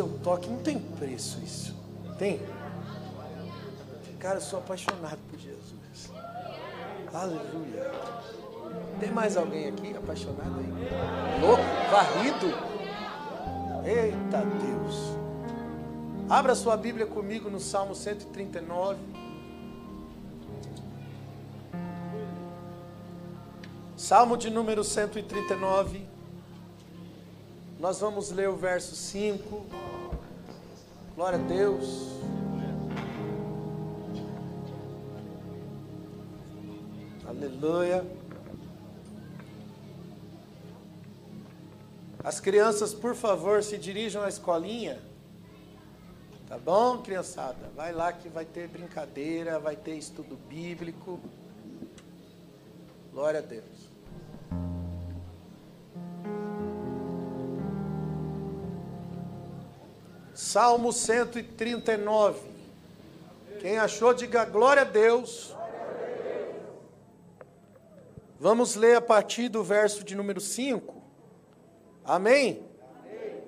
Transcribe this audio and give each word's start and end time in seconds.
seu 0.00 0.08
toque, 0.20 0.48
não 0.48 0.62
tem 0.62 0.78
preço 0.78 1.38
isso. 1.44 1.76
Tem? 2.18 2.40
Cara, 4.18 4.36
eu 4.36 4.40
sou 4.40 4.58
apaixonado 4.58 5.18
por 5.28 5.38
Jesus. 5.38 6.10
Aleluia. 7.12 7.90
Tem 8.98 9.10
mais 9.10 9.36
alguém 9.36 9.68
aqui 9.68 9.94
apaixonado 9.94 10.58
aí? 10.58 11.40
Louco, 11.42 11.62
varrido. 11.90 12.46
Eita 13.84 14.38
Deus. 14.38 14.96
Abra 16.30 16.54
sua 16.54 16.78
Bíblia 16.78 17.06
comigo 17.06 17.50
no 17.50 17.60
Salmo 17.60 17.94
139. 17.94 18.98
Salmo 23.98 24.38
de 24.38 24.48
número 24.48 24.82
139. 24.82 26.06
Nós 27.80 27.98
vamos 27.98 28.30
ler 28.30 28.46
o 28.46 28.56
verso 28.56 28.94
5. 28.94 29.64
Glória 31.16 31.38
a 31.38 31.42
Deus. 31.42 32.10
Aleluia. 37.26 38.04
As 42.22 42.38
crianças, 42.38 42.92
por 42.92 43.14
favor, 43.14 43.62
se 43.62 43.78
dirijam 43.78 44.22
à 44.22 44.28
escolinha. 44.28 45.00
Tá 46.46 46.58
bom, 46.58 46.98
criançada? 46.98 47.70
Vai 47.74 47.94
lá 47.94 48.12
que 48.12 48.28
vai 48.28 48.44
ter 48.44 48.68
brincadeira, 48.68 49.58
vai 49.58 49.74
ter 49.74 49.96
estudo 49.96 50.36
bíblico. 50.36 51.18
Glória 53.10 53.40
a 53.40 53.42
Deus. 53.42 53.79
Salmo 60.34 60.92
139. 60.92 62.40
Quem 63.60 63.78
achou, 63.78 64.14
diga 64.14 64.44
glória 64.44 64.82
a 64.82 64.84
Deus. 64.84 65.54
Vamos 68.38 68.74
ler 68.74 68.96
a 68.96 69.02
partir 69.02 69.48
do 69.48 69.62
verso 69.62 70.02
de 70.02 70.14
número 70.14 70.40
5. 70.40 70.94
Amém? 72.04 72.62
Amém? 73.04 73.42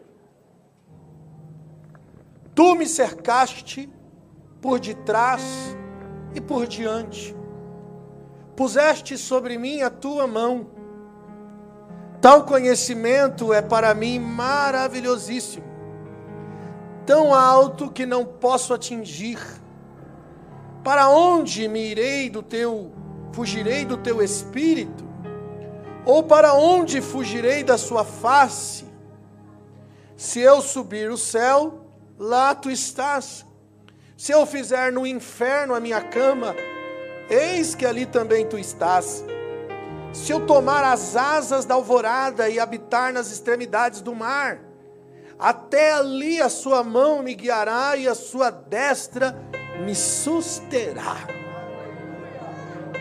Tu 2.55 2.75
me 2.75 2.87
cercaste 2.87 3.89
por 4.61 4.79
detrás 4.79 5.43
e 6.35 6.41
por 6.41 6.67
diante, 6.67 7.35
puseste 8.57 9.19
sobre 9.19 9.59
mim 9.59 9.83
a 9.83 9.91
tua 9.91 10.27
mão. 10.27 10.69
Tal 12.21 12.45
conhecimento 12.45 13.53
é 13.53 13.61
para 13.61 13.93
mim 13.93 14.19
maravilhosíssimo, 14.21 15.67
tão 17.07 17.35
alto 17.35 17.91
que 17.91 18.07
não 18.07 18.25
posso 18.25 18.73
atingir. 18.75 19.39
Para 20.83 21.09
onde 21.09 21.69
me 21.69 21.91
irei 21.91 22.29
do 22.29 22.43
teu 22.43 22.93
Fugirei 23.33 23.85
do 23.87 23.97
teu 23.97 24.23
espírito? 24.23 25.05
Ou 26.05 26.23
para 26.23 26.53
onde 26.53 27.01
fugirei 27.01 27.65
da 27.65 27.79
sua 27.79 28.05
face? 28.05 28.85
Se 30.17 30.41
eu 30.41 30.61
subir 30.61 31.11
o 31.11 31.17
céu, 31.17 31.87
lá 32.19 32.55
tu 32.55 32.71
estás. 32.71 33.47
Se 34.17 34.33
eu 34.33 34.45
fizer 34.45 34.93
no 34.93 35.07
inferno 35.07 35.75
a 35.75 35.81
minha 35.81 36.01
cama, 36.03 36.55
eis 37.31 37.75
que 37.75 37.87
ali 37.87 38.05
também 38.05 38.47
tu 38.47 38.59
estás. 38.59 39.25
Se 40.13 40.31
eu 40.31 40.45
tomar 40.45 40.85
as 40.85 41.17
asas 41.17 41.65
da 41.65 41.75
alvorada 41.75 42.51
e 42.51 42.61
habitar 42.61 43.15
nas 43.15 43.33
extremidades 43.33 44.03
do 44.03 44.15
mar, 44.15 44.61
até 45.43 45.93
ali 45.95 46.41
a 46.41 46.49
sua 46.49 46.85
mão 46.85 47.21
me 47.21 47.35
guiará 47.35 47.97
e 47.97 48.07
a 48.07 48.15
sua 48.15 48.49
destra 48.49 49.35
me 49.85 49.93
susterá. 49.93 51.17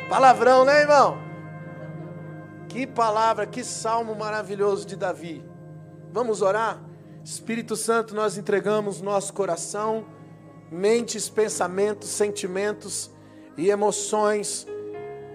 Palavrão, 0.10 0.66
né, 0.66 0.82
irmão? 0.82 1.20
Que 2.68 2.88
palavra, 2.88 3.46
que 3.46 3.64
salmo 3.64 4.16
maravilhoso 4.16 4.88
de 4.88 4.96
Davi. 4.96 5.46
Vamos 6.12 6.42
orar? 6.42 6.82
Espírito 7.24 7.76
Santo, 7.76 8.16
nós 8.16 8.36
entregamos 8.40 9.02
nosso 9.02 9.34
coração, 9.34 10.04
mentes, 10.72 11.30
pensamentos, 11.30 12.10
sentimentos 12.10 13.12
e 13.56 13.70
emoções 13.70 14.66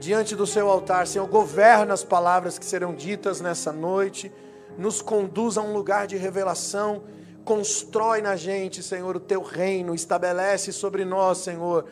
diante 0.00 0.34
do 0.34 0.44
seu 0.44 0.68
altar. 0.68 1.06
Senhor, 1.06 1.28
governa 1.28 1.94
as 1.94 2.02
palavras 2.02 2.58
que 2.58 2.64
serão 2.64 2.92
ditas 2.92 3.40
nessa 3.40 3.72
noite, 3.72 4.32
nos 4.78 5.00
conduz 5.00 5.56
a 5.56 5.62
um 5.62 5.72
lugar 5.72 6.06
de 6.06 6.16
revelação, 6.16 7.02
constrói 7.44 8.20
na 8.20 8.36
gente, 8.36 8.82
Senhor, 8.82 9.16
o 9.16 9.20
teu 9.20 9.42
reino, 9.42 9.94
estabelece 9.94 10.72
sobre 10.72 11.04
nós, 11.04 11.38
Senhor 11.38 11.86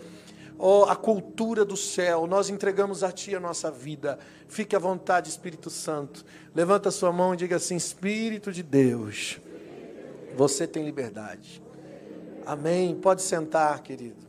ó, 0.58 0.84
a 0.88 0.96
cultura 0.96 1.64
do 1.64 1.76
céu, 1.76 2.26
nós 2.26 2.48
entregamos 2.48 3.02
a 3.02 3.12
Ti 3.12 3.34
a 3.34 3.40
nossa 3.40 3.70
vida. 3.70 4.18
Fique 4.48 4.74
à 4.74 4.78
vontade, 4.78 5.28
Espírito 5.28 5.70
Santo. 5.70 6.24
Levanta 6.54 6.88
a 6.88 6.92
sua 6.92 7.12
mão 7.12 7.34
e 7.34 7.36
diga 7.36 7.56
assim: 7.56 7.76
Espírito 7.76 8.52
de 8.52 8.62
Deus, 8.62 9.40
você 10.36 10.66
tem 10.66 10.84
liberdade. 10.84 11.62
Amém. 12.46 12.94
Pode 12.94 13.22
sentar, 13.22 13.82
querido. 13.82 14.24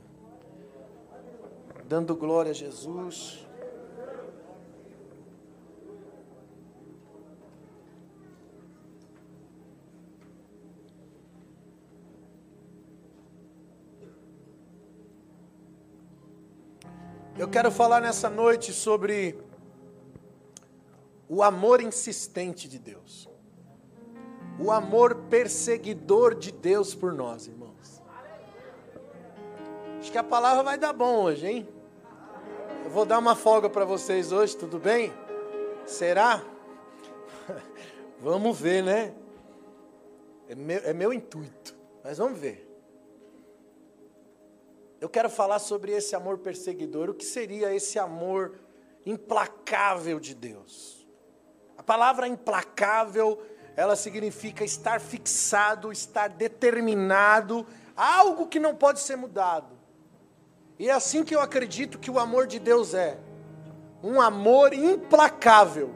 Dando 1.88 2.16
glória 2.16 2.52
a 2.52 2.54
Jesus. 2.54 3.45
Eu 17.38 17.50
quero 17.50 17.70
falar 17.70 18.00
nessa 18.00 18.30
noite 18.30 18.72
sobre 18.72 19.38
o 21.28 21.44
amor 21.44 21.82
insistente 21.82 22.66
de 22.66 22.80
Deus. 22.80 23.30
O 24.58 24.72
amor 24.72 25.16
perseguidor 25.30 26.34
de 26.34 26.54
Deus 26.54 26.96
por 26.96 27.12
nós, 27.12 27.46
irmãos. 27.46 28.02
Acho 30.00 30.10
que 30.10 30.18
a 30.18 30.24
palavra 30.24 30.64
vai 30.64 30.78
dar 30.78 30.94
bom 30.94 31.24
hoje, 31.24 31.46
hein? 31.46 31.68
Eu 32.86 32.90
vou 32.90 33.06
dar 33.06 33.20
uma 33.20 33.36
folga 33.36 33.70
para 33.70 33.84
vocês 33.84 34.32
hoje, 34.32 34.56
tudo 34.56 34.80
bem? 34.80 35.12
Será? 35.86 36.42
vamos 38.22 38.58
ver, 38.58 38.82
né? 38.82 39.14
É 40.48 40.56
meu, 40.56 40.82
é 40.86 40.94
meu 40.94 41.12
intuito, 41.12 41.76
mas 42.02 42.18
vamos 42.18 42.40
ver. 42.40 42.65
Eu 45.00 45.10
quero 45.10 45.30
falar 45.30 45.60
sobre 45.60 45.92
esse 45.92 46.16
amor 46.16 46.38
perseguidor, 46.38 47.10
o 47.10 47.14
que 47.14 47.26
seria 47.26 47.74
esse 47.74 48.00
amor 48.00 48.56
implacável 49.06 50.20
de 50.20 50.34
Deus. 50.34 51.06
A 51.78 51.84
palavra 51.84 52.28
implacável, 52.28 53.42
ela 53.76 53.96
significa 53.96 54.64
estar 54.64 55.02
fixado, 55.02 55.92
estar 55.92 56.30
determinado, 56.30 57.68
algo 57.96 58.48
que 58.48 58.60
não 58.60 58.74
pode 58.74 59.02
ser 59.02 59.16
mudado. 59.16 59.76
E 60.80 60.90
é 60.90 60.94
assim 60.94 61.24
que 61.24 61.36
eu 61.36 61.42
acredito 61.42 62.00
que 62.00 62.10
o 62.10 62.20
amor 62.20 62.48
de 62.48 62.60
Deus 62.60 62.94
é. 62.94 63.18
Um 64.02 64.20
amor 64.20 64.74
implacável. 64.74 65.94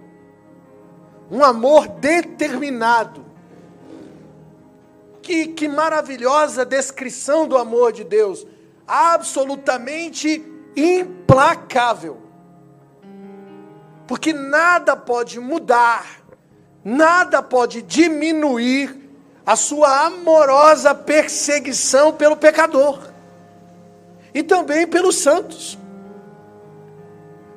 Um 1.32 1.44
amor 1.44 1.88
determinado. 1.88 3.26
Que, 5.22 5.48
que 5.48 5.68
maravilhosa 5.68 6.66
descrição 6.66 7.48
do 7.48 7.58
amor 7.58 7.92
de 7.92 8.04
Deus 8.04 8.46
absolutamente 8.90 10.44
implacável. 10.76 12.18
Porque 14.08 14.34
nada 14.34 14.96
pode 14.96 15.40
mudar, 15.40 16.06
nada 16.84 17.44
pode 17.44 17.84
diminuir 17.84 18.98
a 19.46 19.56
sua 19.56 20.08
amorosa 20.08 20.96
perseguição 20.96 22.12
pelo 22.14 22.36
pecador 22.36 23.00
e 24.34 24.42
também 24.42 24.88
pelos 24.88 25.18
santos. 25.18 25.78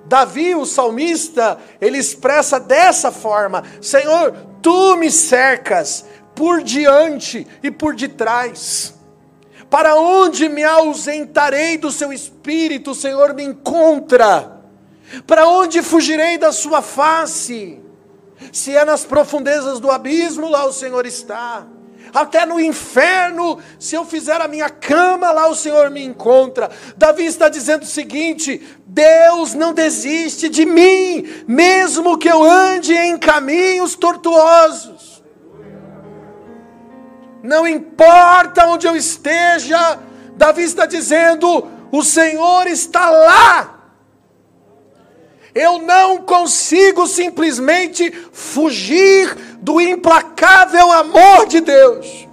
Davi, 0.04 0.54
o 0.54 0.66
salmista, 0.66 1.58
ele 1.80 1.96
expressa 1.96 2.60
dessa 2.60 3.10
forma: 3.10 3.64
Senhor, 3.80 4.34
tu 4.60 4.96
me 4.96 5.10
cercas 5.10 6.04
por 6.34 6.62
diante 6.62 7.46
e 7.62 7.70
por 7.70 7.94
detrás. 7.94 8.94
Para 9.72 9.96
onde 9.96 10.50
me 10.50 10.62
ausentarei 10.62 11.78
do 11.78 11.90
seu 11.90 12.12
espírito, 12.12 12.90
o 12.90 12.94
Senhor 12.94 13.32
me 13.32 13.42
encontra? 13.42 14.60
Para 15.26 15.48
onde 15.48 15.80
fugirei 15.80 16.36
da 16.36 16.52
sua 16.52 16.82
face? 16.82 17.80
Se 18.52 18.76
é 18.76 18.84
nas 18.84 19.06
profundezas 19.06 19.80
do 19.80 19.90
abismo, 19.90 20.46
lá 20.46 20.66
o 20.66 20.74
Senhor 20.74 21.06
está. 21.06 21.66
até 22.12 22.44
no 22.44 22.60
inferno, 22.60 23.58
se 23.78 23.94
eu 23.94 24.04
fizer 24.04 24.38
a 24.42 24.46
minha 24.46 24.68
cama, 24.68 25.32
lá 25.32 25.48
o 25.48 25.54
Senhor 25.54 25.88
me 25.88 26.04
encontra. 26.04 26.70
Davi 26.94 27.24
está 27.24 27.48
dizendo 27.48 27.84
o 27.84 27.86
seguinte: 27.86 28.60
Deus 28.86 29.54
não 29.54 29.72
desiste 29.72 30.50
de 30.50 30.66
mim, 30.66 31.26
mesmo 31.48 32.18
que 32.18 32.28
eu 32.28 32.44
ande 32.44 32.92
em 32.92 33.16
caminhos 33.16 33.94
tortuosos. 33.94 34.91
Não 37.42 37.66
importa 37.66 38.66
onde 38.66 38.86
eu 38.86 38.94
esteja, 38.94 39.98
Davi 40.36 40.62
está 40.62 40.86
dizendo: 40.86 41.66
o 41.90 42.02
Senhor 42.02 42.66
está 42.66 43.10
lá. 43.10 43.78
Eu 45.54 45.78
não 45.78 46.22
consigo 46.22 47.06
simplesmente 47.06 48.10
fugir 48.32 49.36
do 49.60 49.80
implacável 49.80 50.90
amor 50.90 51.46
de 51.46 51.60
Deus. 51.60 52.26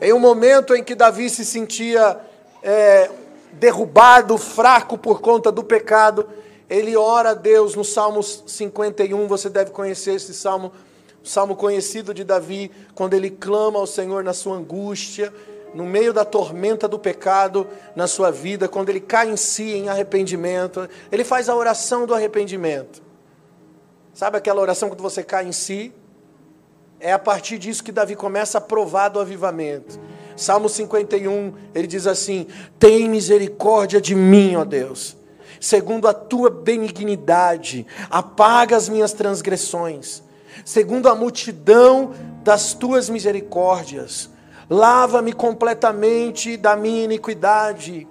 Em 0.00 0.12
um 0.12 0.18
momento 0.18 0.74
em 0.74 0.82
que 0.82 0.94
Davi 0.94 1.28
se 1.28 1.44
sentia 1.44 2.18
é, 2.62 3.10
derrubado, 3.52 4.38
fraco 4.38 4.96
por 4.96 5.20
conta 5.20 5.52
do 5.52 5.62
pecado, 5.62 6.26
ele 6.68 6.96
ora 6.96 7.30
a 7.30 7.34
Deus 7.34 7.74
no 7.74 7.84
Salmo 7.84 8.22
51, 8.22 9.26
você 9.26 9.48
deve 9.48 9.70
conhecer 9.70 10.14
esse 10.14 10.34
salmo, 10.34 10.72
salmo 11.26 11.56
conhecido 11.56 12.14
de 12.14 12.22
Davi, 12.22 12.70
quando 12.94 13.14
ele 13.14 13.30
clama 13.30 13.78
ao 13.78 13.86
Senhor 13.86 14.22
na 14.22 14.32
sua 14.32 14.56
angústia, 14.56 15.32
no 15.74 15.84
meio 15.84 16.12
da 16.12 16.24
tormenta 16.24 16.86
do 16.86 16.98
pecado 16.98 17.66
na 17.94 18.06
sua 18.06 18.30
vida, 18.30 18.68
quando 18.68 18.88
ele 18.88 19.00
cai 19.00 19.28
em 19.28 19.36
si 19.36 19.72
em 19.72 19.88
arrependimento, 19.88 20.88
ele 21.10 21.24
faz 21.24 21.48
a 21.48 21.56
oração 21.56 22.06
do 22.06 22.14
arrependimento. 22.14 23.02
Sabe 24.14 24.38
aquela 24.38 24.62
oração 24.62 24.88
quando 24.88 25.02
você 25.02 25.22
cai 25.22 25.46
em 25.46 25.52
si? 25.52 25.92
É 26.98 27.12
a 27.12 27.18
partir 27.18 27.58
disso 27.58 27.84
que 27.84 27.92
Davi 27.92 28.16
começa 28.16 28.58
a 28.58 28.60
provar 28.60 29.08
do 29.08 29.20
avivamento. 29.20 30.00
Salmo 30.36 30.68
51, 30.68 31.52
ele 31.74 31.86
diz 31.86 32.06
assim: 32.06 32.46
Tem 32.78 33.08
misericórdia 33.08 34.00
de 34.00 34.14
mim, 34.14 34.56
ó 34.56 34.64
Deus, 34.64 35.16
segundo 35.60 36.08
a 36.08 36.14
tua 36.14 36.48
benignidade, 36.48 37.86
apaga 38.08 38.76
as 38.76 38.88
minhas 38.88 39.12
transgressões, 39.12 40.22
segundo 40.64 41.08
a 41.08 41.14
multidão 41.14 42.12
das 42.42 42.74
tuas 42.74 43.08
misericórdias 43.08 44.30
Lava-me 44.68 45.32
completamente 45.32 46.56
da 46.56 46.74
minha 46.74 47.04
iniquidade, 47.04 48.06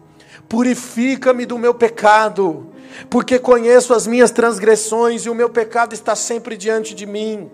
purifica-me 0.47 1.45
do 1.45 1.57
meu 1.57 1.73
pecado, 1.73 2.71
porque 3.09 3.37
conheço 3.37 3.93
as 3.93 4.07
minhas 4.07 4.31
transgressões 4.31 5.25
e 5.25 5.29
o 5.29 5.35
meu 5.35 5.49
pecado 5.49 5.93
está 5.93 6.15
sempre 6.15 6.55
diante 6.55 6.95
de 6.95 7.05
mim. 7.05 7.51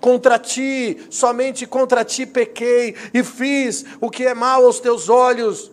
Contra 0.00 0.36
ti, 0.36 0.98
somente 1.10 1.64
contra 1.64 2.04
ti 2.04 2.26
pequei 2.26 2.96
e 3.14 3.22
fiz 3.22 3.84
o 4.00 4.10
que 4.10 4.26
é 4.26 4.34
mal 4.34 4.64
aos 4.64 4.80
teus 4.80 5.08
olhos, 5.08 5.70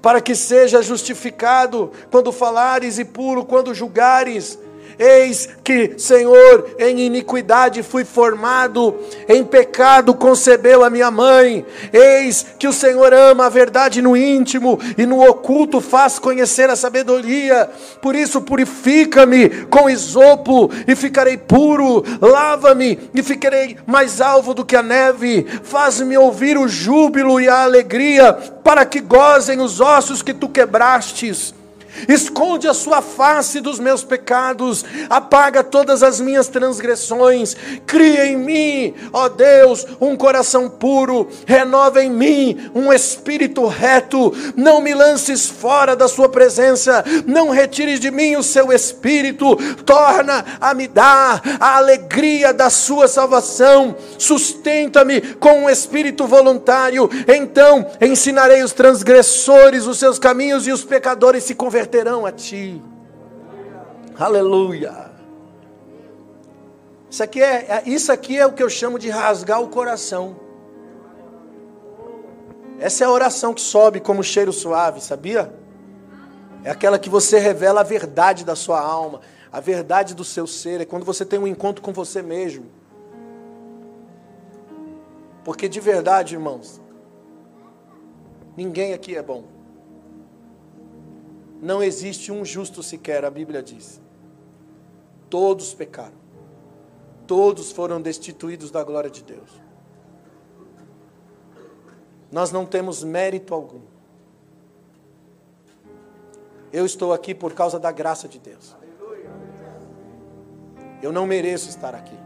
para 0.00 0.20
que 0.20 0.36
seja 0.36 0.80
justificado 0.80 1.90
quando 2.12 2.30
falares 2.30 2.98
e 2.98 3.04
puro 3.04 3.44
quando 3.44 3.74
julgares. 3.74 4.56
Eis 4.98 5.48
que, 5.62 5.94
Senhor, 5.96 6.74
em 6.78 7.00
iniquidade 7.00 7.84
fui 7.84 8.04
formado, 8.04 8.98
em 9.28 9.44
pecado 9.44 10.12
concebeu 10.12 10.82
a 10.82 10.90
minha 10.90 11.10
mãe. 11.10 11.64
Eis 11.92 12.44
que 12.58 12.66
o 12.66 12.72
Senhor 12.72 13.14
ama 13.14 13.46
a 13.46 13.48
verdade 13.48 14.02
no 14.02 14.16
íntimo 14.16 14.80
e 14.96 15.06
no 15.06 15.24
oculto 15.24 15.80
faz 15.80 16.18
conhecer 16.18 16.68
a 16.68 16.74
sabedoria. 16.74 17.70
Por 18.02 18.16
isso, 18.16 18.40
purifica-me 18.40 19.66
com 19.66 19.88
isopo 19.88 20.68
e 20.86 20.96
ficarei 20.96 21.36
puro. 21.36 22.02
Lava-me 22.20 22.98
e 23.14 23.22
ficarei 23.22 23.76
mais 23.86 24.20
alvo 24.20 24.52
do 24.52 24.64
que 24.64 24.74
a 24.74 24.82
neve. 24.82 25.46
Faz-me 25.62 26.18
ouvir 26.18 26.58
o 26.58 26.66
júbilo 26.66 27.40
e 27.40 27.48
a 27.48 27.62
alegria, 27.62 28.32
para 28.64 28.84
que 28.84 29.00
gozem 29.00 29.60
os 29.60 29.80
ossos 29.80 30.22
que 30.22 30.34
tu 30.34 30.48
quebrastes 30.48 31.54
esconde 32.06 32.68
a 32.68 32.74
sua 32.74 33.02
face 33.02 33.60
dos 33.60 33.78
meus 33.78 34.04
pecados, 34.04 34.84
apaga 35.10 35.64
todas 35.64 36.02
as 36.02 36.20
minhas 36.20 36.48
transgressões, 36.48 37.56
cria 37.86 38.26
em 38.26 38.36
mim, 38.36 38.94
ó 39.12 39.28
Deus, 39.28 39.86
um 40.00 40.16
coração 40.16 40.68
puro, 40.68 41.28
renova 41.46 42.02
em 42.02 42.10
mim 42.10 42.70
um 42.74 42.92
espírito 42.92 43.66
reto, 43.66 44.32
não 44.56 44.80
me 44.80 44.94
lances 44.94 45.46
fora 45.46 45.96
da 45.96 46.06
sua 46.06 46.28
presença, 46.28 47.04
não 47.26 47.50
retires 47.50 48.00
de 48.00 48.10
mim 48.10 48.36
o 48.36 48.42
seu 48.42 48.72
espírito, 48.72 49.56
torna 49.84 50.44
a 50.60 50.74
me 50.74 50.86
dar 50.86 51.42
a 51.58 51.76
alegria 51.76 52.52
da 52.52 52.70
sua 52.70 53.08
salvação, 53.08 53.96
sustenta-me 54.18 55.20
com 55.20 55.64
um 55.64 55.70
espírito 55.70 56.26
voluntário, 56.26 57.10
então 57.26 57.86
ensinarei 58.00 58.62
os 58.62 58.72
transgressores 58.72 59.86
os 59.86 59.98
seus 59.98 60.18
caminhos 60.18 60.66
e 60.66 60.72
os 60.72 60.84
pecadores 60.84 61.44
se 61.44 61.54
converterão 61.54 61.87
converterão 61.88 62.26
a 62.26 62.32
ti. 62.32 62.82
Aleluia. 64.18 65.10
Isso 67.10 67.22
aqui 67.22 67.42
é, 67.42 67.54
é, 67.70 67.82
isso 67.86 68.12
aqui 68.12 68.38
é 68.38 68.46
o 68.46 68.52
que 68.52 68.62
eu 68.62 68.68
chamo 68.68 68.98
de 68.98 69.08
rasgar 69.08 69.62
o 69.62 69.68
coração. 69.68 70.36
Essa 72.78 73.04
é 73.04 73.06
a 73.06 73.10
oração 73.10 73.54
que 73.54 73.60
sobe 73.60 74.00
como 74.00 74.22
cheiro 74.22 74.52
suave, 74.52 75.00
sabia? 75.00 75.52
É 76.62 76.70
aquela 76.70 76.98
que 76.98 77.08
você 77.08 77.38
revela 77.38 77.80
a 77.80 77.84
verdade 77.84 78.44
da 78.44 78.54
sua 78.54 78.80
alma, 78.80 79.20
a 79.50 79.58
verdade 79.58 80.14
do 80.14 80.24
seu 80.24 80.46
ser. 80.46 80.82
É 80.82 80.84
quando 80.84 81.04
você 81.04 81.24
tem 81.24 81.38
um 81.38 81.46
encontro 81.46 81.82
com 81.82 81.92
você 81.92 82.20
mesmo. 82.20 82.66
Porque 85.42 85.68
de 85.68 85.80
verdade, 85.80 86.34
irmãos, 86.34 86.80
ninguém 88.54 88.92
aqui 88.92 89.16
é 89.16 89.22
bom. 89.22 89.57
Não 91.60 91.82
existe 91.82 92.30
um 92.30 92.44
justo 92.44 92.82
sequer, 92.82 93.24
a 93.24 93.30
Bíblia 93.30 93.62
diz. 93.62 94.00
Todos 95.28 95.74
pecaram. 95.74 96.16
Todos 97.26 97.72
foram 97.72 98.00
destituídos 98.00 98.70
da 98.70 98.82
glória 98.82 99.10
de 99.10 99.22
Deus. 99.22 99.50
Nós 102.30 102.52
não 102.52 102.64
temos 102.64 103.02
mérito 103.02 103.54
algum. 103.54 103.80
Eu 106.72 106.86
estou 106.86 107.12
aqui 107.12 107.34
por 107.34 107.54
causa 107.54 107.78
da 107.78 107.90
graça 107.90 108.28
de 108.28 108.38
Deus. 108.38 108.76
Eu 111.02 111.12
não 111.12 111.26
mereço 111.26 111.68
estar 111.68 111.94
aqui. 111.94 112.18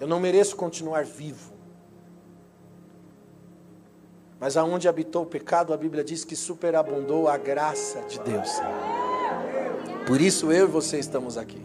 Eu 0.00 0.06
não 0.06 0.20
mereço 0.20 0.56
continuar 0.56 1.04
vivo. 1.04 1.57
Mas 4.40 4.56
aonde 4.56 4.88
habitou 4.88 5.22
o 5.22 5.26
pecado, 5.26 5.72
a 5.72 5.76
Bíblia 5.76 6.04
diz 6.04 6.24
que 6.24 6.36
superabundou 6.36 7.28
a 7.28 7.36
graça 7.36 8.00
de 8.02 8.20
Deus. 8.20 8.50
Por 10.06 10.20
isso 10.20 10.52
eu 10.52 10.64
e 10.64 10.70
você 10.70 10.98
estamos 10.98 11.36
aqui. 11.36 11.60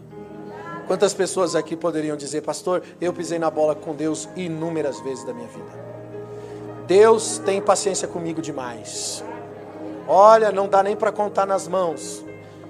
Quantas 0.86 1.14
pessoas 1.14 1.54
aqui 1.54 1.76
poderiam 1.76 2.16
dizer, 2.16 2.42
pastor, 2.42 2.82
eu 3.00 3.12
pisei 3.12 3.38
na 3.38 3.50
bola 3.50 3.74
com 3.74 3.94
Deus 3.94 4.28
inúmeras 4.36 5.00
vezes 5.00 5.24
da 5.24 5.32
minha 5.32 5.48
vida. 5.48 5.84
Deus 6.86 7.38
tem 7.38 7.62
paciência 7.62 8.06
comigo 8.06 8.42
demais. 8.42 9.24
Olha, 10.06 10.52
não 10.52 10.68
dá 10.68 10.82
nem 10.82 10.94
para 10.94 11.10
contar 11.10 11.46
nas 11.46 11.66
mãos. 11.66 12.22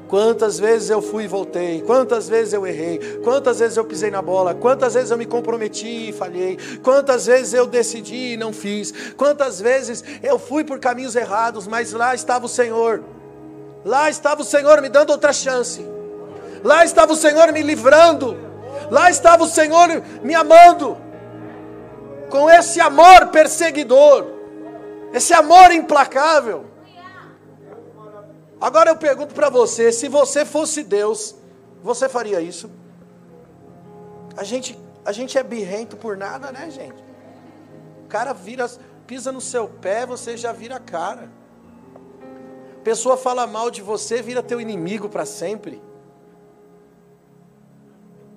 Quantas 0.09 0.59
vezes 0.59 0.91
eu 0.91 1.01
fui 1.01 1.25
e 1.25 1.29
voltei, 1.29 1.81
quantas 1.81 2.29
vezes 2.29 2.53
eu 2.53 2.67
errei, 2.67 2.99
quantas 3.25 3.59
vezes 3.59 3.77
eu 3.77 3.85
pisei 3.85 4.11
na 4.11 4.21
bola, 4.21 4.55
quantas 4.55 4.95
vezes 4.95 5.11
eu 5.11 5.17
me 5.17 5.25
comprometi 5.25 6.11
e 6.11 6.13
falhei, 6.13 6.59
quantas 6.83 7.25
vezes 7.27 7.55
eu 7.55 7.67
decidi 7.67 8.35
e 8.35 8.37
não 8.37 8.53
fiz, 8.53 8.93
quantas 9.17 9.61
vezes 9.61 10.05
eu 10.23 10.39
fui 10.39 10.63
por 10.63 10.79
caminhos 10.79 11.17
errados, 11.17 11.67
mas 11.67 11.93
lá 11.93 12.15
estava 12.15 12.45
o 12.45 12.49
Senhor, 12.49 13.03
lá 13.83 14.11
estava 14.11 14.43
o 14.43 14.45
Senhor 14.45 14.83
me 14.83 14.91
dando 14.91 15.11
outra 15.11 15.33
chance, 15.33 15.85
lá 16.63 16.85
estava 16.85 17.15
o 17.15 17.17
Senhor 17.17 17.51
me 17.51 17.63
livrando, 17.63 18.37
lá 18.91 19.11
estava 19.11 19.45
o 19.45 19.49
Senhor 19.49 20.03
me 20.23 20.35
amando, 20.35 20.99
com 22.29 22.51
esse 22.51 22.79
amor 22.79 23.29
perseguidor, 23.29 24.27
esse 25.15 25.33
amor 25.33 25.73
implacável. 25.73 26.74
Agora 28.65 28.89
eu 28.89 28.97
pergunto 28.97 29.35
para 29.35 29.51
você: 29.51 29.93
se 29.93 30.09
você 30.09 30.43
fosse 30.43 30.83
Deus, 30.83 31.35
você 31.83 32.09
faria 32.09 32.41
isso? 32.41 32.71
A 34.35 34.43
gente, 34.43 34.79
a 35.05 35.13
gente 35.13 35.37
é 35.37 35.43
birrento 35.43 35.99
por 35.99 36.17
nada, 36.17 36.51
né, 36.51 36.71
gente? 36.71 37.05
O 38.07 38.09
cara 38.09 38.33
vira, 38.33 38.67
pisa 39.07 39.31
no 39.31 39.41
seu 39.43 39.69
pé, 39.69 40.07
você 40.07 40.35
já 40.35 40.51
vira 40.51 40.77
a 40.77 40.81
cara. 40.81 41.31
A 42.79 42.81
pessoa 42.83 43.19
fala 43.19 43.47
mal 43.47 43.71
de 43.71 43.83
você, 43.83 44.23
vira 44.23 44.43
teu 44.43 44.59
inimigo 44.59 45.11
para 45.11 45.27
sempre. 45.27 45.83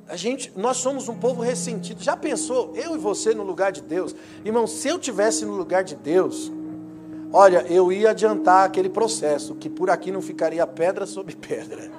A 0.10 0.18
gente, 0.18 0.52
nós 0.58 0.76
somos 0.76 1.08
um 1.08 1.18
povo 1.18 1.42
ressentido. 1.42 2.04
Já 2.04 2.18
pensou, 2.18 2.74
eu 2.76 2.96
e 2.96 2.98
você 2.98 3.34
no 3.34 3.44
lugar 3.44 3.72
de 3.72 3.82
Deus? 3.82 4.14
Irmão, 4.44 4.68
se 4.68 4.90
eu 4.90 5.00
tivesse 5.00 5.46
no 5.46 5.54
lugar 5.54 5.86
de 5.86 5.96
Deus, 5.96 6.52
Olha, 7.32 7.66
eu 7.68 7.92
ia 7.92 8.12
adiantar 8.12 8.66
aquele 8.66 8.90
processo, 8.90 9.56
que 9.56 9.70
por 9.70 9.90
aqui 9.90 10.12
não 10.12 10.22
ficaria 10.22 10.66
pedra 10.66 11.06
sobre 11.06 11.36
pedra. 11.38 11.92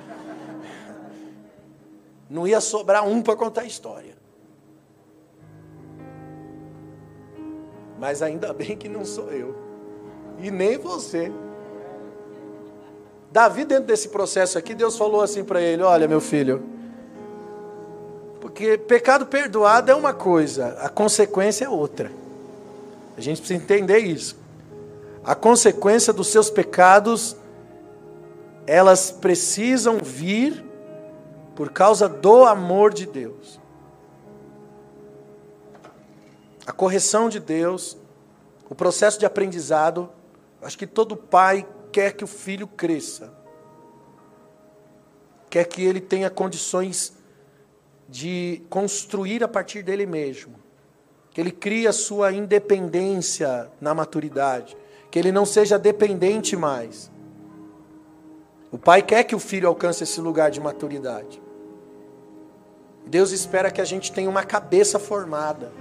Não 2.31 2.47
ia 2.47 2.61
sobrar 2.61 3.07
um 3.07 3.23
para 3.23 3.37
contar 3.37 3.63
a 3.63 3.67
história. 3.67 4.17
Mas 7.99 8.23
ainda 8.23 8.53
bem 8.53 8.77
que 8.77 8.89
não 8.89 9.05
sou 9.05 9.31
eu. 9.31 9.57
E 10.39 10.51
nem 10.51 10.79
você. 10.79 11.33
Davi, 13.31 13.65
dentro 13.65 13.85
desse 13.85 14.09
processo 14.09 14.57
aqui, 14.57 14.75
Deus 14.75 14.97
falou 14.97 15.21
assim 15.21 15.43
para 15.43 15.61
ele: 15.61 15.83
Olha, 15.83 16.07
meu 16.07 16.21
filho, 16.21 16.63
porque 18.41 18.79
pecado 18.79 19.27
perdoado 19.27 19.91
é 19.91 19.95
uma 19.95 20.15
coisa, 20.15 20.79
a 20.81 20.89
consequência 20.89 21.65
é 21.65 21.69
outra. 21.69 22.11
A 23.17 23.21
gente 23.21 23.41
precisa 23.41 23.61
entender 23.63 23.99
isso. 23.99 24.37
A 25.29 25.35
consequência 25.35 26.11
dos 26.11 26.29
seus 26.29 26.49
pecados, 26.49 27.37
elas 28.67 29.11
precisam 29.11 29.99
vir 29.99 30.65
por 31.55 31.71
causa 31.71 32.09
do 32.09 32.47
amor 32.47 32.95
de 32.95 33.05
Deus. 33.05 33.61
A 36.67 36.73
correção 36.73 37.29
de 37.29 37.39
Deus, 37.39 37.95
o 38.71 38.75
processo 38.75 39.19
de 39.19 39.27
aprendizado, 39.27 40.09
acho 40.63 40.79
que 40.79 40.87
todo 40.87 41.15
pai 41.15 41.69
quer 41.93 42.15
que 42.15 42.25
o 42.25 42.27
filho 42.27 42.67
cresça, 42.67 43.31
quer 45.51 45.67
que 45.67 45.85
ele 45.85 46.01
tenha 46.01 46.31
condições 46.31 47.13
de 48.09 48.63
construir 48.71 49.45
a 49.45 49.49
partir 49.49 49.83
dele 49.83 50.07
mesmo, 50.07 50.55
que 51.33 51.39
ele 51.39 51.53
crie 51.53 51.87
a 51.87 51.93
sua 51.93 52.33
independência 52.33 53.71
na 53.79 53.93
maturidade, 53.93 54.75
que 55.11 55.19
ele 55.19 55.33
não 55.33 55.47
seja 55.47 55.79
dependente 55.79 56.57
mais. 56.57 57.11
O 58.71 58.79
pai 58.79 59.03
quer 59.03 59.25
que 59.25 59.35
o 59.35 59.39
filho 59.39 59.69
alcance 59.69 60.05
esse 60.05 60.21
lugar 60.21 60.51
de 60.51 60.61
maturidade. 60.61 61.41
Deus 63.07 63.33
espera 63.33 63.71
que 63.71 63.81
a 63.81 63.85
gente 63.85 64.13
tenha 64.13 64.29
uma 64.29 64.45
cabeça 64.45 64.99
formada. 64.99 65.73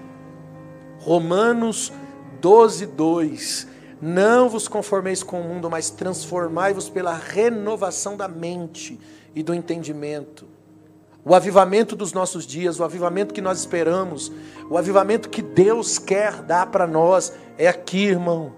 Romanos 0.99 1.91
12, 2.39 2.85
2. 2.85 3.67
Não 4.01 4.47
vos 4.47 4.67
conformeis 4.67 5.23
com 5.23 5.41
o 5.41 5.43
mundo, 5.43 5.69
mas 5.69 5.89
transformai-vos 5.89 6.87
pela 6.87 7.13
renovação 7.13 8.15
da 8.15 8.27
mente 8.27 8.99
e 9.35 9.43
do 9.43 9.53
entendimento. 9.53 10.45
O 11.25 11.35
avivamento 11.35 11.95
dos 11.95 12.13
nossos 12.13 12.45
dias, 12.47 12.79
o 12.79 12.85
avivamento 12.85 13.33
que 13.33 13.41
nós 13.41 13.59
esperamos, 13.59 14.31
o 14.69 14.77
avivamento 14.77 15.29
que 15.29 15.41
Deus 15.41 15.99
quer 15.99 16.41
dar 16.41 16.67
para 16.67 16.87
nós, 16.87 17.33
é 17.57 17.67
aqui, 17.67 18.05
irmão. 18.05 18.53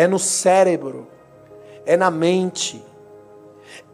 É 0.00 0.06
no 0.06 0.18
cérebro, 0.18 1.06
é 1.84 1.96
na 1.96 2.10
mente, 2.10 2.82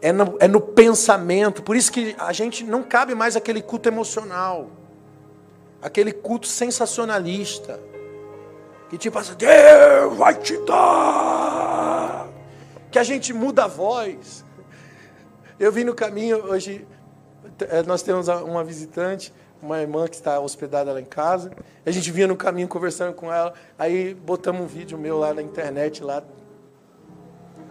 é 0.01 0.13
no, 0.13 0.37
é 0.39 0.47
no 0.47 0.61
pensamento. 0.61 1.63
Por 1.63 1.75
isso 1.75 1.91
que 1.91 2.15
a 2.19 2.33
gente 2.33 2.65
não 2.65 2.83
cabe 2.83 3.15
mais 3.15 3.37
aquele 3.37 3.63
culto 3.63 3.89
emocional, 3.89 4.69
aquele 5.83 6.13
culto 6.13 6.47
sensacionalista 6.47 7.81
que 8.89 8.97
tipo 8.97 9.19
assim, 9.19 9.35
Deus 9.35 10.17
vai 10.17 10.35
te 10.35 10.57
dar. 10.65 12.29
Que 12.91 12.99
a 12.99 13.03
gente 13.03 13.33
muda 13.33 13.65
a 13.65 13.67
voz. 13.67 14.45
Eu 15.59 15.73
vi 15.73 15.83
no 15.83 15.95
caminho 15.95 16.45
hoje, 16.45 16.87
eh, 17.61 17.83
nós 17.83 18.03
temos 18.03 18.29
uma 18.29 18.63
visitante, 18.63 19.33
uma 19.63 19.81
irmã 19.81 20.07
que 20.07 20.17
está 20.17 20.39
hospedada 20.41 20.93
lá 20.93 21.01
em 21.01 21.05
casa. 21.05 21.51
A 21.85 21.91
gente 21.91 22.11
vinha 22.11 22.27
no 22.27 22.37
caminho 22.37 22.69
conversando 22.69 23.15
com 23.15 23.33
ela, 23.33 23.55
aí 23.79 24.15
botamos 24.15 24.63
um 24.63 24.67
vídeo 24.67 24.99
meu 24.99 25.19
lá 25.19 25.33
na 25.35 25.43
internet, 25.43 26.03
lá, 26.03 26.23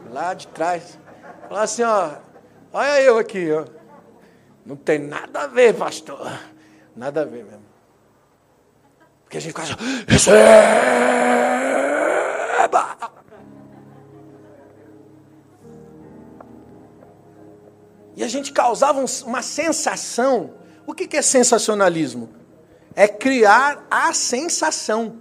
lá 0.10 0.34
de 0.34 0.48
trás. 0.48 0.98
Falar 1.48 1.64
assim, 1.64 1.84
ó, 1.84 2.12
olha 2.74 3.02
eu 3.02 3.18
aqui, 3.18 3.52
ó. 3.52 3.66
Não 4.66 4.76
tem 4.76 5.00
nada 5.00 5.42
a 5.42 5.48
ver, 5.48 5.76
pastor. 5.76 6.40
Nada 6.96 7.22
a 7.22 7.26
ver 7.26 7.44
mesmo. 7.44 7.66
Porque 9.24 9.38
a 9.38 9.42
gente 9.42 9.56
assim, 9.60 9.74
receba! 10.08 10.46
E 18.16 18.24
a 18.24 18.28
gente 18.28 18.54
causava 18.54 19.04
uma 19.26 19.42
sensação. 19.42 20.54
O 20.86 20.94
que 20.94 21.18
é 21.18 21.22
sensacionalismo? 21.22 22.30
É 22.96 23.08
criar 23.08 23.86
a 23.90 24.14
sensação. 24.14 25.20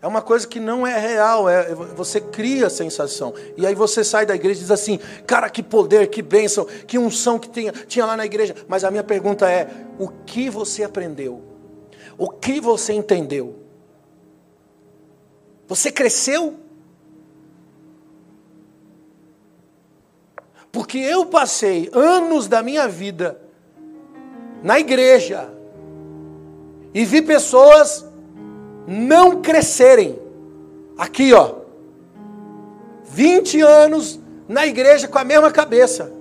É 0.00 0.06
uma 0.06 0.22
coisa 0.22 0.46
que 0.46 0.60
não 0.60 0.86
é 0.86 0.98
real, 0.98 1.48
é, 1.48 1.74
você 1.74 2.20
cria 2.20 2.66
a 2.66 2.70
sensação. 2.70 3.34
E 3.56 3.66
aí 3.66 3.74
você 3.74 4.04
sai 4.04 4.26
da 4.26 4.34
igreja 4.34 4.60
e 4.60 4.62
diz 4.62 4.70
assim: 4.70 4.98
cara, 5.26 5.48
que 5.50 5.62
poder, 5.62 6.08
que 6.08 6.22
bênção, 6.22 6.64
que 6.64 6.98
unção 6.98 7.38
que 7.38 7.48
tinha, 7.48 7.72
tinha 7.72 8.04
lá 8.04 8.16
na 8.16 8.24
igreja. 8.24 8.54
Mas 8.68 8.84
a 8.84 8.90
minha 8.90 9.04
pergunta 9.04 9.50
é: 9.50 9.68
o 9.98 10.08
que 10.08 10.48
você 10.48 10.84
aprendeu? 10.84 11.42
O 12.18 12.28
que 12.28 12.60
você 12.60 12.92
entendeu? 12.92 13.58
Você 15.66 15.90
cresceu? 15.90 16.54
Porque 20.70 20.98
eu 20.98 21.26
passei 21.26 21.90
anos 21.92 22.46
da 22.46 22.62
minha 22.62 22.86
vida 22.86 23.45
na 24.66 24.80
igreja 24.80 25.48
e 26.92 27.04
vi 27.04 27.22
pessoas 27.22 28.04
não 28.84 29.40
crescerem. 29.40 30.18
Aqui, 30.98 31.32
ó. 31.32 31.58
20 33.04 33.60
anos 33.60 34.18
na 34.48 34.66
igreja 34.66 35.06
com 35.06 35.18
a 35.18 35.22
mesma 35.22 35.52
cabeça, 35.52 36.12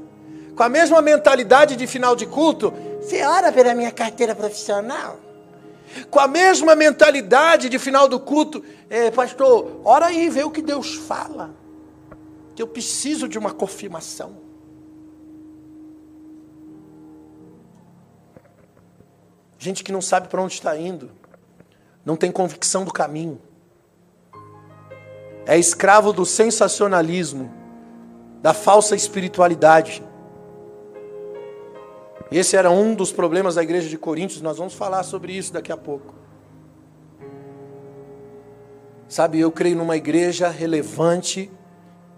com 0.55 0.61
a 0.61 0.69
mesma 0.69 1.01
mentalidade 1.01 1.75
de 1.75 1.87
final 1.87 2.15
de 2.15 2.27
culto. 2.27 2.71
Você 3.01 3.23
ora 3.23 3.51
pela 3.51 3.73
minha 3.73 3.91
carteira 3.91 4.35
profissional? 4.35 5.19
com 6.11 6.19
a 6.19 6.27
mesma 6.27 6.75
mentalidade 6.75 7.69
de 7.69 7.79
final 7.79 8.07
do 8.07 8.19
culto, 8.19 8.61
é, 8.89 9.11
pastor, 9.11 9.79
ora 9.85 10.07
aí, 10.07 10.29
vê 10.29 10.43
o 10.43 10.51
que 10.51 10.61
Deus 10.61 10.95
fala, 10.95 11.55
que 12.53 12.61
eu 12.61 12.67
preciso 12.67 13.29
de 13.29 13.37
uma 13.37 13.53
confirmação. 13.53 14.44
Gente 19.65 19.83
que 19.83 19.91
não 19.91 19.99
sabe 19.99 20.27
para 20.27 20.39
onde 20.39 20.53
está 20.53 20.77
indo, 20.77 21.09
não 22.05 22.15
tem 22.15 22.31
convicção 22.31 22.85
do 22.85 22.93
caminho, 22.93 23.41
é 25.43 25.57
escravo 25.57 26.13
do 26.13 26.23
sensacionalismo, 26.23 27.51
da 28.43 28.53
falsa 28.53 28.95
espiritualidade. 28.95 30.03
Esse 32.31 32.55
era 32.55 32.69
um 32.69 32.93
dos 32.93 33.11
problemas 33.11 33.55
da 33.55 33.63
igreja 33.63 33.89
de 33.89 33.97
Coríntios, 33.97 34.39
nós 34.39 34.59
vamos 34.59 34.75
falar 34.75 35.01
sobre 35.01 35.33
isso 35.33 35.51
daqui 35.51 35.71
a 35.71 35.77
pouco. 35.77 36.13
Sabe, 39.07 39.39
eu 39.39 39.51
creio 39.51 39.77
numa 39.77 39.97
igreja 39.97 40.47
relevante, 40.47 41.51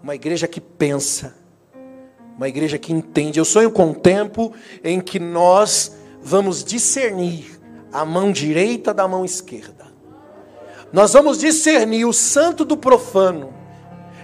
uma 0.04 0.16
igreja 0.16 0.50
que 0.50 0.60
pensa, 0.60 1.34
uma 2.36 2.50
igreja 2.50 2.78
que 2.78 2.92
entende. 2.92 3.40
Eu 3.40 3.46
sonho 3.46 3.72
com 3.72 3.86
um 3.86 3.94
tempo 3.94 4.54
em 4.84 5.00
que 5.00 5.18
nós 5.18 5.96
vamos 6.28 6.62
discernir 6.62 7.58
a 7.92 8.04
mão 8.04 8.34
direita 8.34 8.94
da 8.94 9.08
mão 9.08 9.24
esquerda. 9.24 9.88
Nós 10.92 11.14
vamos 11.14 11.38
discernir 11.38 12.04
o 12.04 12.12
santo 12.12 12.66
do 12.66 12.76
profano. 12.76 13.54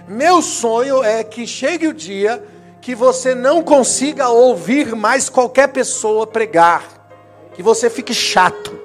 Meu 0.06 0.42
sonho 0.42 1.02
é 1.02 1.24
que 1.24 1.46
chegue 1.46 1.88
o 1.88 1.94
dia 1.94 2.44
que 2.82 2.94
você 2.94 3.34
não 3.34 3.62
consiga 3.62 4.28
ouvir 4.28 4.94
mais 4.94 5.30
qualquer 5.30 5.68
pessoa 5.68 6.26
pregar, 6.26 7.08
que 7.54 7.62
você 7.62 7.88
fique 7.88 8.12
chato. 8.12 8.78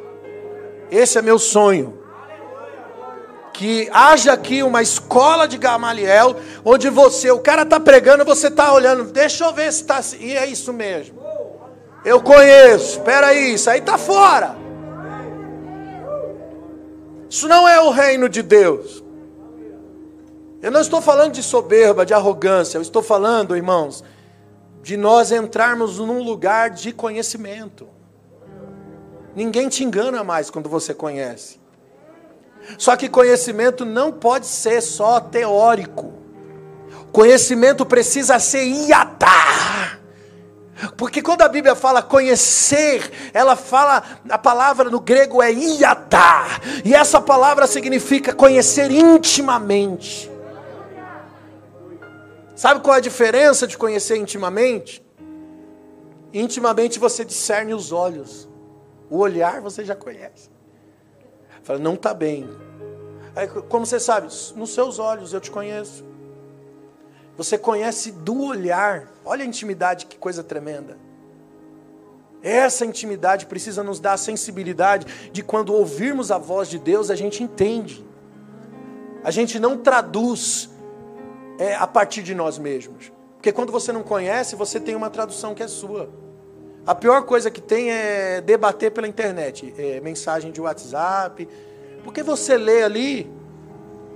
Esse 0.90 1.18
é 1.18 1.22
meu 1.22 1.38
sonho. 1.38 2.00
Que 3.54 3.90
haja 3.92 4.32
aqui 4.32 4.64
uma 4.64 4.82
escola 4.82 5.46
de 5.46 5.58
Gamaliel, 5.58 6.38
onde 6.64 6.90
você, 6.90 7.30
o 7.30 7.40
cara 7.40 7.64
está 7.64 7.82
pregando, 7.82 8.24
você 8.24 8.48
está 8.48 8.72
olhando, 8.72 9.12
deixa 9.12 9.44
eu 9.44 9.54
ver 9.54 9.74
se 9.74 9.82
está 9.82 9.98
assim. 9.98 10.20
E 10.22 10.38
é 10.38 10.46
isso 10.46 10.72
mesmo. 10.72 11.19
Eu 12.04 12.22
conheço, 12.22 12.98
espera 12.98 13.28
aí, 13.28 13.54
isso 13.54 13.70
aí 13.70 13.80
está 13.80 13.98
fora. 13.98 14.56
Isso 17.30 17.48
não 17.48 17.68
é 17.68 17.80
o 17.82 17.90
reino 17.90 18.28
de 18.28 18.42
Deus. 18.42 19.04
Eu 20.62 20.72
não 20.72 20.82
estou 20.82 21.02
falando 21.02 21.34
de 21.34 21.44
soberba, 21.44 22.06
de 22.06 22.14
arrogância, 22.14 22.78
eu 22.78 22.82
estou 22.82 23.04
falando, 23.04 23.56
irmãos, 23.56 24.04
de 24.82 24.98
nós 24.98 25.32
entrarmos 25.32 26.00
num 26.00 26.24
lugar 26.24 26.70
de 26.70 26.92
conhecimento. 26.92 27.88
Ninguém 29.36 29.70
te 29.70 29.84
engana 29.84 30.24
mais 30.24 30.50
quando 30.50 30.68
você 30.68 30.94
conhece. 30.94 31.60
Só 32.78 32.96
que 32.96 33.08
conhecimento 33.08 33.86
não 33.86 34.12
pode 34.12 34.48
ser 34.48 34.82
só 34.82 35.20
teórico. 35.20 36.14
Conhecimento 37.12 37.86
precisa 37.86 38.40
ser 38.40 38.64
iatá. 38.66 39.99
Porque 40.96 41.22
quando 41.22 41.42
a 41.42 41.48
Bíblia 41.48 41.76
fala 41.76 42.02
conhecer, 42.02 43.12
ela 43.34 43.56
fala, 43.56 44.04
a 44.30 44.38
palavra 44.38 44.90
no 44.90 45.00
grego 45.00 45.42
é 45.42 45.52
iatá. 45.52 46.46
E 46.86 46.94
essa 46.94 47.20
palavra 47.20 47.68
significa 47.68 48.34
conhecer 48.34 48.90
intimamente. 48.92 50.32
Sabe 52.56 52.82
qual 52.82 52.96
é 52.96 52.98
a 52.98 53.02
diferença 53.02 53.66
de 53.66 53.78
conhecer 53.78 54.18
intimamente? 54.18 55.06
Intimamente 56.34 57.00
você 57.00 57.26
discerne 57.26 57.74
os 57.74 57.92
olhos, 57.92 58.48
o 59.10 59.18
olhar 59.18 59.62
você 59.62 59.84
já 59.84 59.96
conhece. 59.96 60.50
Fala, 61.64 61.80
não 61.80 61.94
está 61.96 62.14
bem. 62.14 62.50
Aí, 63.36 63.48
como 63.48 63.86
você 63.86 64.00
sabe? 64.00 64.28
Nos 64.56 64.74
seus 64.74 65.00
olhos 65.00 65.34
eu 65.34 65.40
te 65.40 65.52
conheço. 65.52 66.09
Você 67.40 67.58
conhece 67.58 68.12
do 68.12 68.44
olhar. 68.44 69.08
Olha 69.24 69.46
a 69.46 69.48
intimidade, 69.48 70.08
que 70.08 70.18
coisa 70.18 70.44
tremenda. 70.44 70.98
Essa 72.44 72.86
intimidade 72.86 73.46
precisa 73.46 73.82
nos 73.82 73.98
dar 73.98 74.12
a 74.12 74.18
sensibilidade 74.18 75.32
de 75.32 75.42
quando 75.42 75.74
ouvirmos 75.74 76.32
a 76.32 76.38
voz 76.38 76.68
de 76.68 76.78
Deus, 76.78 77.10
a 77.10 77.16
gente 77.16 77.42
entende. 77.42 78.06
A 79.24 79.32
gente 79.32 79.58
não 79.58 79.78
traduz 79.78 80.70
é, 81.58 81.76
a 81.76 81.88
partir 81.88 82.24
de 82.24 82.36
nós 82.36 82.58
mesmos. 82.58 83.10
Porque 83.38 83.54
quando 83.54 83.72
você 83.72 83.94
não 83.94 84.04
conhece, 84.04 84.58
você 84.58 84.78
tem 84.78 84.94
uma 84.94 85.10
tradução 85.10 85.56
que 85.56 85.64
é 85.64 85.68
sua. 85.70 86.10
A 86.86 86.94
pior 86.94 87.22
coisa 87.22 87.50
que 87.50 87.62
tem 87.62 87.90
é 87.90 88.42
debater 88.42 88.92
pela 88.92 89.08
internet, 89.08 89.74
é, 89.78 90.02
mensagem 90.02 90.52
de 90.52 90.60
WhatsApp. 90.60 91.48
Porque 92.04 92.22
você 92.22 92.58
lê 92.58 92.84
ali, 92.84 93.32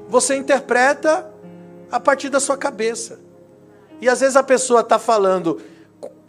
você 0.10 0.36
interpreta 0.36 1.32
a 1.93 2.00
partir 2.00 2.29
da 2.29 2.39
sua 2.39 2.57
cabeça. 2.57 3.19
E 4.01 4.09
às 4.09 4.19
vezes 4.19 4.35
a 4.35 4.41
pessoa 4.41 4.81
está 4.81 4.97
falando, 4.97 5.62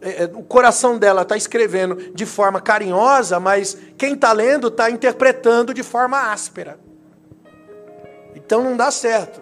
é, 0.02 0.24
é, 0.24 0.30
o 0.34 0.42
coração 0.42 0.98
dela 0.98 1.22
está 1.22 1.38
escrevendo 1.38 2.12
de 2.12 2.26
forma 2.26 2.60
carinhosa, 2.60 3.40
mas 3.40 3.74
quem 3.96 4.12
está 4.12 4.30
lendo 4.32 4.68
está 4.68 4.90
interpretando 4.90 5.72
de 5.72 5.82
forma 5.82 6.30
áspera. 6.30 6.78
Então 8.34 8.62
não 8.62 8.76
dá 8.76 8.90
certo. 8.90 9.40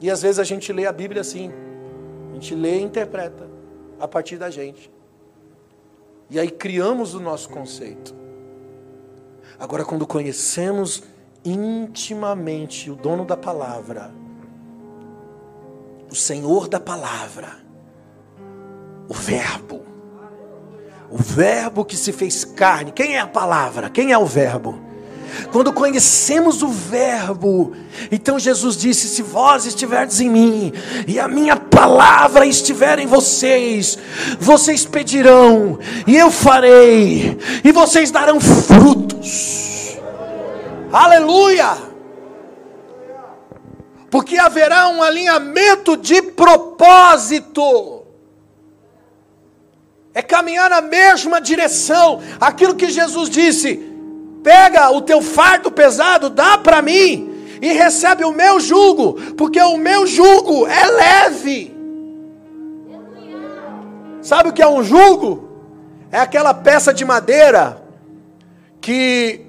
E 0.00 0.10
às 0.10 0.22
vezes 0.22 0.38
a 0.38 0.44
gente 0.44 0.72
lê 0.72 0.86
a 0.86 0.92
Bíblia 0.92 1.20
assim. 1.20 1.52
A 2.30 2.34
gente 2.34 2.54
lê 2.54 2.78
e 2.78 2.82
interpreta 2.82 3.46
a 4.00 4.08
partir 4.08 4.38
da 4.38 4.48
gente. 4.48 4.90
E 6.30 6.40
aí 6.40 6.50
criamos 6.50 7.12
o 7.12 7.20
nosso 7.20 7.50
conceito. 7.50 8.14
Agora, 9.58 9.84
quando 9.84 10.06
conhecemos 10.06 11.02
intimamente 11.44 12.90
o 12.90 12.96
dono 12.96 13.24
da 13.24 13.36
palavra, 13.36 14.12
o 16.10 16.14
Senhor 16.14 16.68
da 16.68 16.80
palavra, 16.80 17.56
o 19.08 19.14
Verbo, 19.14 19.82
o 21.10 21.18
Verbo 21.18 21.84
que 21.84 21.96
se 21.96 22.12
fez 22.12 22.44
carne, 22.44 22.92
quem 22.92 23.16
é 23.16 23.20
a 23.20 23.26
palavra? 23.26 23.90
Quem 23.90 24.12
é 24.12 24.18
o 24.18 24.26
Verbo? 24.26 24.78
Quando 25.50 25.72
conhecemos 25.72 26.62
o 26.62 26.68
Verbo, 26.68 27.72
então 28.10 28.38
Jesus 28.38 28.76
disse: 28.76 29.08
Se 29.08 29.22
vós 29.22 29.66
estiverdes 29.66 30.20
em 30.20 30.30
mim 30.30 30.72
e 31.08 31.18
a 31.18 31.26
minha 31.26 31.56
palavra 31.56 32.46
estiver 32.46 32.98
em 33.00 33.06
vocês, 33.06 33.98
vocês 34.38 34.84
pedirão 34.84 35.78
e 36.06 36.16
eu 36.16 36.30
farei, 36.30 37.36
e 37.64 37.72
vocês 37.72 38.10
darão 38.10 38.40
frutos. 38.40 39.73
Aleluia! 40.94 41.76
Porque 44.08 44.38
haverá 44.38 44.86
um 44.86 45.02
alinhamento 45.02 45.96
de 45.96 46.22
propósito 46.22 48.04
é 50.14 50.22
caminhar 50.22 50.70
na 50.70 50.80
mesma 50.80 51.40
direção. 51.40 52.22
Aquilo 52.40 52.76
que 52.76 52.88
Jesus 52.88 53.28
disse: 53.28 53.74
pega 54.44 54.88
o 54.92 55.02
teu 55.02 55.20
fardo 55.20 55.72
pesado, 55.72 56.30
dá 56.30 56.56
para 56.56 56.80
mim 56.80 57.34
e 57.60 57.72
recebe 57.72 58.24
o 58.24 58.30
meu 58.30 58.60
jugo, 58.60 59.14
porque 59.36 59.60
o 59.60 59.76
meu 59.76 60.06
jugo 60.06 60.64
é 60.68 60.86
leve. 60.86 61.74
Sabe 64.22 64.50
o 64.50 64.52
que 64.52 64.62
é 64.62 64.68
um 64.68 64.84
jugo? 64.84 65.48
É 66.12 66.20
aquela 66.20 66.54
peça 66.54 66.94
de 66.94 67.04
madeira 67.04 67.82
que 68.80 69.44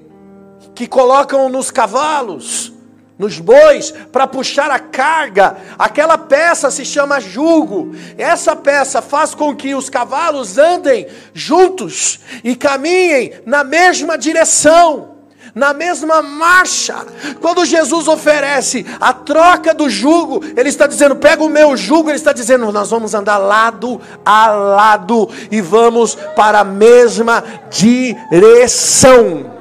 que 0.76 0.86
colocam 0.86 1.48
nos 1.48 1.70
cavalos, 1.70 2.70
nos 3.18 3.40
bois, 3.40 3.90
para 4.12 4.26
puxar 4.26 4.70
a 4.70 4.78
carga. 4.78 5.56
Aquela 5.78 6.18
peça 6.18 6.70
se 6.70 6.84
chama 6.84 7.18
jugo. 7.18 7.96
Essa 8.18 8.54
peça 8.54 9.00
faz 9.00 9.34
com 9.34 9.56
que 9.56 9.74
os 9.74 9.88
cavalos 9.88 10.58
andem 10.58 11.06
juntos 11.32 12.20
e 12.44 12.54
caminhem 12.54 13.32
na 13.46 13.64
mesma 13.64 14.18
direção. 14.18 15.16
Na 15.54 15.72
mesma 15.72 16.20
marcha, 16.20 17.06
quando 17.40 17.64
Jesus 17.64 18.08
oferece 18.08 18.84
a 19.00 19.14
troca 19.14 19.72
do 19.72 19.88
jugo, 19.88 20.44
Ele 20.54 20.68
está 20.68 20.86
dizendo: 20.86 21.16
pega 21.16 21.42
o 21.42 21.48
meu 21.48 21.74
jugo, 21.74 22.10
Ele 22.10 22.18
está 22.18 22.34
dizendo: 22.34 22.70
nós 22.70 22.90
vamos 22.90 23.14
andar 23.14 23.38
lado 23.38 23.98
a 24.22 24.48
lado 24.48 25.30
e 25.50 25.62
vamos 25.62 26.14
para 26.36 26.60
a 26.60 26.64
mesma 26.64 27.42
direção. 27.70 29.55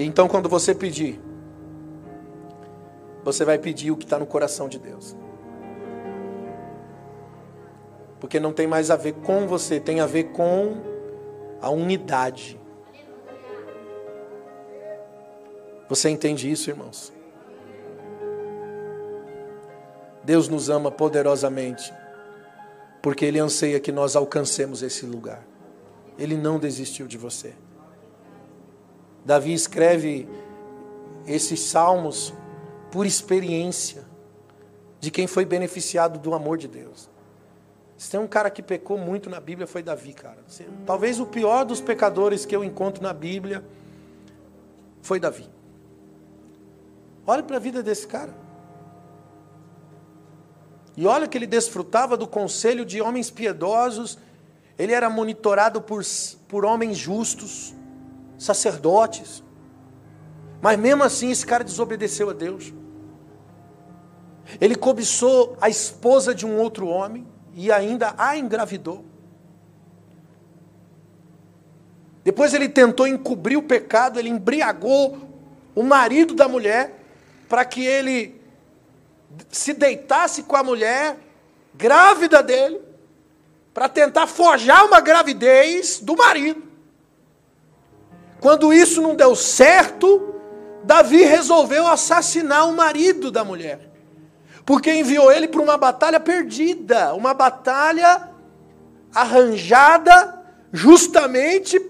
E 0.00 0.02
então, 0.02 0.26
quando 0.26 0.48
você 0.48 0.74
pedir, 0.74 1.20
você 3.22 3.44
vai 3.44 3.58
pedir 3.58 3.90
o 3.90 3.96
que 3.98 4.04
está 4.04 4.18
no 4.18 4.24
coração 4.24 4.66
de 4.66 4.78
Deus. 4.78 5.14
Porque 8.18 8.40
não 8.40 8.50
tem 8.50 8.66
mais 8.66 8.90
a 8.90 8.96
ver 8.96 9.12
com 9.12 9.46
você, 9.46 9.78
tem 9.78 10.00
a 10.00 10.06
ver 10.06 10.32
com 10.32 10.78
a 11.60 11.68
unidade. 11.68 12.58
Você 15.86 16.08
entende 16.08 16.50
isso, 16.50 16.70
irmãos? 16.70 17.12
Deus 20.24 20.48
nos 20.48 20.70
ama 20.70 20.90
poderosamente, 20.90 21.92
porque 23.02 23.26
Ele 23.26 23.38
anseia 23.38 23.78
que 23.78 23.92
nós 23.92 24.16
alcancemos 24.16 24.82
esse 24.82 25.04
lugar. 25.04 25.46
Ele 26.18 26.38
não 26.38 26.58
desistiu 26.58 27.06
de 27.06 27.18
você. 27.18 27.52
Davi 29.24 29.52
escreve 29.52 30.28
esses 31.26 31.60
salmos 31.60 32.32
por 32.90 33.06
experiência 33.06 34.04
de 34.98 35.10
quem 35.10 35.26
foi 35.26 35.44
beneficiado 35.44 36.18
do 36.18 36.34
amor 36.34 36.58
de 36.58 36.68
Deus. 36.68 37.08
Se 37.96 38.10
tem 38.10 38.18
um 38.18 38.26
cara 38.26 38.50
que 38.50 38.62
pecou 38.62 38.96
muito 38.96 39.28
na 39.28 39.40
Bíblia 39.40 39.66
foi 39.66 39.82
Davi, 39.82 40.12
cara. 40.12 40.38
Talvez 40.86 41.20
o 41.20 41.26
pior 41.26 41.64
dos 41.64 41.80
pecadores 41.80 42.46
que 42.46 42.56
eu 42.56 42.64
encontro 42.64 43.02
na 43.02 43.12
Bíblia 43.12 43.62
foi 45.02 45.20
Davi. 45.20 45.48
Olha 47.26 47.42
para 47.42 47.56
a 47.56 47.60
vida 47.60 47.82
desse 47.82 48.06
cara. 48.06 48.34
E 50.96 51.06
olha 51.06 51.28
que 51.28 51.36
ele 51.36 51.46
desfrutava 51.46 52.16
do 52.16 52.26
conselho 52.26 52.84
de 52.84 53.00
homens 53.00 53.30
piedosos, 53.30 54.18
ele 54.78 54.92
era 54.92 55.08
monitorado 55.08 55.80
por, 55.80 56.02
por 56.48 56.64
homens 56.64 56.96
justos 56.96 57.74
sacerdotes. 58.40 59.44
Mas 60.62 60.78
mesmo 60.78 61.04
assim, 61.04 61.30
esse 61.30 61.46
cara 61.46 61.62
desobedeceu 61.62 62.30
a 62.30 62.32
Deus. 62.32 62.72
Ele 64.60 64.74
cobiçou 64.74 65.56
a 65.60 65.68
esposa 65.68 66.34
de 66.34 66.46
um 66.46 66.58
outro 66.58 66.88
homem 66.88 67.26
e 67.54 67.70
ainda 67.70 68.14
a 68.16 68.36
engravidou. 68.36 69.04
Depois 72.24 72.52
ele 72.52 72.68
tentou 72.68 73.06
encobrir 73.06 73.56
o 73.56 73.62
pecado, 73.62 74.18
ele 74.18 74.28
embriagou 74.28 75.18
o 75.74 75.82
marido 75.82 76.34
da 76.34 76.48
mulher 76.48 76.98
para 77.48 77.64
que 77.64 77.84
ele 77.84 78.40
se 79.50 79.72
deitasse 79.72 80.42
com 80.42 80.56
a 80.56 80.62
mulher 80.62 81.18
grávida 81.74 82.42
dele, 82.42 82.80
para 83.72 83.88
tentar 83.88 84.26
forjar 84.26 84.84
uma 84.84 85.00
gravidez 85.00 86.00
do 86.00 86.16
marido. 86.16 86.69
Quando 88.40 88.72
isso 88.72 89.02
não 89.02 89.14
deu 89.14 89.36
certo, 89.36 90.34
Davi 90.82 91.22
resolveu 91.22 91.86
assassinar 91.86 92.68
o 92.68 92.76
marido 92.76 93.30
da 93.30 93.44
mulher. 93.44 93.90
Porque 94.64 94.92
enviou 94.92 95.30
ele 95.30 95.48
para 95.48 95.60
uma 95.60 95.76
batalha 95.76 96.18
perdida, 96.18 97.14
uma 97.14 97.34
batalha 97.34 98.28
arranjada 99.14 100.42
justamente 100.72 101.80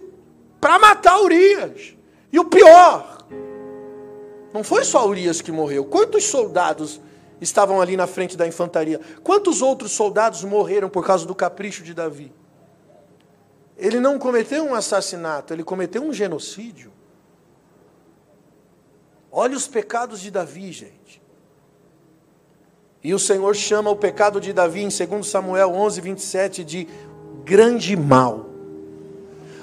para 0.60 0.78
matar 0.78 1.20
Urias. 1.20 1.94
E 2.32 2.38
o 2.38 2.44
pior, 2.44 3.24
não 4.52 4.64
foi 4.64 4.84
só 4.84 5.06
Urias 5.06 5.40
que 5.40 5.52
morreu. 5.52 5.84
Quantos 5.84 6.24
soldados 6.24 7.00
estavam 7.40 7.80
ali 7.80 7.96
na 7.96 8.06
frente 8.06 8.36
da 8.36 8.46
infantaria? 8.46 9.00
Quantos 9.22 9.62
outros 9.62 9.92
soldados 9.92 10.42
morreram 10.44 10.88
por 10.88 11.04
causa 11.04 11.24
do 11.26 11.34
capricho 11.34 11.82
de 11.82 11.94
Davi? 11.94 12.32
Ele 13.80 13.98
não 13.98 14.18
cometeu 14.18 14.62
um 14.62 14.74
assassinato, 14.74 15.54
ele 15.54 15.64
cometeu 15.64 16.02
um 16.02 16.12
genocídio. 16.12 16.92
Olha 19.32 19.56
os 19.56 19.66
pecados 19.66 20.20
de 20.20 20.30
Davi, 20.30 20.70
gente. 20.70 21.22
E 23.02 23.14
o 23.14 23.18
Senhor 23.18 23.56
chama 23.56 23.88
o 23.88 23.96
pecado 23.96 24.38
de 24.38 24.52
Davi 24.52 24.82
em 24.82 24.88
2 24.88 25.26
Samuel 25.26 25.70
11, 25.70 25.98
27 26.02 26.62
de 26.62 26.86
grande 27.42 27.96
mal. 27.96 28.50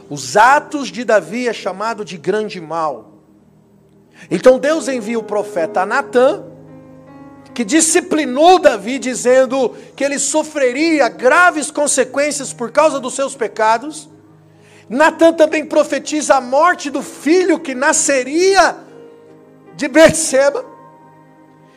Os 0.09 0.35
atos 0.35 0.87
de 0.87 1.03
Davi 1.03 1.47
é 1.47 1.53
chamado 1.53 2.03
de 2.03 2.17
grande 2.17 2.59
mal. 2.59 3.11
Então 4.31 4.57
Deus 4.57 4.87
envia 4.87 5.19
o 5.19 5.23
profeta 5.23 5.85
Natã, 5.85 6.43
que 7.57 7.65
disciplinou 7.65 8.59
Davi, 8.59 8.99
dizendo 8.99 9.75
que 9.95 10.03
ele 10.03 10.19
sofreria 10.19 11.09
graves 11.09 11.71
consequências 11.71 12.53
por 12.53 12.71
causa 12.71 12.99
dos 12.99 13.15
seus 13.15 13.33
pecados. 13.33 14.07
Natan 14.87 15.33
também 15.33 15.65
profetiza 15.65 16.35
a 16.35 16.39
morte 16.39 16.91
do 16.91 17.01
filho 17.01 17.59
que 17.59 17.73
nasceria 17.73 18.77
de 19.75 19.87
Berseba. 19.87 20.63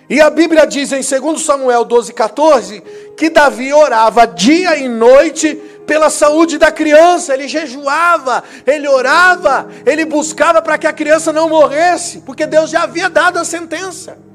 E 0.07 0.21
a 0.21 0.29
Bíblia 0.29 0.67
diz 0.67 0.93
em 0.93 1.01
2 1.01 1.41
Samuel 1.41 1.87
12, 1.87 2.13
14, 2.13 2.83
que 3.17 3.31
Davi 3.31 3.73
orava 3.73 4.27
dia 4.27 4.77
e 4.77 4.87
noite 4.87 5.55
pela 5.87 6.11
saúde 6.11 6.59
da 6.59 6.71
criança, 6.71 7.33
ele 7.33 7.49
jejuava, 7.49 8.45
ele 8.67 8.87
orava, 8.87 9.67
ele 9.87 10.05
buscava 10.05 10.61
para 10.61 10.77
que 10.77 10.87
a 10.87 10.93
criança 10.93 11.33
não 11.33 11.49
morresse, 11.49 12.21
porque 12.21 12.47
Deus 12.47 12.69
já 12.69 12.83
havia 12.83 13.09
dado 13.09 13.39
a 13.39 13.47
sentença. 13.47 14.29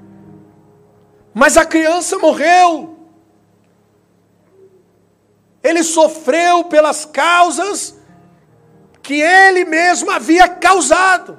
Mas 1.38 1.58
a 1.58 1.66
criança 1.66 2.18
morreu. 2.18 2.98
Ele 5.62 5.84
sofreu 5.84 6.64
pelas 6.64 7.04
causas 7.04 7.98
que 9.04 9.22
ele 9.22 9.66
mesmo 9.66 10.10
havia 10.12 10.48
causado. 10.48 11.38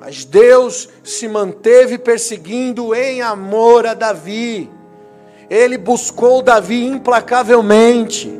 Mas 0.00 0.24
Deus 0.24 0.88
se 1.04 1.28
manteve 1.28 1.98
perseguindo 1.98 2.94
em 2.94 3.20
amor 3.20 3.86
a 3.86 3.92
Davi. 3.92 4.70
Ele 5.50 5.76
buscou 5.76 6.40
Davi 6.40 6.86
implacavelmente. 6.86 8.32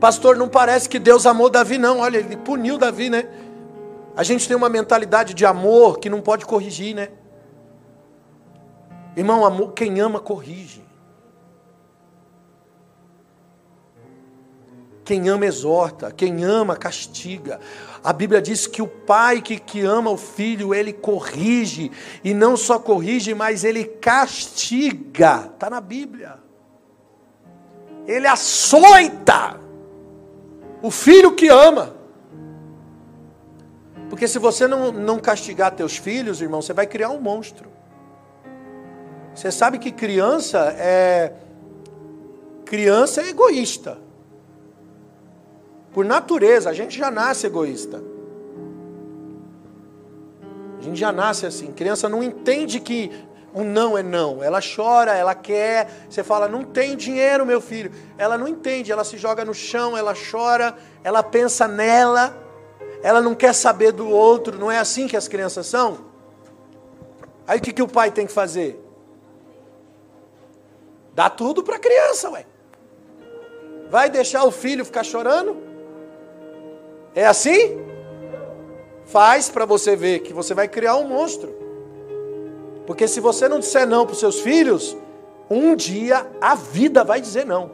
Pastor, 0.00 0.38
não 0.38 0.48
parece 0.48 0.88
que 0.88 0.98
Deus 0.98 1.26
amou 1.26 1.50
Davi, 1.50 1.76
não. 1.76 1.98
Olha, 1.98 2.16
ele 2.16 2.38
puniu 2.38 2.78
Davi, 2.78 3.10
né? 3.10 3.28
A 4.14 4.22
gente 4.22 4.46
tem 4.46 4.56
uma 4.56 4.68
mentalidade 4.68 5.32
de 5.32 5.46
amor 5.46 5.98
que 5.98 6.10
não 6.10 6.20
pode 6.20 6.44
corrigir, 6.44 6.94
né? 6.94 7.08
Irmão, 9.16 9.44
amor, 9.44 9.72
quem 9.72 10.00
ama 10.00 10.20
corrige. 10.20 10.82
Quem 15.04 15.28
ama 15.28 15.46
exorta, 15.46 16.12
quem 16.12 16.44
ama 16.44 16.76
castiga. 16.76 17.58
A 18.04 18.12
Bíblia 18.12 18.40
diz 18.40 18.66
que 18.66 18.80
o 18.80 18.86
pai 18.86 19.40
que, 19.40 19.58
que 19.58 19.80
ama 19.80 20.10
o 20.10 20.16
filho, 20.16 20.74
ele 20.74 20.92
corrige, 20.92 21.90
e 22.22 22.32
não 22.32 22.56
só 22.56 22.78
corrige, 22.78 23.34
mas 23.34 23.64
ele 23.64 23.84
castiga. 23.84 25.50
Está 25.52 25.68
na 25.68 25.80
Bíblia. 25.80 26.38
Ele 28.06 28.26
açoita 28.26 29.60
o 30.82 30.90
filho 30.90 31.34
que 31.34 31.48
ama. 31.48 32.01
Porque 34.12 34.28
se 34.28 34.38
você 34.38 34.68
não, 34.68 34.92
não 34.92 35.18
castigar 35.18 35.70
teus 35.70 35.96
filhos, 35.96 36.42
irmão, 36.42 36.60
você 36.60 36.74
vai 36.74 36.86
criar 36.86 37.08
um 37.08 37.18
monstro. 37.18 37.70
Você 39.34 39.50
sabe 39.50 39.78
que 39.78 39.90
criança 39.90 40.58
é. 40.76 41.32
Criança 42.66 43.22
é 43.22 43.30
egoísta. 43.30 43.96
Por 45.94 46.04
natureza, 46.04 46.68
a 46.68 46.74
gente 46.74 46.98
já 46.98 47.10
nasce 47.10 47.46
egoísta. 47.46 48.04
A 50.78 50.82
gente 50.82 51.00
já 51.00 51.10
nasce 51.10 51.46
assim. 51.46 51.72
Criança 51.72 52.06
não 52.06 52.22
entende 52.22 52.80
que 52.80 53.10
um 53.54 53.64
não 53.64 53.96
é 53.96 54.02
não. 54.02 54.42
Ela 54.42 54.60
chora, 54.60 55.14
ela 55.14 55.34
quer. 55.34 55.90
Você 56.10 56.22
fala, 56.22 56.46
não 56.48 56.64
tem 56.64 56.98
dinheiro, 56.98 57.46
meu 57.46 57.62
filho. 57.62 57.90
Ela 58.18 58.36
não 58.36 58.46
entende, 58.46 58.92
ela 58.92 59.04
se 59.04 59.16
joga 59.16 59.42
no 59.42 59.54
chão, 59.54 59.96
ela 59.96 60.12
chora, 60.12 60.76
ela 61.02 61.22
pensa 61.22 61.66
nela, 61.66 62.51
ela 63.02 63.20
não 63.20 63.34
quer 63.34 63.52
saber 63.52 63.92
do 63.92 64.08
outro. 64.08 64.58
Não 64.58 64.70
é 64.70 64.78
assim 64.78 65.08
que 65.08 65.16
as 65.16 65.28
crianças 65.28 65.66
são? 65.66 65.98
Aí 67.46 67.58
o 67.58 67.62
que, 67.62 67.72
que 67.72 67.82
o 67.82 67.88
pai 67.88 68.10
tem 68.10 68.26
que 68.26 68.32
fazer? 68.32 68.80
Dá 71.14 71.28
tudo 71.28 71.62
para 71.62 71.76
a 71.76 71.80
criança, 71.80 72.30
ué. 72.30 72.46
Vai 73.90 74.08
deixar 74.08 74.44
o 74.44 74.50
filho 74.50 74.84
ficar 74.84 75.04
chorando? 75.04 75.56
É 77.14 77.26
assim? 77.26 77.78
Faz 79.04 79.50
para 79.50 79.66
você 79.66 79.94
ver 79.94 80.20
que 80.20 80.32
você 80.32 80.54
vai 80.54 80.68
criar 80.68 80.96
um 80.96 81.08
monstro. 81.08 81.54
Porque 82.86 83.06
se 83.06 83.20
você 83.20 83.48
não 83.48 83.58
disser 83.58 83.86
não 83.86 84.06
para 84.06 84.14
os 84.14 84.18
seus 84.18 84.40
filhos, 84.40 84.96
um 85.50 85.76
dia 85.76 86.26
a 86.40 86.54
vida 86.54 87.04
vai 87.04 87.20
dizer 87.20 87.44
não. 87.44 87.70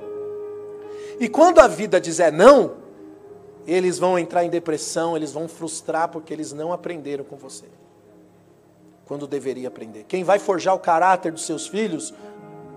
E 1.20 1.28
quando 1.28 1.60
a 1.60 1.68
vida 1.68 2.00
dizer 2.00 2.32
não, 2.32 2.72
eles 3.68 3.98
vão 3.98 4.18
entrar 4.18 4.44
em 4.44 4.50
depressão, 4.50 5.16
eles 5.16 5.32
vão 5.32 5.46
frustrar 5.46 6.08
porque 6.08 6.32
eles 6.32 6.52
não 6.52 6.72
aprenderam 6.72 7.22
com 7.22 7.36
você. 7.36 7.66
Quando 9.04 9.26
deveria 9.26 9.68
aprender. 9.68 10.04
Quem 10.08 10.24
vai 10.24 10.38
forjar 10.38 10.74
o 10.74 10.78
caráter 10.78 11.30
dos 11.30 11.46
seus 11.46 11.66
filhos 11.66 12.12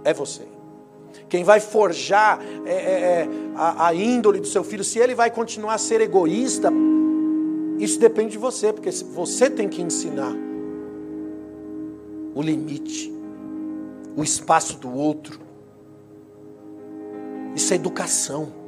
é 0.03 0.13
você 0.13 0.45
quem 1.31 1.43
vai 1.43 1.59
forjar 1.59 2.39
é, 2.65 2.71
é, 2.71 2.75
é, 2.75 3.29
a, 3.55 3.87
a 3.87 3.95
índole 3.95 4.39
do 4.39 4.47
seu 4.47 4.63
filho, 4.63 4.83
se 4.83 4.99
ele 4.99 5.15
vai 5.15 5.31
continuar 5.31 5.75
a 5.75 5.77
ser 5.77 6.01
egoísta, 6.01 6.71
isso 7.79 7.99
depende 7.99 8.31
de 8.31 8.37
você, 8.37 8.71
porque 8.73 8.91
você 8.91 9.49
tem 9.49 9.69
que 9.69 9.81
ensinar 9.81 10.33
o 12.35 12.41
limite, 12.41 13.11
o 14.15 14.23
espaço 14.23 14.77
do 14.77 14.93
outro. 14.93 15.39
Isso 17.55 17.73
é 17.73 17.75
educação. 17.75 18.60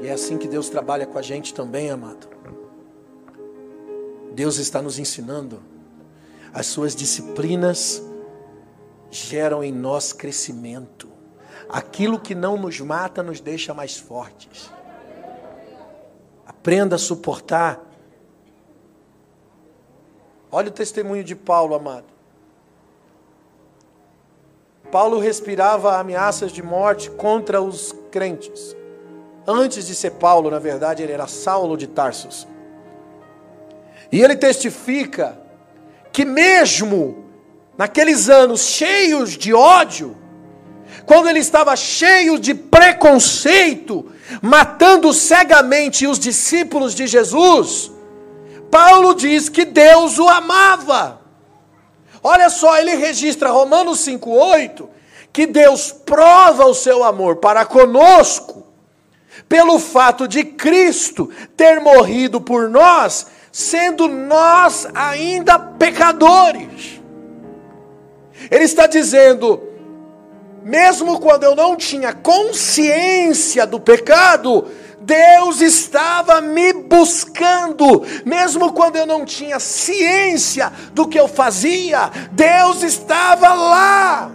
E 0.00 0.06
é 0.06 0.12
assim 0.12 0.38
que 0.38 0.48
Deus 0.48 0.68
trabalha 0.68 1.06
com 1.06 1.18
a 1.18 1.22
gente 1.22 1.52
também, 1.52 1.90
amado. 1.90 2.28
Deus 4.32 4.56
está 4.56 4.80
nos 4.80 4.98
ensinando 4.98 5.62
as 6.52 6.66
suas 6.66 6.94
disciplinas 6.94 8.02
geram 9.10 9.62
em 9.62 9.72
nós 9.72 10.12
crescimento. 10.12 11.08
Aquilo 11.68 12.18
que 12.18 12.34
não 12.34 12.56
nos 12.56 12.80
mata 12.80 13.22
nos 13.22 13.40
deixa 13.40 13.72
mais 13.72 13.96
fortes. 13.96 14.70
Aprenda 16.46 16.96
a 16.96 16.98
suportar. 16.98 17.80
Olha 20.50 20.68
o 20.68 20.72
testemunho 20.72 21.22
de 21.22 21.36
Paulo, 21.36 21.74
amado. 21.74 22.06
Paulo 24.90 25.20
respirava 25.20 25.98
ameaças 25.98 26.50
de 26.50 26.62
morte 26.62 27.08
contra 27.12 27.62
os 27.62 27.94
crentes. 28.10 28.74
Antes 29.46 29.86
de 29.86 29.94
ser 29.94 30.12
Paulo, 30.12 30.50
na 30.50 30.58
verdade, 30.58 31.02
ele 31.02 31.12
era 31.12 31.26
Saulo 31.26 31.76
de 31.76 31.86
Tarsus. 31.86 32.46
E 34.12 34.20
ele 34.20 34.36
testifica 34.36 35.38
que, 36.12 36.24
mesmo 36.24 37.24
naqueles 37.76 38.28
anos 38.28 38.62
cheios 38.62 39.30
de 39.30 39.54
ódio, 39.54 40.16
quando 41.06 41.28
ele 41.28 41.38
estava 41.38 41.74
cheio 41.76 42.38
de 42.38 42.54
preconceito, 42.54 44.12
matando 44.42 45.12
cegamente 45.12 46.06
os 46.06 46.18
discípulos 46.18 46.94
de 46.94 47.06
Jesus, 47.06 47.90
Paulo 48.70 49.14
diz 49.14 49.48
que 49.48 49.64
Deus 49.64 50.18
o 50.18 50.28
amava. 50.28 51.20
Olha 52.22 52.50
só, 52.50 52.78
ele 52.78 52.94
registra 52.94 53.50
Romanos 53.50 54.06
5,8 54.06 54.88
que 55.32 55.46
Deus 55.46 55.92
prova 55.92 56.66
o 56.66 56.74
seu 56.74 57.04
amor 57.04 57.36
para 57.36 57.64
conosco, 57.64 58.66
pelo 59.50 59.80
fato 59.80 60.28
de 60.28 60.44
Cristo 60.44 61.28
ter 61.56 61.80
morrido 61.80 62.40
por 62.40 62.70
nós, 62.70 63.26
sendo 63.50 64.06
nós 64.06 64.86
ainda 64.94 65.58
pecadores. 65.58 67.00
Ele 68.48 68.62
está 68.62 68.86
dizendo: 68.86 69.60
mesmo 70.62 71.18
quando 71.18 71.42
eu 71.42 71.56
não 71.56 71.74
tinha 71.74 72.12
consciência 72.12 73.66
do 73.66 73.80
pecado, 73.80 74.68
Deus 75.00 75.60
estava 75.60 76.40
me 76.40 76.72
buscando, 76.72 78.04
mesmo 78.24 78.72
quando 78.72 78.94
eu 78.94 79.06
não 79.06 79.24
tinha 79.24 79.58
ciência 79.58 80.72
do 80.92 81.08
que 81.08 81.18
eu 81.18 81.26
fazia, 81.26 82.08
Deus 82.30 82.84
estava 82.84 83.52
lá. 83.52 84.30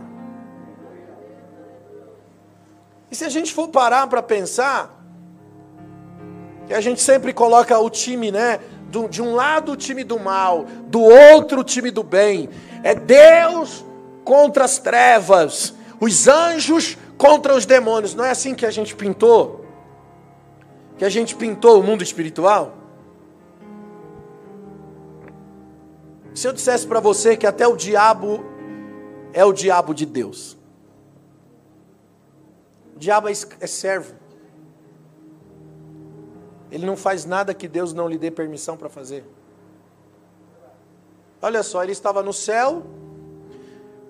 E 3.10 3.16
se 3.16 3.24
a 3.24 3.30
gente 3.30 3.54
for 3.54 3.70
parar 3.70 4.08
para 4.08 4.22
pensar, 4.22 4.95
que 6.68 6.74
a 6.74 6.82
gente 6.82 7.02
sempre 7.02 7.34
coloca 7.34 7.78
o 7.78 7.90
time, 7.90 8.32
né? 8.32 8.60
De 9.10 9.22
um 9.22 9.36
lado 9.36 9.74
o 9.74 9.76
time 9.76 10.04
do 10.04 10.20
mal, 10.20 10.66
do 10.88 11.02
outro 11.02 11.62
o 11.62 11.64
time 11.64 11.92
do 11.92 12.04
bem. 12.04 12.50
É 12.84 12.96
Deus 12.96 13.84
contra 14.24 14.64
as 14.66 14.80
trevas, 14.80 15.74
os 16.00 16.28
anjos 16.28 16.98
contra 17.18 17.56
os 17.56 17.66
demônios. 17.66 18.16
Não 18.16 18.24
é 18.24 18.32
assim 18.32 18.56
que 18.56 18.66
a 18.66 18.72
gente 18.72 18.96
pintou? 18.96 19.66
Que 20.98 21.06
a 21.06 21.10
gente 21.10 21.36
pintou 21.36 21.80
o 21.80 21.84
mundo 21.84 22.04
espiritual? 22.04 22.74
Se 26.34 26.48
eu 26.48 26.54
dissesse 26.54 26.86
para 26.86 27.00
você 27.00 27.38
que 27.38 27.48
até 27.48 27.68
o 27.68 27.76
diabo 27.76 28.46
é 29.34 29.44
o 29.46 29.54
diabo 29.54 29.94
de 29.94 30.06
Deus. 30.06 30.58
O 32.96 33.00
diabo 33.00 33.28
é, 33.28 33.34
é 33.60 33.68
servo. 33.68 34.14
Ele 36.76 36.86
não 36.86 36.98
faz 36.98 37.24
nada 37.24 37.54
que 37.54 37.70
Deus 37.70 37.94
não 37.94 38.06
lhe 38.06 38.18
dê 38.18 38.30
permissão 38.30 38.76
para 38.76 38.90
fazer. 38.90 39.24
Olha 41.42 41.64
só, 41.64 41.82
ele 41.82 41.94
estava 41.94 42.22
no 42.22 42.34
céu, 42.34 42.84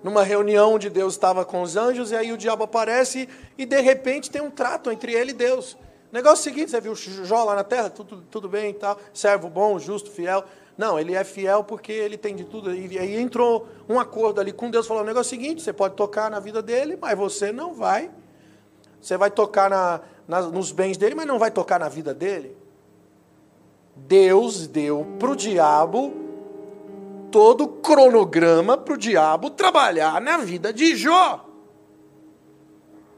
numa 0.02 0.24
reunião 0.24 0.74
onde 0.74 0.90
Deus 0.90 1.14
estava 1.14 1.44
com 1.44 1.62
os 1.62 1.76
anjos, 1.76 2.10
e 2.10 2.16
aí 2.16 2.32
o 2.32 2.36
diabo 2.36 2.64
aparece 2.64 3.28
e 3.56 3.64
de 3.64 3.80
repente 3.80 4.32
tem 4.32 4.42
um 4.42 4.50
trato 4.50 4.90
entre 4.90 5.12
ele 5.12 5.30
e 5.30 5.34
Deus. 5.34 5.78
Negócio 6.10 6.42
seguinte: 6.42 6.72
você 6.72 6.80
viu 6.80 6.96
Jó 6.96 7.44
lá 7.44 7.54
na 7.54 7.62
terra, 7.62 7.88
tudo, 7.88 8.24
tudo 8.28 8.48
bem 8.48 8.70
e 8.70 8.74
tal, 8.74 8.98
servo 9.14 9.48
bom, 9.48 9.78
justo, 9.78 10.10
fiel. 10.10 10.44
Não, 10.76 10.98
ele 10.98 11.14
é 11.14 11.22
fiel 11.22 11.62
porque 11.62 11.92
ele 11.92 12.18
tem 12.18 12.34
de 12.34 12.42
tudo. 12.42 12.74
E 12.74 12.98
aí 12.98 13.16
entrou 13.16 13.68
um 13.88 14.00
acordo 14.00 14.40
ali 14.40 14.52
com 14.52 14.72
Deus, 14.72 14.88
falou: 14.88 15.04
o 15.04 15.06
negócio 15.06 15.30
seguinte: 15.30 15.62
você 15.62 15.72
pode 15.72 15.94
tocar 15.94 16.28
na 16.28 16.40
vida 16.40 16.60
dele, 16.60 16.98
mas 17.00 17.16
você 17.16 17.52
não 17.52 17.72
vai. 17.72 18.10
Você 19.00 19.16
vai 19.16 19.30
tocar 19.30 19.70
na, 19.70 20.00
nos 20.28 20.72
bens 20.72 20.96
dele, 20.96 21.14
mas 21.14 21.26
não 21.26 21.38
vai 21.38 21.50
tocar 21.50 21.78
na 21.78 21.88
vida 21.88 22.12
dele. 22.12 22.56
Deus 23.94 24.66
deu 24.66 25.06
para 25.18 25.30
o 25.30 25.36
diabo 25.36 26.12
todo 27.30 27.64
o 27.64 27.68
cronograma 27.68 28.76
para 28.76 28.94
o 28.94 28.98
diabo 28.98 29.50
trabalhar 29.50 30.20
na 30.20 30.38
vida 30.38 30.72
de 30.72 30.96
Jó. 30.96 31.48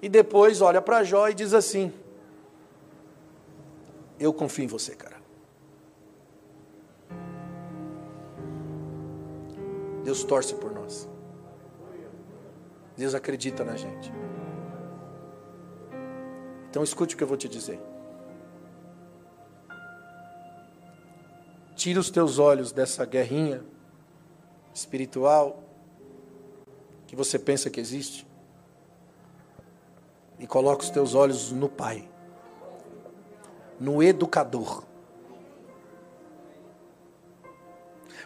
E 0.00 0.08
depois 0.08 0.60
olha 0.60 0.80
para 0.80 1.02
Jó 1.02 1.28
e 1.28 1.34
diz 1.34 1.52
assim: 1.54 1.92
Eu 4.18 4.32
confio 4.32 4.64
em 4.64 4.68
você, 4.68 4.94
cara. 4.94 5.16
Deus 10.04 10.24
torce 10.24 10.54
por 10.54 10.72
nós. 10.72 11.08
Deus 12.96 13.14
acredita 13.14 13.64
na 13.64 13.76
gente. 13.76 14.12
Então 16.70 16.82
escute 16.82 17.14
o 17.14 17.18
que 17.18 17.24
eu 17.24 17.28
vou 17.28 17.36
te 17.36 17.48
dizer. 17.48 17.80
Tira 21.74 22.00
os 22.00 22.10
teus 22.10 22.38
olhos 22.38 22.72
dessa 22.72 23.04
guerrinha 23.04 23.64
espiritual 24.74 25.62
que 27.06 27.16
você 27.16 27.38
pensa 27.38 27.70
que 27.70 27.80
existe 27.80 28.26
e 30.38 30.46
coloca 30.46 30.82
os 30.82 30.90
teus 30.90 31.14
olhos 31.14 31.50
no 31.52 31.68
Pai, 31.68 32.08
no 33.80 34.02
Educador. 34.02 34.84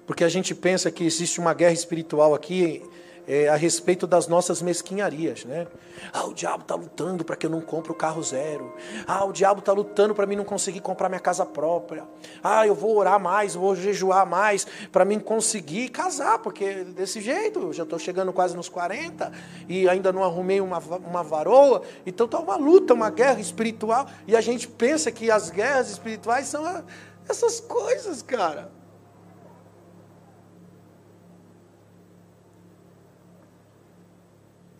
Porque 0.06 0.24
a 0.24 0.28
gente 0.28 0.54
pensa 0.54 0.90
que 0.90 1.04
existe 1.04 1.38
uma 1.38 1.54
guerra 1.54 1.72
espiritual 1.72 2.34
aqui 2.34 2.82
é, 3.26 3.48
a 3.48 3.56
respeito 3.56 4.06
das 4.06 4.26
nossas 4.26 4.60
mesquinharias, 4.60 5.44
né? 5.44 5.66
Ah, 6.12 6.24
o 6.24 6.34
diabo 6.34 6.62
está 6.62 6.74
lutando 6.74 7.24
para 7.24 7.36
que 7.36 7.46
eu 7.46 7.50
não 7.50 7.60
compre 7.60 7.92
o 7.92 7.94
carro 7.94 8.22
zero. 8.22 8.74
Ah, 9.06 9.24
o 9.24 9.32
diabo 9.32 9.60
está 9.60 9.72
lutando 9.72 10.14
para 10.14 10.26
mim 10.26 10.36
não 10.36 10.44
conseguir 10.44 10.80
comprar 10.80 11.08
minha 11.08 11.20
casa 11.20 11.46
própria. 11.46 12.04
Ah, 12.42 12.66
eu 12.66 12.74
vou 12.74 12.96
orar 12.96 13.20
mais, 13.20 13.54
vou 13.54 13.76
jejuar 13.76 14.26
mais 14.26 14.66
para 14.90 15.04
mim 15.04 15.20
conseguir 15.20 15.90
casar, 15.90 16.38
porque 16.40 16.84
desse 16.84 17.20
jeito, 17.20 17.72
já 17.72 17.84
estou 17.84 17.98
chegando 17.98 18.32
quase 18.32 18.56
nos 18.56 18.68
40 18.68 19.30
e 19.68 19.88
ainda 19.88 20.12
não 20.12 20.24
arrumei 20.24 20.60
uma, 20.60 20.78
uma 20.78 21.22
varoa. 21.22 21.82
Então 22.04 22.26
está 22.26 22.38
uma 22.38 22.56
luta, 22.56 22.94
uma 22.94 23.10
guerra 23.10 23.40
espiritual. 23.40 24.06
E 24.26 24.34
a 24.34 24.40
gente 24.40 24.66
pensa 24.66 25.10
que 25.12 25.30
as 25.30 25.50
guerras 25.50 25.90
espirituais 25.90 26.48
são 26.48 26.84
essas 27.28 27.60
coisas, 27.60 28.22
cara. 28.22 28.81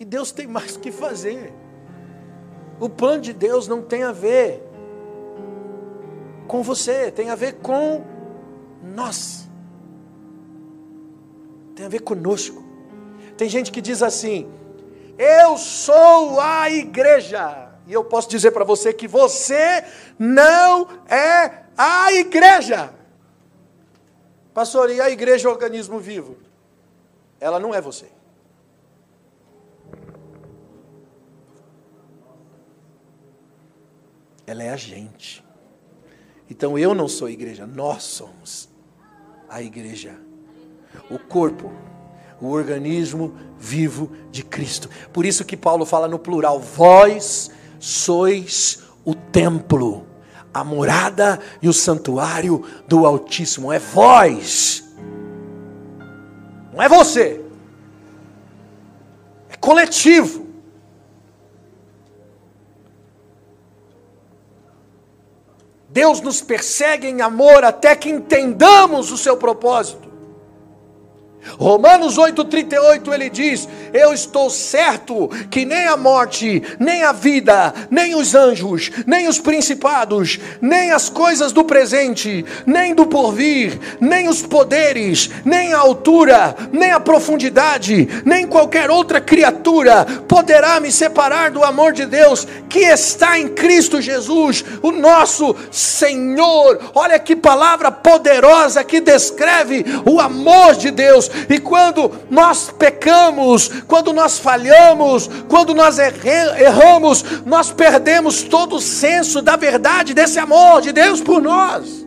E 0.03 0.05
Deus 0.05 0.33
tem 0.33 0.49
mais 0.49 0.75
o 0.75 0.81
que 0.81 0.91
fazer. 0.91 1.53
O 2.81 2.88
plano 2.88 3.23
de 3.23 3.33
Deus 3.33 3.69
não 3.69 3.81
tem 3.81 4.03
a 4.03 4.11
ver 4.11 4.61
com 6.49 6.61
você, 6.61 7.12
tem 7.12 7.31
a 7.31 7.37
ver 7.37 7.61
com 7.61 8.05
nós. 8.83 9.49
Tem 11.77 11.87
a 11.87 11.88
ver 11.88 12.01
conosco. 12.01 12.65
Tem 13.37 13.49
gente 13.49 13.71
que 13.71 13.81
diz 13.81 14.03
assim: 14.03 14.53
Eu 15.17 15.57
sou 15.57 16.41
a 16.41 16.69
igreja. 16.69 17.71
E 17.87 17.93
eu 17.93 18.03
posso 18.03 18.29
dizer 18.29 18.51
para 18.51 18.65
você 18.65 18.93
que 18.93 19.07
você 19.07 19.85
não 20.19 20.88
é 21.09 21.62
a 21.79 22.12
igreja. 22.12 22.93
Pastor, 24.53 24.91
e 24.91 25.01
a 25.01 25.09
igreja 25.09 25.49
é 25.49 25.53
organismo 25.53 26.01
vivo? 26.01 26.38
Ela 27.38 27.61
não 27.61 27.73
é 27.73 27.81
você. 27.81 28.11
Ela 34.53 34.62
é 34.62 34.71
a 34.71 34.77
gente. 34.77 35.43
Então 36.49 36.79
eu 36.79 36.95
não 36.95 37.09
sou 37.09 37.29
igreja, 37.29 37.67
nós 37.67 38.03
somos 38.03 38.69
a 39.49 39.62
igreja. 39.62 40.15
O 41.11 41.19
corpo, 41.19 41.73
o 42.41 42.49
organismo 42.49 43.35
vivo 43.59 44.12
de 44.31 44.45
Cristo. 44.45 44.88
Por 45.12 45.25
isso 45.25 45.45
que 45.45 45.57
Paulo 45.57 45.87
fala 45.87 46.07
no 46.07 46.19
plural: 46.19 46.61
vós 46.61 47.51
sois 47.81 48.83
o 49.05 49.15
templo, 49.15 50.07
a 50.53 50.62
morada 50.62 51.41
e 51.62 51.69
o 51.69 51.73
santuário 51.73 52.62
do 52.87 53.07
Altíssimo. 53.07 53.73
É 53.73 53.79
vós. 53.79 54.85
Não 56.73 56.83
é 56.83 56.88
você. 56.88 57.43
É 59.49 59.57
coletivo. 59.57 60.42
Deus 65.93 66.23
nos 66.23 66.41
persegue 66.41 67.07
em 67.07 67.21
amor 67.21 67.65
até 67.65 67.95
que 67.95 68.09
entendamos 68.09 69.13
o 69.13 69.19
seu 69.19 69.37
propósito. 69.37 70.12
Romanos 71.59 72.17
8,38 72.17 73.13
ele 73.13 73.29
diz: 73.29 73.69
Eu 73.93 74.13
estou 74.13 74.49
certo 74.49 75.29
que 75.51 75.65
nem 75.65 75.87
a 75.87 75.97
morte, 75.97 76.63
nem 76.79 77.03
a 77.03 77.13
vida, 77.13 77.75
nem 77.91 78.15
os 78.15 78.35
anjos, 78.35 78.91
nem 79.07 79.29
os 79.29 79.39
principados, 79.39 80.39
nem 80.61 80.93
as 80.93 81.09
coisas 81.09 81.53
do 81.53 81.65
presente, 81.65 82.45
nem 82.65 82.95
do 82.95 83.07
porvir, 83.07 83.79
nem 84.01 84.29
os 84.29 84.43
poderes, 84.43 85.31
nem 85.45 85.73
a 85.73 85.79
altura, 85.79 86.55
nem 86.73 86.93
a 86.93 87.01
profundidade, 87.01 88.09
nem 88.25 88.47
qualquer 88.47 88.91
outra 88.91 89.21
criatura 89.21 90.07
poderá 90.29 90.79
me 90.79 90.93
separar 90.93 91.51
do 91.51 91.65
amor 91.65 91.93
de 91.93 92.07
Deus 92.07 92.47
que 92.69 92.81
está 92.81 93.39
em 93.39 93.49
Cristo 93.49 94.01
Jesus, 94.01 94.65
o 94.81 94.93
nosso 94.93 95.55
Senhor. 95.71 96.79
Olha 96.95 97.19
que 97.19 97.35
palavra 97.35 97.91
poderosa 97.91 98.85
que 98.85 99.01
descreve 99.01 99.85
o 100.07 100.21
amor 100.21 100.75
de 100.77 100.91
Deus 100.91 101.32
e 101.49 101.59
quando 101.59 102.11
nós 102.31 102.71
pecamos, 102.71 103.68
quando 103.87 104.12
nós 104.12 104.38
falhamos, 104.38 105.29
quando 105.49 105.75
nós 105.75 105.99
erramos, 105.99 107.25
nós 107.45 107.71
perdemos 107.71 108.42
todo 108.42 108.77
o 108.77 108.81
senso 108.81 109.42
da 109.42 109.57
verdade 109.57 110.14
desse 110.14 110.38
amor 110.38 110.81
de 110.81 110.92
Deus 110.92 111.21
por 111.21 111.40
nós. 111.40 112.03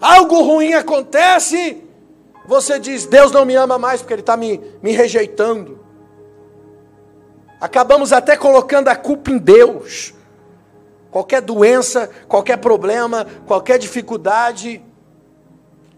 Algo 0.00 0.42
ruim 0.42 0.74
acontece, 0.74 1.84
você 2.46 2.78
diz: 2.78 3.06
Deus 3.06 3.30
não 3.30 3.44
me 3.44 3.54
ama 3.54 3.78
mais 3.78 4.00
porque 4.00 4.14
Ele 4.14 4.20
está 4.22 4.36
me, 4.36 4.60
me 4.82 4.90
rejeitando. 4.90 5.78
Acabamos 7.60 8.12
até 8.12 8.36
colocando 8.36 8.88
a 8.88 8.96
culpa 8.96 9.30
em 9.30 9.38
Deus. 9.38 10.12
Qualquer 11.12 11.40
doença, 11.40 12.10
qualquer 12.26 12.56
problema, 12.56 13.24
qualquer 13.46 13.78
dificuldade, 13.78 14.82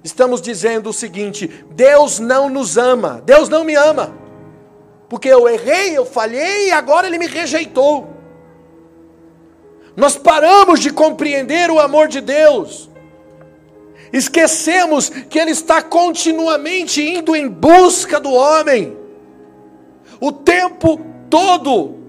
estamos 0.05 0.43
dizendo 0.43 0.91
o 0.91 0.93
seguinte: 0.93 1.49
Deus 1.71 2.21
não 2.21 2.51
nos 2.51 2.77
ama, 2.77 3.23
Deus 3.25 3.49
não 3.49 3.65
me 3.65 3.75
ama, 3.75 4.15
porque 5.09 5.29
eu 5.29 5.49
errei, 5.49 5.97
eu 5.97 6.05
falhei 6.05 6.69
e 6.69 6.73
agora 6.73 7.07
Ele 7.07 7.19
me 7.19 7.27
rejeitou. 7.27 8.13
Nós 9.97 10.17
paramos 10.17 10.81
de 10.81 10.93
compreender 10.93 11.71
o 11.71 11.81
amor 11.81 12.09
de 12.09 12.21
Deus, 12.21 12.91
esquecemos 14.13 15.09
que 15.09 15.39
Ele 15.39 15.53
está 15.53 15.81
continuamente 15.81 17.03
indo 17.03 17.35
em 17.35 17.49
busca 17.49 18.21
do 18.21 18.33
homem, 18.33 18.97
o 20.21 20.31
tempo 20.31 21.01
todo. 21.31 22.04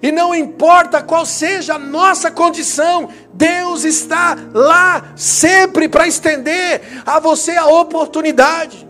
E 0.00 0.10
não 0.10 0.34
importa 0.34 1.02
qual 1.02 1.26
seja 1.26 1.74
a 1.74 1.78
nossa 1.78 2.30
condição, 2.30 3.08
Deus 3.32 3.84
está 3.84 4.36
lá 4.52 5.12
sempre 5.16 5.88
para 5.88 6.06
estender 6.06 6.82
a 7.04 7.20
você 7.20 7.52
a 7.52 7.66
oportunidade. 7.66 8.88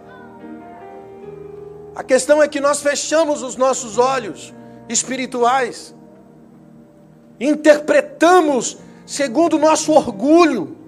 A 1.94 2.02
questão 2.02 2.42
é 2.42 2.48
que 2.48 2.60
nós 2.60 2.80
fechamos 2.80 3.42
os 3.42 3.56
nossos 3.56 3.98
olhos 3.98 4.54
espirituais, 4.88 5.94
interpretamos 7.38 8.78
segundo 9.04 9.56
o 9.56 9.58
nosso 9.58 9.92
orgulho, 9.92 10.78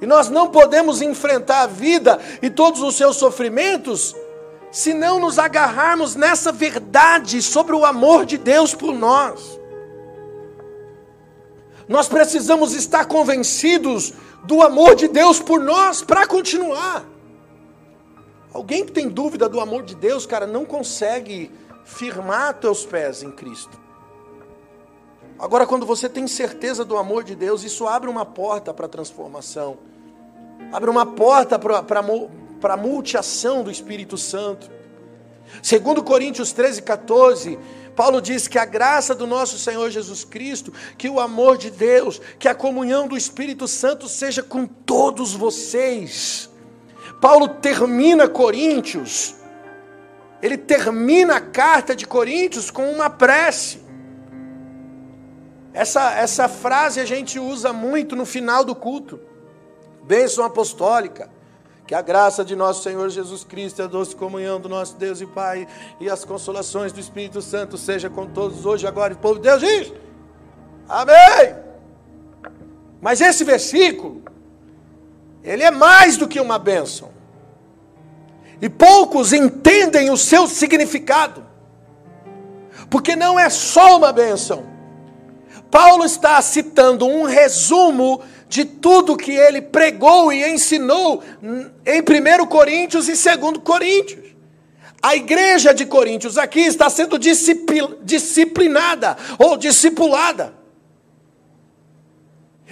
e 0.00 0.06
nós 0.06 0.30
não 0.30 0.48
podemos 0.48 1.02
enfrentar 1.02 1.62
a 1.62 1.66
vida 1.66 2.18
e 2.40 2.48
todos 2.48 2.80
os 2.80 2.96
seus 2.96 3.16
sofrimentos 3.16 4.16
se 4.70 4.94
não 4.94 5.18
nos 5.18 5.38
agarrarmos 5.38 6.14
nessa 6.14 6.52
verdade 6.52 7.42
sobre 7.42 7.74
o 7.74 7.84
amor 7.84 8.24
de 8.24 8.38
Deus 8.38 8.74
por 8.74 8.94
nós. 8.94 9.58
Nós 11.88 12.08
precisamos 12.08 12.72
estar 12.72 13.06
convencidos 13.06 14.12
do 14.44 14.62
amor 14.62 14.94
de 14.94 15.08
Deus 15.08 15.40
por 15.40 15.60
nós 15.60 16.02
para 16.02 16.26
continuar. 16.26 17.04
Alguém 18.52 18.84
que 18.84 18.92
tem 18.92 19.08
dúvida 19.08 19.48
do 19.48 19.60
amor 19.60 19.82
de 19.82 19.94
Deus, 19.94 20.24
cara, 20.24 20.46
não 20.46 20.64
consegue 20.64 21.50
firmar 21.84 22.54
teus 22.54 22.84
pés 22.86 23.22
em 23.22 23.30
Cristo. 23.30 23.78
Agora, 25.38 25.66
quando 25.66 25.86
você 25.86 26.08
tem 26.08 26.26
certeza 26.26 26.84
do 26.84 26.96
amor 26.96 27.24
de 27.24 27.34
Deus, 27.34 27.64
isso 27.64 27.88
abre 27.88 28.10
uma 28.10 28.26
porta 28.26 28.74
para 28.74 28.86
a 28.86 28.88
transformação, 28.88 29.78
abre 30.72 30.90
uma 30.90 31.06
porta 31.06 31.58
para 31.58 32.02
a 32.62 32.76
multiação 32.76 33.62
do 33.62 33.70
Espírito 33.70 34.16
Santo. 34.18 34.70
Segundo 35.62 36.02
Coríntios 36.02 36.52
13, 36.52 36.82
14, 36.82 37.58
Paulo 37.96 38.20
diz 38.20 38.48
que 38.48 38.58
a 38.58 38.64
graça 38.64 39.14
do 39.14 39.26
nosso 39.26 39.58
Senhor 39.58 39.90
Jesus 39.90 40.24
Cristo, 40.24 40.72
que 40.96 41.08
o 41.08 41.20
amor 41.20 41.58
de 41.58 41.70
Deus, 41.70 42.20
que 42.38 42.48
a 42.48 42.54
comunhão 42.54 43.06
do 43.06 43.16
Espírito 43.16 43.66
Santo 43.66 44.08
seja 44.08 44.42
com 44.42 44.66
todos 44.66 45.34
vocês. 45.34 46.48
Paulo 47.20 47.48
termina 47.48 48.28
Coríntios, 48.28 49.34
ele 50.40 50.56
termina 50.56 51.36
a 51.36 51.40
carta 51.40 51.94
de 51.94 52.06
Coríntios 52.06 52.70
com 52.70 52.90
uma 52.90 53.10
prece. 53.10 53.80
Essa, 55.72 56.12
essa 56.14 56.48
frase 56.48 57.00
a 57.00 57.04
gente 57.04 57.38
usa 57.38 57.72
muito 57.72 58.16
no 58.16 58.24
final 58.24 58.64
do 58.64 58.74
culto. 58.74 59.20
Bênção 60.02 60.44
apostólica. 60.44 61.30
Que 61.90 61.94
a 61.96 62.02
graça 62.02 62.44
de 62.44 62.54
nosso 62.54 62.84
Senhor 62.84 63.10
Jesus 63.10 63.42
Cristo, 63.42 63.82
a 63.82 63.88
doce 63.88 64.14
comunhão 64.14 64.60
do 64.60 64.68
nosso 64.68 64.94
Deus 64.94 65.20
e 65.20 65.26
Pai 65.26 65.66
e 65.98 66.08
as 66.08 66.24
consolações 66.24 66.92
do 66.92 67.00
Espírito 67.00 67.42
Santo 67.42 67.76
seja 67.76 68.08
com 68.08 68.28
todos 68.28 68.64
hoje, 68.64 68.86
agora 68.86 69.12
e 69.12 69.16
povo 69.16 69.40
de 69.40 69.48
Deus 69.48 69.60
diz. 69.60 69.92
Amém. 70.88 71.56
Mas 73.00 73.20
esse 73.20 73.42
versículo, 73.42 74.22
ele 75.42 75.64
é 75.64 75.70
mais 75.72 76.16
do 76.16 76.28
que 76.28 76.38
uma 76.38 76.60
bênção. 76.60 77.10
E 78.62 78.68
poucos 78.68 79.32
entendem 79.32 80.10
o 80.10 80.16
seu 80.16 80.46
significado. 80.46 81.44
Porque 82.88 83.16
não 83.16 83.36
é 83.36 83.50
só 83.50 83.98
uma 83.98 84.12
bênção. 84.12 84.64
Paulo 85.72 86.04
está 86.04 86.40
citando 86.40 87.04
um 87.04 87.24
resumo 87.24 88.22
de 88.50 88.64
tudo 88.64 89.16
que 89.16 89.30
ele 89.30 89.62
pregou 89.62 90.32
e 90.32 90.44
ensinou 90.52 91.22
em 91.40 92.00
1 92.00 92.46
Coríntios 92.46 93.08
e 93.08 93.12
2 93.12 93.58
Coríntios. 93.62 94.34
A 95.00 95.14
igreja 95.14 95.72
de 95.72 95.86
Coríntios 95.86 96.36
aqui 96.36 96.58
está 96.60 96.90
sendo 96.90 97.16
disciplinada 98.02 99.16
ou 99.38 99.56
discipulada. 99.56 100.52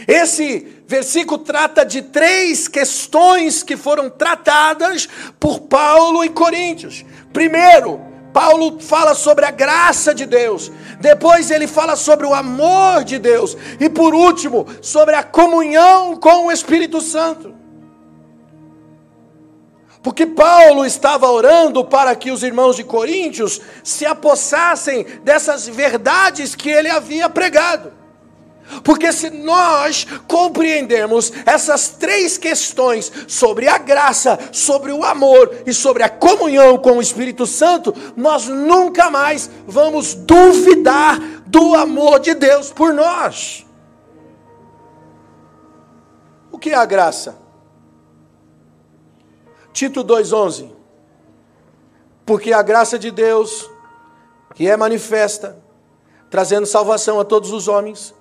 Esse 0.06 0.66
versículo 0.86 1.38
trata 1.38 1.84
de 1.84 2.02
três 2.02 2.66
questões 2.66 3.62
que 3.62 3.76
foram 3.76 4.10
tratadas 4.10 5.08
por 5.38 5.60
Paulo 5.60 6.24
em 6.24 6.28
Coríntios. 6.30 7.04
Primeiro, 7.32 8.00
Paulo 8.32 8.78
fala 8.80 9.14
sobre 9.14 9.44
a 9.44 9.50
graça 9.50 10.14
de 10.14 10.26
Deus, 10.26 10.70
depois 11.00 11.50
ele 11.50 11.66
fala 11.66 11.96
sobre 11.96 12.26
o 12.26 12.34
amor 12.34 13.04
de 13.04 13.18
Deus, 13.18 13.56
e 13.80 13.88
por 13.88 14.14
último, 14.14 14.66
sobre 14.82 15.14
a 15.14 15.22
comunhão 15.22 16.16
com 16.16 16.46
o 16.46 16.52
Espírito 16.52 17.00
Santo. 17.00 17.54
Porque 20.02 20.26
Paulo 20.26 20.86
estava 20.86 21.28
orando 21.28 21.84
para 21.84 22.14
que 22.14 22.30
os 22.30 22.42
irmãos 22.42 22.76
de 22.76 22.84
Coríntios 22.84 23.60
se 23.82 24.06
apossassem 24.06 25.04
dessas 25.24 25.66
verdades 25.66 26.54
que 26.54 26.70
ele 26.70 26.88
havia 26.88 27.28
pregado. 27.28 27.92
Porque 28.82 29.12
se 29.12 29.30
nós 29.30 30.06
compreendermos 30.26 31.32
essas 31.46 31.88
três 31.88 32.36
questões 32.36 33.10
sobre 33.26 33.68
a 33.68 33.78
graça, 33.78 34.38
sobre 34.52 34.92
o 34.92 35.04
amor 35.04 35.62
e 35.66 35.72
sobre 35.72 36.02
a 36.02 36.08
comunhão 36.08 36.78
com 36.78 36.98
o 36.98 37.02
Espírito 37.02 37.46
Santo, 37.46 37.94
nós 38.16 38.46
nunca 38.46 39.10
mais 39.10 39.50
vamos 39.66 40.14
duvidar 40.14 41.18
do 41.46 41.74
amor 41.74 42.20
de 42.20 42.34
Deus 42.34 42.70
por 42.70 42.92
nós. 42.92 43.66
O 46.52 46.58
que 46.58 46.70
é 46.70 46.74
a 46.74 46.84
graça? 46.84 47.38
Tito 49.72 50.04
2,11. 50.04 50.70
Porque 52.26 52.52
a 52.52 52.62
graça 52.62 52.98
de 52.98 53.10
Deus, 53.10 53.70
que 54.54 54.68
é 54.68 54.76
manifesta, 54.76 55.56
trazendo 56.28 56.66
salvação 56.66 57.18
a 57.18 57.24
todos 57.24 57.52
os 57.52 57.68
homens, 57.68 58.14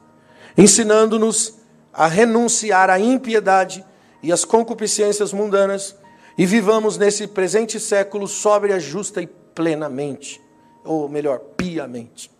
ensinando-nos 0.57 1.55
a 1.93 2.07
renunciar 2.07 2.89
à 2.89 2.99
impiedade 2.99 3.85
e 4.21 4.31
às 4.31 4.43
concupiscências 4.43 5.31
mundanas 5.31 5.95
e 6.37 6.45
vivamos 6.45 6.97
nesse 6.97 7.27
presente 7.27 7.79
século 7.79 8.27
sóbria, 8.27 8.79
justa 8.79 9.21
e 9.21 9.27
plenamente, 9.27 10.41
ou 10.83 11.09
melhor, 11.09 11.39
piamente. 11.39 12.31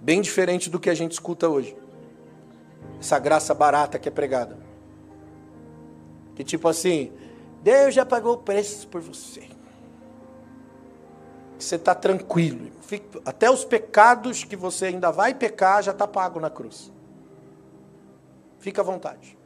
Bem 0.00 0.20
diferente 0.20 0.68
do 0.68 0.78
que 0.78 0.90
a 0.90 0.94
gente 0.94 1.12
escuta 1.12 1.48
hoje. 1.48 1.76
Essa 3.00 3.18
graça 3.18 3.54
barata 3.54 3.98
que 3.98 4.08
é 4.08 4.12
pregada. 4.12 4.58
Que 6.34 6.44
tipo 6.44 6.68
assim, 6.68 7.12
Deus 7.62 7.94
já 7.94 8.04
pagou 8.04 8.36
preço 8.38 8.86
por 8.88 9.00
você 9.00 9.54
você 11.64 11.76
está 11.76 11.94
tranquilo. 11.94 12.70
Até 13.24 13.50
os 13.50 13.64
pecados 13.64 14.44
que 14.44 14.56
você 14.56 14.86
ainda 14.86 15.10
vai 15.10 15.34
pecar 15.34 15.82
já 15.82 15.92
está 15.92 16.06
pago 16.06 16.38
na 16.40 16.50
cruz. 16.50 16.92
Fica 18.58 18.82
à 18.82 18.84
vontade. 18.84 19.36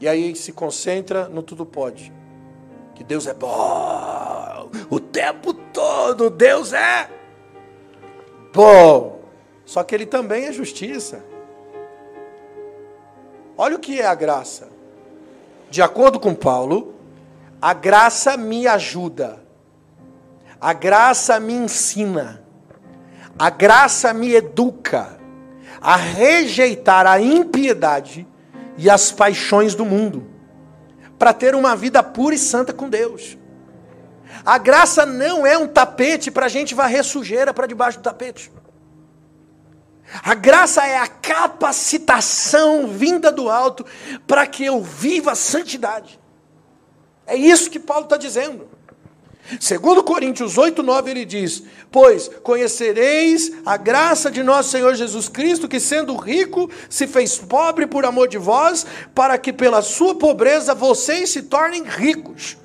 E 0.00 0.08
aí 0.08 0.34
se 0.34 0.52
concentra 0.52 1.28
no 1.28 1.42
tudo 1.42 1.64
pode. 1.64 2.12
Que 2.94 3.02
Deus 3.02 3.26
é 3.26 3.34
bom 3.34 3.94
o 4.90 5.00
tempo 5.00 5.52
todo. 5.52 6.30
Deus 6.30 6.72
é 6.72 7.08
bom. 8.52 9.20
Só 9.64 9.82
que 9.82 9.94
Ele 9.94 10.06
também 10.06 10.46
é 10.46 10.52
justiça. 10.52 11.24
Olha 13.56 13.76
o 13.76 13.80
que 13.80 14.00
é 14.00 14.06
a 14.06 14.14
graça. 14.14 14.68
De 15.70 15.80
acordo 15.80 16.20
com 16.20 16.34
Paulo, 16.34 16.94
a 17.60 17.72
graça 17.72 18.36
me 18.36 18.66
ajuda. 18.66 19.43
A 20.60 20.72
graça 20.72 21.38
me 21.40 21.52
ensina. 21.52 22.42
A 23.38 23.50
graça 23.50 24.12
me 24.14 24.32
educa 24.32 25.18
a 25.80 25.96
rejeitar 25.96 27.06
a 27.06 27.20
impiedade 27.20 28.26
e 28.78 28.88
as 28.88 29.12
paixões 29.12 29.74
do 29.74 29.84
mundo, 29.84 30.26
para 31.18 31.32
ter 31.32 31.54
uma 31.54 31.76
vida 31.76 32.02
pura 32.02 32.34
e 32.34 32.38
santa 32.38 32.72
com 32.72 32.88
Deus. 32.88 33.36
A 34.44 34.56
graça 34.58 35.04
não 35.04 35.46
é 35.46 35.58
um 35.58 35.68
tapete 35.68 36.30
para 36.30 36.46
a 36.46 36.48
gente 36.48 36.74
varrer 36.74 37.04
sujeira 37.04 37.52
para 37.52 37.66
debaixo 37.66 37.98
do 37.98 38.02
tapete. 38.02 38.50
A 40.22 40.34
graça 40.34 40.86
é 40.86 40.98
a 40.98 41.06
capacitação 41.06 42.86
vinda 42.86 43.32
do 43.32 43.50
alto 43.50 43.84
para 44.26 44.46
que 44.46 44.64
eu 44.64 44.82
viva 44.82 45.32
a 45.32 45.36
santidade. 45.36 46.20
É 47.26 47.36
isso 47.36 47.70
que 47.70 47.78
Paulo 47.78 48.04
está 48.04 48.16
dizendo. 48.16 48.68
Segundo 49.60 50.02
Coríntios 50.02 50.56
8, 50.56 50.82
9, 50.82 51.10
ele 51.10 51.24
diz: 51.24 51.62
Pois 51.90 52.30
conhecereis 52.42 53.52
a 53.64 53.76
graça 53.76 54.30
de 54.30 54.42
nosso 54.42 54.70
Senhor 54.70 54.94
Jesus 54.94 55.28
Cristo, 55.28 55.68
que 55.68 55.78
sendo 55.78 56.16
rico, 56.16 56.70
se 56.88 57.06
fez 57.06 57.36
pobre 57.36 57.86
por 57.86 58.04
amor 58.06 58.28
de 58.28 58.38
vós, 58.38 58.86
para 59.14 59.36
que 59.36 59.52
pela 59.52 59.82
sua 59.82 60.14
pobreza 60.14 60.74
vocês 60.74 61.30
se 61.30 61.42
tornem 61.42 61.84
ricos. 61.84 62.56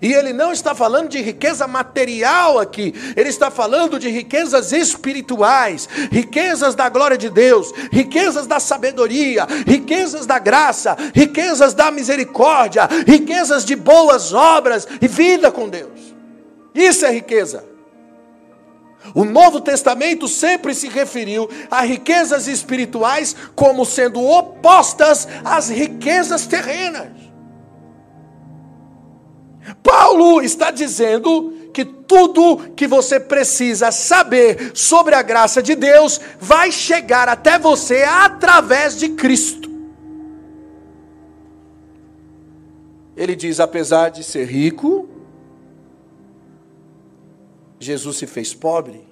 E 0.00 0.12
ele 0.12 0.32
não 0.32 0.52
está 0.52 0.74
falando 0.74 1.08
de 1.08 1.20
riqueza 1.20 1.66
material 1.66 2.58
aqui, 2.58 2.94
ele 3.14 3.28
está 3.28 3.50
falando 3.50 3.98
de 3.98 4.08
riquezas 4.08 4.72
espirituais, 4.72 5.88
riquezas 6.10 6.74
da 6.74 6.88
glória 6.88 7.18
de 7.18 7.28
Deus, 7.28 7.72
riquezas 7.90 8.46
da 8.46 8.58
sabedoria, 8.58 9.46
riquezas 9.66 10.24
da 10.24 10.38
graça, 10.38 10.96
riquezas 11.14 11.74
da 11.74 11.90
misericórdia, 11.90 12.88
riquezas 13.06 13.64
de 13.64 13.76
boas 13.76 14.32
obras 14.32 14.86
e 15.00 15.06
vida 15.06 15.50
com 15.50 15.68
Deus. 15.68 16.11
Isso 16.74 17.04
é 17.04 17.10
riqueza. 17.12 17.64
O 19.14 19.24
Novo 19.24 19.60
Testamento 19.60 20.28
sempre 20.28 20.74
se 20.74 20.88
referiu 20.88 21.48
a 21.70 21.82
riquezas 21.82 22.46
espirituais 22.46 23.34
como 23.54 23.84
sendo 23.84 24.22
opostas 24.22 25.26
às 25.44 25.68
riquezas 25.68 26.46
terrenas. 26.46 27.10
Paulo 29.82 30.40
está 30.40 30.70
dizendo 30.70 31.70
que 31.72 31.84
tudo 31.84 32.70
que 32.76 32.86
você 32.86 33.18
precisa 33.18 33.90
saber 33.90 34.72
sobre 34.74 35.14
a 35.14 35.22
graça 35.22 35.62
de 35.62 35.74
Deus 35.74 36.20
vai 36.38 36.70
chegar 36.70 37.28
até 37.28 37.58
você 37.58 38.02
através 38.02 38.96
de 38.96 39.10
Cristo. 39.10 39.70
Ele 43.16 43.34
diz: 43.34 43.60
apesar 43.60 44.10
de 44.10 44.22
ser 44.22 44.46
rico, 44.46 45.08
Jesus 47.82 48.16
se 48.16 48.26
fez 48.26 48.54
pobre, 48.54 49.04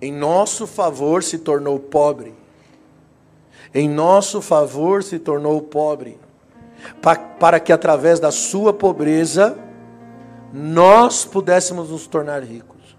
em 0.00 0.12
nosso 0.12 0.66
favor 0.66 1.22
se 1.22 1.38
tornou 1.38 1.78
pobre. 1.78 2.34
Em 3.74 3.88
nosso 3.88 4.40
favor 4.40 5.02
se 5.02 5.18
tornou 5.18 5.60
pobre, 5.60 6.18
para 7.38 7.60
que 7.60 7.72
através 7.72 8.18
da 8.18 8.30
sua 8.30 8.72
pobreza 8.72 9.58
nós 10.52 11.24
pudéssemos 11.24 11.90
nos 11.90 12.06
tornar 12.06 12.42
ricos. 12.42 12.96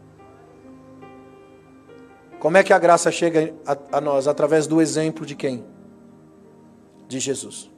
Como 2.40 2.56
é 2.56 2.64
que 2.64 2.72
a 2.72 2.80
graça 2.80 3.12
chega 3.12 3.54
a, 3.66 3.98
a 3.98 4.02
nós? 4.02 4.28
Através 4.28 4.68
do 4.68 4.82
exemplo 4.82 5.26
de 5.26 5.36
quem? 5.36 5.66
De 7.08 7.20
Jesus. 7.20 7.70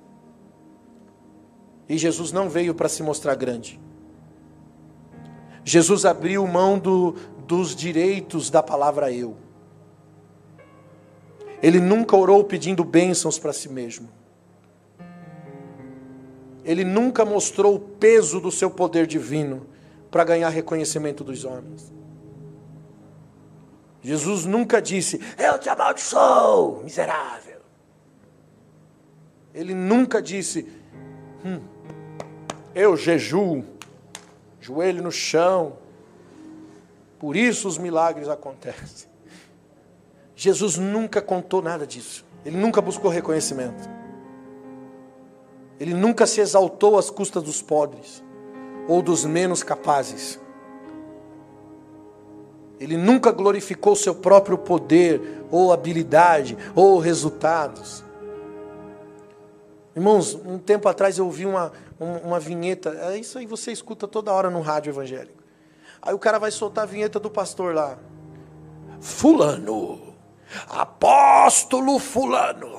E 1.88 1.97
Jesus 1.97 2.32
não 2.32 2.49
veio 2.49 2.76
para 2.76 2.89
se 2.89 3.01
mostrar 3.01 3.36
grande. 3.36 3.80
Jesus 5.64 6.05
abriu 6.05 6.45
mão 6.47 6.80
do, 6.80 7.16
dos 7.47 7.76
direitos 7.76 8.49
da 8.49 8.64
palavra 8.64 9.12
eu. 9.12 9.36
Ele 11.62 11.80
nunca 11.80 12.16
orou 12.16 12.43
pedindo 12.43 12.84
bênçãos 12.84 13.38
para 13.38 13.53
si 13.53 13.70
mesmo. 13.70 14.09
Ele 16.64 16.84
nunca 16.84 17.24
mostrou 17.24 17.76
o 17.76 17.80
peso 17.80 18.39
do 18.39 18.51
seu 18.51 18.70
poder 18.70 19.05
divino 19.05 19.68
para 20.09 20.24
ganhar 20.24 20.49
reconhecimento 20.49 21.24
dos 21.24 21.45
homens. 21.45 21.91
Jesus 24.01 24.45
nunca 24.45 24.82
disse: 24.82 25.20
Eu 25.38 25.59
te 25.59 25.70
amaldiçoo, 25.70 26.84
miserável. 26.84 27.62
Ele 29.53 29.74
nunca 29.74 30.22
disse: 30.22 30.68
hum, 31.45 31.62
Eu 32.74 32.97
jejuo, 32.97 33.64
joelho 34.62 35.03
no 35.03 35.12
chão. 35.12 35.74
Por 37.20 37.36
isso 37.36 37.68
os 37.68 37.78
milagres 37.78 38.30
acontecem. 38.30 39.09
Jesus 40.36 40.78
nunca 40.78 41.22
contou 41.22 41.62
nada 41.62 41.86
disso. 41.86 42.26
Ele 42.45 42.57
nunca 42.57 42.82
buscou 42.82 43.12
reconhecimento. 43.12 43.89
Ele 45.80 45.93
nunca 45.93 46.26
se 46.26 46.39
exaltou 46.39 46.97
às 46.97 47.09
custas 47.09 47.43
dos 47.43 47.62
pobres 47.62 48.24
ou 48.88 49.01
dos 49.01 49.26
menos 49.26 49.64
capazes. 49.64 50.39
Ele 52.80 52.97
nunca 52.97 53.32
glorificou 53.32 53.95
seu 53.95 54.16
próprio 54.16 54.57
poder, 54.57 55.45
ou 55.51 55.72
habilidade, 55.72 56.57
ou 56.76 56.97
resultados. 56.97 58.03
Irmãos, 59.95 60.34
um 60.34 60.57
tempo 60.57 60.88
atrás 60.88 61.20
eu 61.20 61.26
ouvi 61.26 61.45
uma, 61.45 61.72
uma, 62.02 62.39
vinheta, 62.39 62.89
é 62.89 63.18
isso 63.18 63.38
aí 63.38 63.45
você 63.45 63.72
escuta 63.72 64.08
toda 64.08 64.34
hora 64.34 64.49
no 64.49 64.60
rádio 64.60 64.89
evangélico. 64.89 65.43
Aí 66.02 66.14
o 66.16 66.20
cara 66.20 66.39
vai 66.39 66.49
soltar 66.49 66.86
a 66.86 66.88
vinheta 66.88 67.20
do 67.20 67.30
pastor 67.30 67.76
lá. 67.76 67.99
Fulano, 68.99 70.16
apóstolo 70.68 71.99
Fulano, 71.99 72.72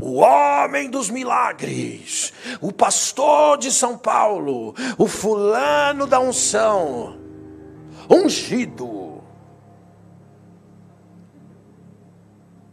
o 0.00 0.14
homem 0.14 0.90
dos 0.90 1.10
milagres, 1.10 2.32
o 2.58 2.72
pastor 2.72 3.58
de 3.58 3.70
São 3.70 3.98
Paulo, 3.98 4.74
o 4.96 5.06
fulano 5.06 6.06
da 6.06 6.18
unção, 6.18 7.18
ungido. 8.08 9.22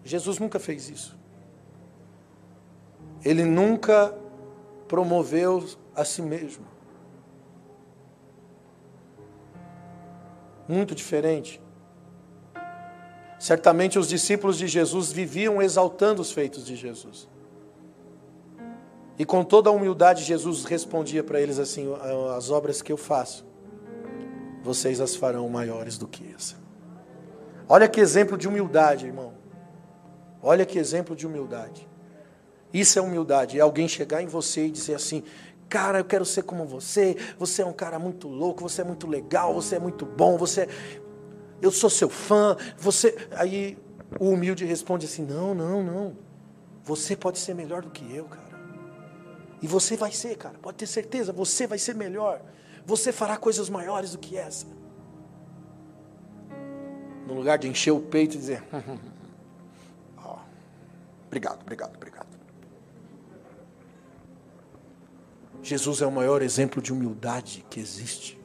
Jesus 0.05 0.39
nunca 0.39 0.57
fez 0.57 0.89
isso. 0.89 1.17
Ele 3.25 3.43
nunca 3.43 4.15
promoveu 4.87 5.65
a 5.95 6.03
si 6.03 6.21
mesmo. 6.21 6.65
Muito 10.67 10.95
diferente. 10.95 11.61
Certamente 13.39 13.99
os 13.99 14.07
discípulos 14.07 14.57
de 14.57 14.67
Jesus 14.67 15.11
viviam 15.11 15.61
exaltando 15.61 16.21
os 16.21 16.31
feitos 16.31 16.65
de 16.65 16.75
Jesus. 16.75 17.27
E 19.17 19.25
com 19.25 19.43
toda 19.43 19.69
a 19.69 19.73
humildade, 19.73 20.23
Jesus 20.23 20.65
respondia 20.65 21.23
para 21.23 21.39
eles 21.39 21.59
assim: 21.59 21.87
As 22.35 22.49
obras 22.49 22.81
que 22.81 22.91
eu 22.91 22.97
faço, 22.97 23.45
vocês 24.63 24.99
as 24.99 25.15
farão 25.15 25.47
maiores 25.47 25.97
do 25.97 26.07
que 26.07 26.33
essa. 26.33 26.55
Olha 27.67 27.87
que 27.87 27.99
exemplo 27.99 28.37
de 28.37 28.47
humildade, 28.47 29.05
irmão. 29.05 29.33
Olha 30.41 30.65
que 30.65 30.77
exemplo 30.77 31.15
de 31.15 31.25
humildade. 31.25 31.87
Isso 32.75 32.99
é 32.99 33.01
humildade, 33.01 33.57
é 33.57 33.61
alguém 33.61 33.87
chegar 33.87 34.21
em 34.21 34.27
você 34.27 34.65
e 34.65 34.71
dizer 34.71 34.95
assim: 34.95 35.23
Cara, 35.69 35.99
eu 35.99 36.05
quero 36.05 36.25
ser 36.25 36.43
como 36.43 36.65
você. 36.65 37.15
Você 37.39 37.61
é 37.61 37.65
um 37.65 37.71
cara 37.71 37.97
muito 37.97 38.27
louco, 38.27 38.61
você 38.61 38.81
é 38.81 38.83
muito 38.83 39.07
legal, 39.07 39.53
você 39.53 39.77
é 39.77 39.79
muito 39.79 40.05
bom, 40.05 40.37
você 40.37 40.67
eu 41.61 41.71
sou 41.71 41.89
seu 41.89 42.09
fã, 42.09 42.57
você. 42.77 43.15
Aí 43.31 43.77
o 44.19 44.29
humilde 44.29 44.65
responde 44.65 45.05
assim: 45.05 45.23
não, 45.23 45.55
não, 45.55 45.81
não. 45.81 46.17
Você 46.83 47.15
pode 47.15 47.39
ser 47.39 47.55
melhor 47.55 47.81
do 47.81 47.89
que 47.89 48.13
eu, 48.13 48.25
cara. 48.25 48.59
E 49.61 49.67
você 49.67 49.95
vai 49.95 50.11
ser, 50.11 50.35
cara, 50.35 50.57
pode 50.61 50.77
ter 50.77 50.85
certeza, 50.85 51.31
você 51.31 51.65
vai 51.65 51.79
ser 51.79 51.95
melhor. 51.95 52.41
Você 52.85 53.13
fará 53.13 53.37
coisas 53.37 53.69
maiores 53.69 54.11
do 54.11 54.17
que 54.17 54.37
essa. 54.37 54.67
No 57.25 57.33
lugar 57.33 57.57
de 57.57 57.69
encher 57.69 57.91
o 57.91 58.01
peito 58.01 58.35
e 58.35 58.37
dizer: 58.37 58.63
oh, 60.23 60.39
obrigado, 61.25 61.61
obrigado, 61.61 61.95
obrigado. 61.95 62.14
Jesus 65.65 65.99
é 65.99 66.05
o 66.05 66.11
maior 66.11 66.43
exemplo 66.43 66.79
de 66.79 66.93
humildade 66.93 67.65
que 67.71 67.79
existe. 67.79 68.37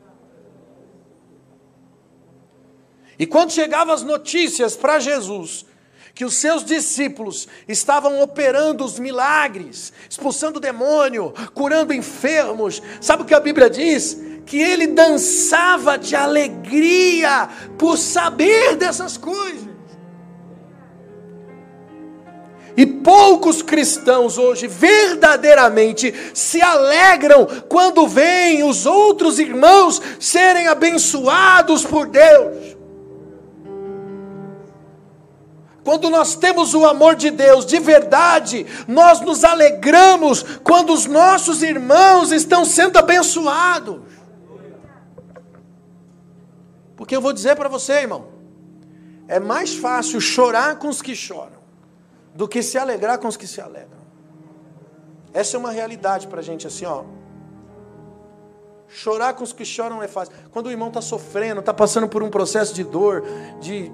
E 3.18 3.26
quando 3.26 3.52
chegavam 3.52 3.92
as 3.92 4.02
notícias 4.02 4.74
para 4.74 4.98
Jesus 4.98 5.66
que 6.14 6.24
os 6.24 6.34
seus 6.34 6.64
discípulos 6.64 7.46
estavam 7.68 8.22
operando 8.22 8.82
os 8.84 8.98
milagres, 8.98 9.92
expulsando 10.08 10.56
o 10.56 10.60
demônio, 10.60 11.34
curando 11.54 11.92
enfermos, 11.92 12.82
sabe 13.02 13.22
o 13.22 13.26
que 13.26 13.34
a 13.34 13.40
Bíblia 13.40 13.68
diz? 13.68 14.18
Que 14.46 14.58
ele 14.58 14.86
dançava 14.86 15.98
de 15.98 16.16
alegria 16.16 17.50
por 17.78 17.98
saber 17.98 18.76
dessas 18.76 19.18
coisas. 19.18 19.69
E 22.80 22.86
poucos 22.86 23.60
cristãos 23.60 24.38
hoje 24.38 24.66
verdadeiramente 24.66 26.14
se 26.32 26.62
alegram 26.62 27.46
quando 27.68 28.08
veem 28.08 28.64
os 28.64 28.86
outros 28.86 29.38
irmãos 29.38 30.00
serem 30.18 30.66
abençoados 30.66 31.84
por 31.84 32.06
Deus. 32.06 32.78
Quando 35.84 36.08
nós 36.08 36.34
temos 36.36 36.72
o 36.72 36.86
amor 36.86 37.16
de 37.16 37.30
Deus 37.30 37.66
de 37.66 37.78
verdade, 37.78 38.64
nós 38.88 39.20
nos 39.20 39.44
alegramos 39.44 40.42
quando 40.64 40.94
os 40.94 41.04
nossos 41.04 41.62
irmãos 41.62 42.32
estão 42.32 42.64
sendo 42.64 42.98
abençoados. 42.98 44.00
Porque 46.96 47.14
eu 47.14 47.20
vou 47.20 47.34
dizer 47.34 47.56
para 47.56 47.68
você, 47.68 47.92
irmão, 47.92 48.28
é 49.28 49.38
mais 49.38 49.74
fácil 49.74 50.18
chorar 50.18 50.76
com 50.76 50.88
os 50.88 51.02
que 51.02 51.14
choram 51.14 51.59
do 52.34 52.48
que 52.48 52.62
se 52.62 52.78
alegrar 52.78 53.18
com 53.18 53.28
os 53.28 53.36
que 53.36 53.46
se 53.46 53.60
alegram. 53.60 54.00
Essa 55.32 55.56
é 55.56 55.60
uma 55.60 55.70
realidade 55.70 56.26
para 56.26 56.40
a 56.40 56.42
gente 56.42 56.66
assim, 56.66 56.84
ó. 56.84 57.04
Chorar 58.88 59.34
com 59.34 59.44
os 59.44 59.52
que 59.52 59.64
choram 59.64 60.02
é 60.02 60.08
fácil. 60.08 60.34
Quando 60.50 60.66
o 60.66 60.70
irmão 60.70 60.88
está 60.88 61.00
sofrendo, 61.00 61.60
está 61.60 61.72
passando 61.72 62.08
por 62.08 62.22
um 62.22 62.30
processo 62.30 62.74
de 62.74 62.82
dor, 62.82 63.24
de 63.60 63.92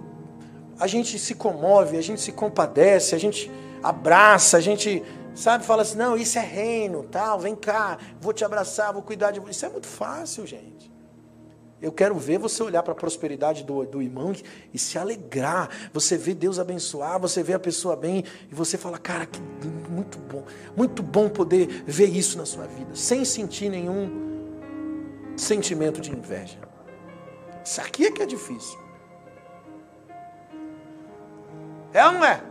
a 0.80 0.87
gente 0.87 1.18
se 1.18 1.34
comove, 1.34 1.99
a 1.99 2.03
gente 2.03 2.20
se 2.20 2.32
compadece, 2.32 3.14
a 3.14 3.18
gente 3.18 3.51
abraça, 3.82 4.57
a 4.57 4.61
gente, 4.61 5.03
sabe, 5.34 5.66
fala 5.66 5.82
assim: 5.82 5.99
não, 5.99 6.16
isso 6.16 6.39
é 6.39 6.43
reino, 6.43 7.03
tal, 7.05 7.39
vem 7.39 7.55
cá, 7.55 7.99
vou 8.18 8.32
te 8.32 8.45
abraçar, 8.45 8.93
vou 8.93 9.03
cuidar 9.03 9.32
de 9.32 9.41
você. 9.41 9.51
Isso 9.51 9.66
é 9.66 9.68
muito 9.68 9.87
fácil, 9.87 10.47
gente. 10.47 10.95
Eu 11.80 11.92
quero 11.92 12.14
ver 12.16 12.38
você 12.38 12.62
olhar 12.62 12.82
para 12.82 12.92
a 12.92 12.96
prosperidade 12.96 13.62
do, 13.62 13.84
do 13.84 14.00
irmão 14.00 14.32
e 14.72 14.78
se 14.78 14.98
alegrar. 14.98 15.68
Você 15.92 16.16
vê 16.16 16.34
Deus 16.34 16.58
abençoar, 16.58 17.20
você 17.20 17.42
vê 17.42 17.52
a 17.52 17.58
pessoa 17.58 17.94
bem 17.94 18.24
e 18.50 18.54
você 18.54 18.78
fala, 18.78 18.98
cara, 18.98 19.26
que 19.26 19.40
muito 19.90 20.18
bom, 20.18 20.44
muito 20.74 21.02
bom 21.02 21.28
poder 21.28 21.84
ver 21.86 22.06
isso 22.06 22.38
na 22.38 22.46
sua 22.46 22.66
vida, 22.66 22.94
sem 22.94 23.24
sentir 23.24 23.68
nenhum 23.68 24.26
sentimento 25.36 26.00
de 26.00 26.10
inveja. 26.10 26.58
Isso 27.62 27.80
aqui 27.80 28.06
é 28.06 28.10
que 28.10 28.22
é 28.22 28.26
difícil. 28.26 28.78
É 31.92 32.06
ou 32.06 32.12
não 32.12 32.24
é? 32.24 32.42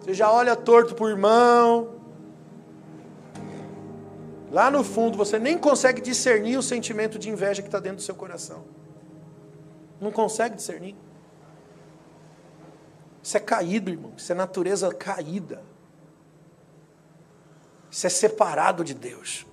Você 0.00 0.14
já 0.14 0.30
olha 0.30 0.56
torto 0.56 0.94
para 0.94 1.04
o 1.04 1.08
irmão. 1.08 1.99
Lá 4.50 4.70
no 4.70 4.82
fundo 4.82 5.16
você 5.16 5.38
nem 5.38 5.56
consegue 5.56 6.00
discernir 6.00 6.56
o 6.56 6.62
sentimento 6.62 7.18
de 7.18 7.30
inveja 7.30 7.62
que 7.62 7.68
está 7.68 7.78
dentro 7.78 7.98
do 7.98 8.02
seu 8.02 8.14
coração. 8.14 8.64
Não 10.00 10.10
consegue 10.10 10.56
discernir. 10.56 10.96
Isso 13.22 13.36
é 13.36 13.40
caído, 13.40 13.90
irmão. 13.90 14.12
Isso 14.16 14.32
é 14.32 14.34
natureza 14.34 14.92
caída. 14.92 15.62
Isso 17.90 18.06
é 18.06 18.10
separado 18.10 18.82
de 18.82 18.94
Deus. 18.94 19.46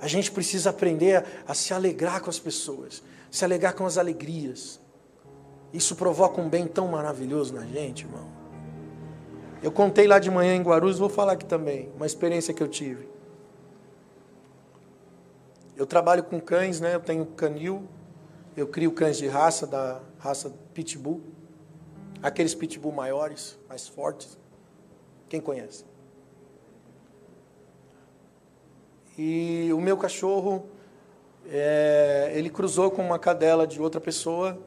A 0.00 0.08
gente 0.08 0.30
precisa 0.30 0.70
aprender 0.70 1.16
a, 1.16 1.24
a 1.48 1.54
se 1.54 1.72
alegrar 1.72 2.20
com 2.20 2.28
as 2.28 2.38
pessoas, 2.38 3.02
se 3.30 3.44
alegrar 3.44 3.74
com 3.74 3.86
as 3.86 3.96
alegrias. 3.96 4.80
Isso 5.72 5.94
provoca 5.96 6.40
um 6.40 6.48
bem 6.48 6.66
tão 6.66 6.88
maravilhoso 6.88 7.54
na 7.54 7.64
gente, 7.64 8.04
irmão. 8.04 8.28
Eu 9.62 9.70
contei 9.70 10.08
lá 10.08 10.18
de 10.18 10.28
manhã 10.28 10.56
em 10.56 10.62
Guarulhos, 10.62 10.98
vou 10.98 11.08
falar 11.08 11.34
aqui 11.34 11.44
também, 11.44 11.88
uma 11.94 12.04
experiência 12.04 12.52
que 12.52 12.62
eu 12.62 12.68
tive. 12.68 13.11
Eu 15.76 15.86
trabalho 15.86 16.22
com 16.22 16.40
cães, 16.40 16.80
né? 16.80 16.94
Eu 16.94 17.00
tenho 17.00 17.24
canil, 17.26 17.88
eu 18.56 18.66
crio 18.68 18.92
cães 18.92 19.16
de 19.16 19.26
raça, 19.26 19.66
da 19.66 20.00
raça 20.18 20.52
Pitbull. 20.74 21.20
Aqueles 22.22 22.54
Pitbull 22.54 22.92
maiores, 22.92 23.58
mais 23.68 23.88
fortes. 23.88 24.38
Quem 25.28 25.40
conhece? 25.40 25.84
E 29.16 29.70
o 29.72 29.80
meu 29.80 29.96
cachorro, 29.96 30.66
é, 31.46 32.32
ele 32.34 32.50
cruzou 32.50 32.90
com 32.90 33.02
uma 33.02 33.18
cadela 33.18 33.66
de 33.66 33.80
outra 33.80 34.00
pessoa. 34.00 34.58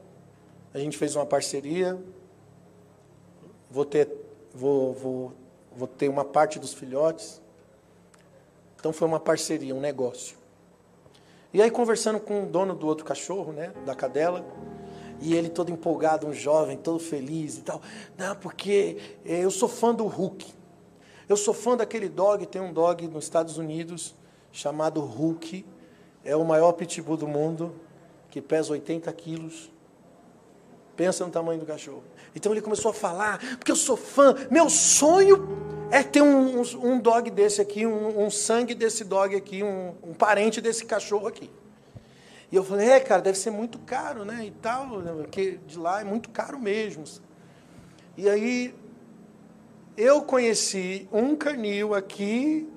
A 0.74 0.80
gente 0.80 0.98
fez 0.98 1.16
uma 1.16 1.26
parceria. 1.26 1.98
Vou 3.70 3.86
ter, 3.86 4.10
vou, 4.54 4.94
vou, 4.94 5.34
vou 5.76 5.88
ter 5.88 6.10
uma 6.10 6.26
parte 6.26 6.60
dos 6.60 6.74
filhotes. 6.74 7.42
Então 8.76 8.92
foi 8.92 9.08
uma 9.08 9.20
parceria, 9.20 9.74
um 9.74 9.80
negócio. 9.80 10.38
E 11.56 11.62
aí 11.62 11.72
conversando 11.72 12.20
com 12.20 12.44
o 12.44 12.46
dono 12.46 12.76
do 12.76 12.86
outro 12.86 13.06
cachorro, 13.06 13.54
né, 13.54 13.72
da 13.86 13.96
cadela, 13.96 14.46
e 15.22 15.34
ele 15.34 15.48
todo 15.48 15.72
empolgado, 15.72 16.28
um 16.28 16.34
jovem, 16.34 16.76
todo 16.76 17.00
feliz 17.00 17.60
e 17.60 17.62
tal. 17.62 17.82
Não, 18.18 18.36
porque 18.36 18.98
eh, 19.24 19.40
eu 19.40 19.50
sou 19.50 19.70
fã 19.70 19.96
do 19.96 20.06
Hulk. 20.06 20.54
Eu 21.30 21.38
sou 21.38 21.54
fã 21.54 21.78
daquele 21.78 22.10
dog, 22.10 22.46
tem 22.46 22.62
um 22.62 22.74
dog 22.74 23.08
nos 23.08 23.24
Estados 23.24 23.58
Unidos 23.58 24.14
chamado 24.52 25.00
Hulk. 25.00 25.66
É 26.26 26.36
o 26.36 26.44
maior 26.44 26.74
pitbull 26.74 27.16
do 27.16 27.26
mundo, 27.26 27.74
que 28.30 28.42
pesa 28.42 28.74
80 28.74 29.10
quilos. 29.14 29.72
Pensa 30.96 31.26
no 31.26 31.32
tamanho 31.32 31.60
do 31.60 31.66
cachorro. 31.66 32.04
Então 32.36 32.52
ele 32.52 32.62
começou 32.62 32.92
a 32.92 32.94
falar, 32.94 33.40
porque 33.58 33.72
eu 33.72 33.76
sou 33.76 33.98
fã, 33.98 34.36
meu 34.50 34.70
sonho 34.70 35.48
é 35.92 36.04
ter 36.04 36.22
um, 36.22 36.62
um 36.62 37.00
dog 37.00 37.30
desse 37.30 37.62
aqui, 37.62 37.86
um, 37.86 38.26
um, 38.26 38.30
sangue 38.30 38.74
desse 38.74 39.04
dog 39.04 39.36
aqui, 39.36 39.64
um, 39.64 39.94
um 40.04 40.14
parente 40.14 40.60
desse 40.60 40.86
cachorro 40.86 41.28
aqui. 41.28 41.50
E 42.52 42.56
eu 42.56 42.64
falei, 42.64 42.90
é, 42.90 43.00
cara, 43.00 43.22
deve 43.22 43.38
ser 43.38 43.52
muito 43.52 43.80
caro, 43.80 44.24
né? 44.24 44.46
E 44.46 44.52
tal, 44.52 45.02
porque 45.02 45.60
de 45.68 45.78
lá 45.78 46.02
é 46.02 46.04
muito 46.04 46.30
caro 46.30 46.60
mesmo. 46.60 47.04
E 48.18 48.30
aí 48.30 48.74
eu 49.98 50.22
conheci 50.22 51.08
um 51.12 51.36
canil 51.36 51.94
aqui 51.94 52.68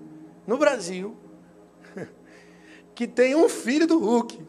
no 0.47 0.57
Brasil 0.57 1.17
que 2.95 3.07
tem 3.07 3.35
um 3.35 3.49
filho 3.49 3.87
do 3.87 3.99
Hulk. 3.99 4.41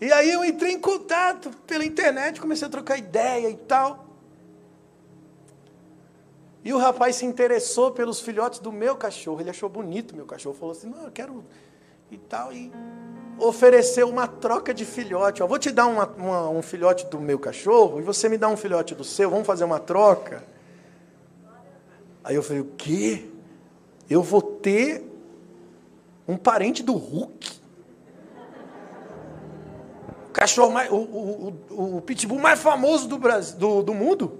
E 0.00 0.12
aí 0.12 0.30
eu 0.30 0.44
entrei 0.44 0.72
em 0.72 0.80
contato 0.80 1.50
pela 1.66 1.84
internet, 1.84 2.40
comecei 2.40 2.66
a 2.66 2.70
trocar 2.70 2.96
ideia 2.96 3.50
e 3.50 3.56
tal. 3.56 4.06
E 6.64 6.72
o 6.72 6.78
rapaz 6.78 7.16
se 7.16 7.24
interessou 7.24 7.90
pelos 7.90 8.20
filhotes 8.20 8.58
do 8.58 8.70
meu 8.70 8.96
cachorro. 8.96 9.40
Ele 9.40 9.50
achou 9.50 9.68
bonito 9.68 10.14
meu 10.14 10.26
cachorro. 10.26 10.54
Falou 10.54 10.72
assim: 10.72 10.88
não, 10.88 11.04
eu 11.04 11.10
quero. 11.10 11.44
E 12.10 12.16
tal. 12.16 12.52
E 12.52 12.72
ofereceu 13.38 14.08
uma 14.08 14.26
troca 14.26 14.72
de 14.72 14.84
filhote. 14.84 15.42
Ó, 15.42 15.46
vou 15.46 15.58
te 15.58 15.70
dar 15.70 15.86
uma, 15.86 16.06
uma, 16.06 16.48
um 16.50 16.62
filhote 16.62 17.06
do 17.06 17.20
meu 17.20 17.38
cachorro 17.38 17.98
e 18.00 18.02
você 18.02 18.28
me 18.28 18.38
dá 18.38 18.48
um 18.48 18.56
filhote 18.56 18.94
do 18.94 19.04
seu. 19.04 19.30
Vamos 19.30 19.46
fazer 19.46 19.64
uma 19.64 19.80
troca. 19.80 20.44
Aí 22.22 22.34
eu 22.34 22.42
falei: 22.42 22.62
o 22.62 22.72
quê? 22.76 23.28
Eu 24.08 24.22
vou 24.22 24.42
ter 24.42 25.04
um 26.26 26.36
parente 26.36 26.82
do 26.82 26.94
Hulk? 26.94 27.57
Cachorro 30.38 30.70
mais. 30.70 30.88
O, 30.88 30.94
o, 30.94 31.54
o, 31.70 31.96
o 31.96 32.00
pitbull 32.00 32.38
mais 32.38 32.60
famoso 32.60 33.08
do, 33.08 33.18
Brasil, 33.18 33.58
do, 33.58 33.82
do 33.82 33.92
mundo? 33.92 34.38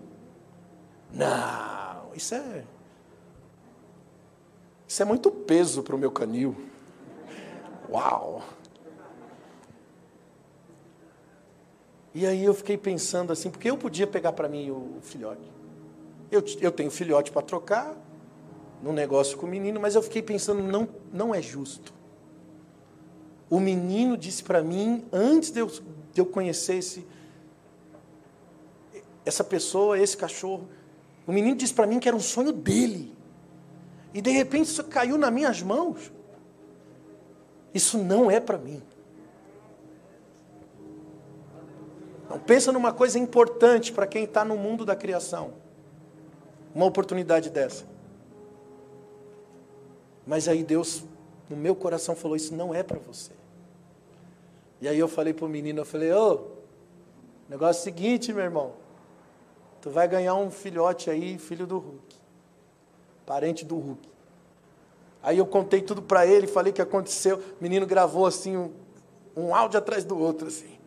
Não. 1.12 2.12
Isso 2.14 2.36
é. 2.36 2.62
Isso 4.86 5.02
é 5.02 5.04
muito 5.04 5.28
peso 5.28 5.82
para 5.82 5.96
o 5.96 5.98
meu 5.98 6.12
canil. 6.12 6.56
Uau! 7.90 8.44
E 12.14 12.24
aí 12.24 12.44
eu 12.44 12.54
fiquei 12.54 12.78
pensando 12.78 13.32
assim, 13.32 13.50
porque 13.50 13.68
eu 13.68 13.76
podia 13.76 14.06
pegar 14.06 14.32
para 14.32 14.48
mim 14.48 14.70
o, 14.70 14.98
filhote. 15.02 15.50
Eu, 16.30 16.44
eu 16.60 16.70
tenho 16.70 16.92
filhote 16.92 17.32
para 17.32 17.42
trocar, 17.42 17.96
num 18.80 18.92
negócio 18.92 19.36
com 19.36 19.46
o 19.46 19.48
menino, 19.48 19.80
mas 19.80 19.96
eu 19.96 20.02
fiquei 20.02 20.22
pensando, 20.22 20.62
não, 20.62 20.88
não 21.12 21.34
é 21.34 21.42
justo. 21.42 21.92
O 23.50 23.58
menino 23.58 24.16
disse 24.16 24.42
para 24.42 24.62
mim, 24.62 25.04
antes 25.12 25.50
de 25.50 25.60
eu, 25.60 25.66
de 25.66 26.20
eu 26.20 26.26
conhecer 26.26 26.74
esse, 26.76 27.06
essa 29.24 29.42
pessoa, 29.42 29.98
esse 29.98 30.16
cachorro, 30.16 30.68
o 31.26 31.32
menino 31.32 31.56
disse 31.56 31.74
para 31.74 31.86
mim 31.86 31.98
que 31.98 32.08
era 32.08 32.16
um 32.16 32.20
sonho 32.20 32.52
dele. 32.52 33.14
E 34.12 34.20
de 34.20 34.30
repente 34.30 34.66
isso 34.66 34.84
caiu 34.84 35.18
nas 35.18 35.32
minhas 35.32 35.62
mãos. 35.62 36.12
Isso 37.72 37.98
não 37.98 38.30
é 38.30 38.40
para 38.40 38.58
mim. 38.58 38.82
Não 42.28 42.38
pensa 42.38 42.72
numa 42.72 42.92
coisa 42.92 43.18
importante 43.18 43.92
para 43.92 44.06
quem 44.06 44.24
está 44.24 44.44
no 44.44 44.56
mundo 44.56 44.84
da 44.84 44.94
criação. 44.94 45.54
Uma 46.74 46.86
oportunidade 46.86 47.50
dessa. 47.50 47.84
Mas 50.26 50.46
aí 50.46 50.62
Deus, 50.62 51.04
no 51.48 51.56
meu 51.56 51.74
coração, 51.74 52.14
falou: 52.14 52.36
Isso 52.36 52.54
não 52.54 52.74
é 52.74 52.82
para 52.82 52.98
você. 52.98 53.32
E 54.80 54.88
aí 54.88 54.98
eu 54.98 55.08
falei 55.08 55.32
para 55.32 55.44
o 55.44 55.48
menino: 55.48 55.80
Eu 55.80 55.84
falei, 55.84 56.12
ô, 56.12 56.46
negócio 57.48 57.78
é 57.78 57.82
o 57.82 57.84
seguinte, 57.84 58.32
meu 58.32 58.44
irmão. 58.44 58.72
Tu 59.80 59.90
vai 59.90 60.08
ganhar 60.08 60.34
um 60.34 60.50
filhote 60.50 61.10
aí, 61.10 61.38
filho 61.38 61.66
do 61.66 61.78
Hulk. 61.78 62.16
Parente 63.24 63.64
do 63.64 63.76
Hulk. 63.76 64.08
Aí 65.22 65.38
eu 65.38 65.46
contei 65.46 65.82
tudo 65.82 66.02
para 66.02 66.26
ele, 66.26 66.46
falei 66.46 66.72
o 66.72 66.74
que 66.74 66.82
aconteceu. 66.82 67.38
O 67.38 67.62
menino 67.62 67.86
gravou 67.86 68.26
assim 68.26 68.56
um, 68.56 68.72
um 69.36 69.54
áudio 69.54 69.78
atrás 69.78 70.04
do 70.04 70.18
outro, 70.18 70.48
assim. 70.48 70.77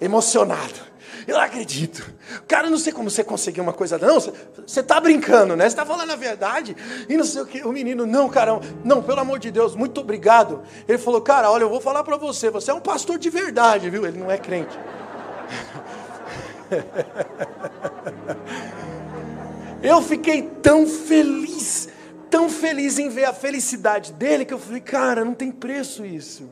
Emocionado. 0.00 0.90
Eu 1.26 1.36
não 1.36 1.42
acredito. 1.42 2.12
Cara, 2.48 2.70
não 2.70 2.78
sei 2.78 2.92
como 2.92 3.10
você 3.10 3.22
conseguiu 3.22 3.62
uma 3.62 3.72
coisa. 3.72 3.98
Não, 3.98 4.18
você 4.18 4.80
está 4.80 5.00
brincando, 5.00 5.54
né? 5.54 5.64
Você 5.64 5.68
está 5.68 5.84
falando 5.84 6.10
a 6.10 6.16
verdade. 6.16 6.76
E 7.08 7.16
não 7.16 7.24
sei 7.24 7.42
o 7.42 7.46
que. 7.46 7.62
O 7.62 7.72
menino, 7.72 8.06
não, 8.06 8.28
cara, 8.28 8.58
não, 8.84 9.02
pelo 9.02 9.20
amor 9.20 9.38
de 9.38 9.50
Deus, 9.50 9.76
muito 9.76 10.00
obrigado. 10.00 10.62
Ele 10.88 10.98
falou, 10.98 11.20
cara, 11.20 11.50
olha, 11.50 11.64
eu 11.64 11.70
vou 11.70 11.80
falar 11.80 12.02
para 12.02 12.16
você. 12.16 12.50
Você 12.50 12.70
é 12.70 12.74
um 12.74 12.80
pastor 12.80 13.18
de 13.18 13.30
verdade, 13.30 13.90
viu? 13.90 14.06
Ele 14.06 14.18
não 14.18 14.30
é 14.30 14.38
crente. 14.38 14.76
Eu 19.82 20.02
fiquei 20.02 20.42
tão 20.42 20.86
feliz, 20.86 21.88
tão 22.28 22.50
feliz 22.50 22.98
em 22.98 23.08
ver 23.08 23.24
a 23.24 23.32
felicidade 23.32 24.12
dele, 24.12 24.44
que 24.44 24.52
eu 24.52 24.58
falei, 24.58 24.80
cara, 24.80 25.24
não 25.24 25.32
tem 25.32 25.50
preço 25.50 26.04
isso. 26.04 26.50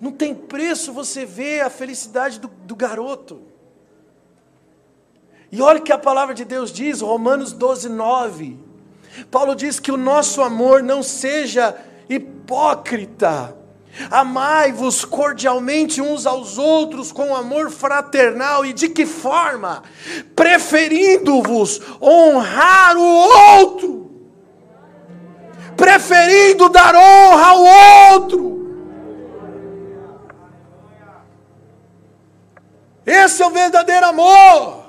Não 0.00 0.10
tem 0.10 0.34
preço 0.34 0.92
você 0.92 1.26
ver 1.26 1.60
a 1.60 1.70
felicidade 1.70 2.40
do, 2.40 2.48
do 2.48 2.74
garoto. 2.74 3.42
E 5.52 5.60
olha 5.60 5.80
o 5.80 5.82
que 5.82 5.92
a 5.92 5.98
palavra 5.98 6.34
de 6.34 6.44
Deus 6.44 6.72
diz, 6.72 7.00
Romanos 7.00 7.52
12, 7.52 7.88
9. 7.88 8.58
Paulo 9.30 9.54
diz 9.54 9.80
que 9.80 9.92
o 9.92 9.96
nosso 9.96 10.40
amor 10.40 10.82
não 10.82 11.02
seja 11.02 11.76
hipócrita. 12.08 13.56
Amai-vos 14.10 15.04
cordialmente 15.04 16.00
uns 16.00 16.24
aos 16.24 16.56
outros 16.56 17.10
com 17.10 17.34
amor 17.34 17.70
fraternal, 17.70 18.64
e 18.64 18.72
de 18.72 18.88
que 18.88 19.04
forma? 19.04 19.82
Preferindo-vos 20.34 21.80
honrar 22.00 22.96
o 22.96 23.58
outro, 23.58 24.10
preferindo 25.76 26.68
dar 26.68 26.94
honra 26.94 27.46
ao 27.46 28.12
outro. 28.14 28.59
Esse 33.04 33.42
é 33.42 33.46
o 33.46 33.50
verdadeiro 33.50 34.06
amor. 34.06 34.80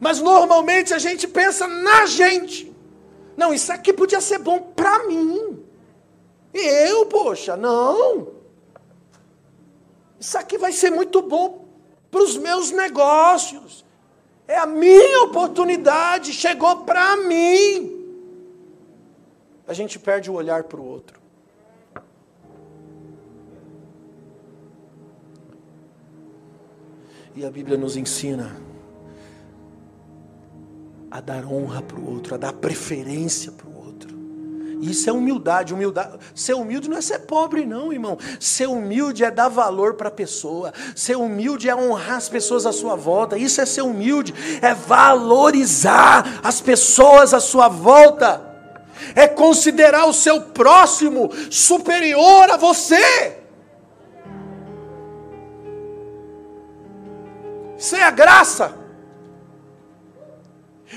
Mas 0.00 0.20
normalmente 0.20 0.92
a 0.92 0.98
gente 0.98 1.26
pensa 1.26 1.66
na 1.66 2.06
gente. 2.06 2.74
Não, 3.36 3.52
isso 3.52 3.72
aqui 3.72 3.92
podia 3.92 4.20
ser 4.20 4.38
bom 4.38 4.60
para 4.60 5.04
mim. 5.04 5.62
Eu, 6.52 7.06
poxa, 7.06 7.56
não. 7.56 8.28
Isso 10.18 10.36
aqui 10.38 10.58
vai 10.58 10.72
ser 10.72 10.90
muito 10.90 11.20
bom 11.22 11.66
para 12.10 12.22
os 12.22 12.36
meus 12.36 12.70
negócios. 12.70 13.84
É 14.48 14.56
a 14.56 14.66
minha 14.66 15.24
oportunidade, 15.24 16.32
chegou 16.32 16.84
para 16.84 17.16
mim. 17.16 17.92
A 19.66 19.72
gente 19.72 19.98
perde 19.98 20.30
o 20.30 20.34
olhar 20.34 20.64
para 20.64 20.80
o 20.80 20.86
outro. 20.86 21.20
E 27.36 27.44
a 27.44 27.50
Bíblia 27.50 27.76
nos 27.76 27.98
ensina 27.98 28.56
a 31.10 31.20
dar 31.20 31.44
honra 31.44 31.82
para 31.82 32.00
o 32.00 32.10
outro, 32.10 32.34
a 32.34 32.38
dar 32.38 32.54
preferência 32.54 33.52
para 33.52 33.68
o 33.68 33.76
outro. 33.76 34.08
Isso 34.80 35.10
é 35.10 35.12
humildade. 35.12 35.74
humildade. 35.74 36.18
Ser 36.34 36.54
humilde 36.54 36.88
não 36.88 36.96
é 36.96 37.02
ser 37.02 37.18
pobre, 37.20 37.66
não, 37.66 37.92
irmão. 37.92 38.16
Ser 38.40 38.66
humilde 38.68 39.22
é 39.22 39.30
dar 39.30 39.48
valor 39.48 39.94
para 39.94 40.08
a 40.08 40.10
pessoa. 40.10 40.72
Ser 40.94 41.16
humilde 41.16 41.68
é 41.68 41.76
honrar 41.76 42.16
as 42.16 42.28
pessoas 42.30 42.64
à 42.64 42.72
sua 42.72 42.96
volta. 42.96 43.36
Isso 43.36 43.60
é 43.60 43.66
ser 43.66 43.82
humilde. 43.82 44.34
É 44.62 44.72
valorizar 44.72 46.40
as 46.42 46.62
pessoas 46.62 47.34
à 47.34 47.40
sua 47.40 47.68
volta. 47.68 48.40
É 49.14 49.28
considerar 49.28 50.06
o 50.06 50.12
seu 50.14 50.40
próximo 50.40 51.30
superior 51.50 52.50
a 52.50 52.56
você. 52.56 53.44
É 57.92 58.02
a 58.02 58.10
graça. 58.10 58.74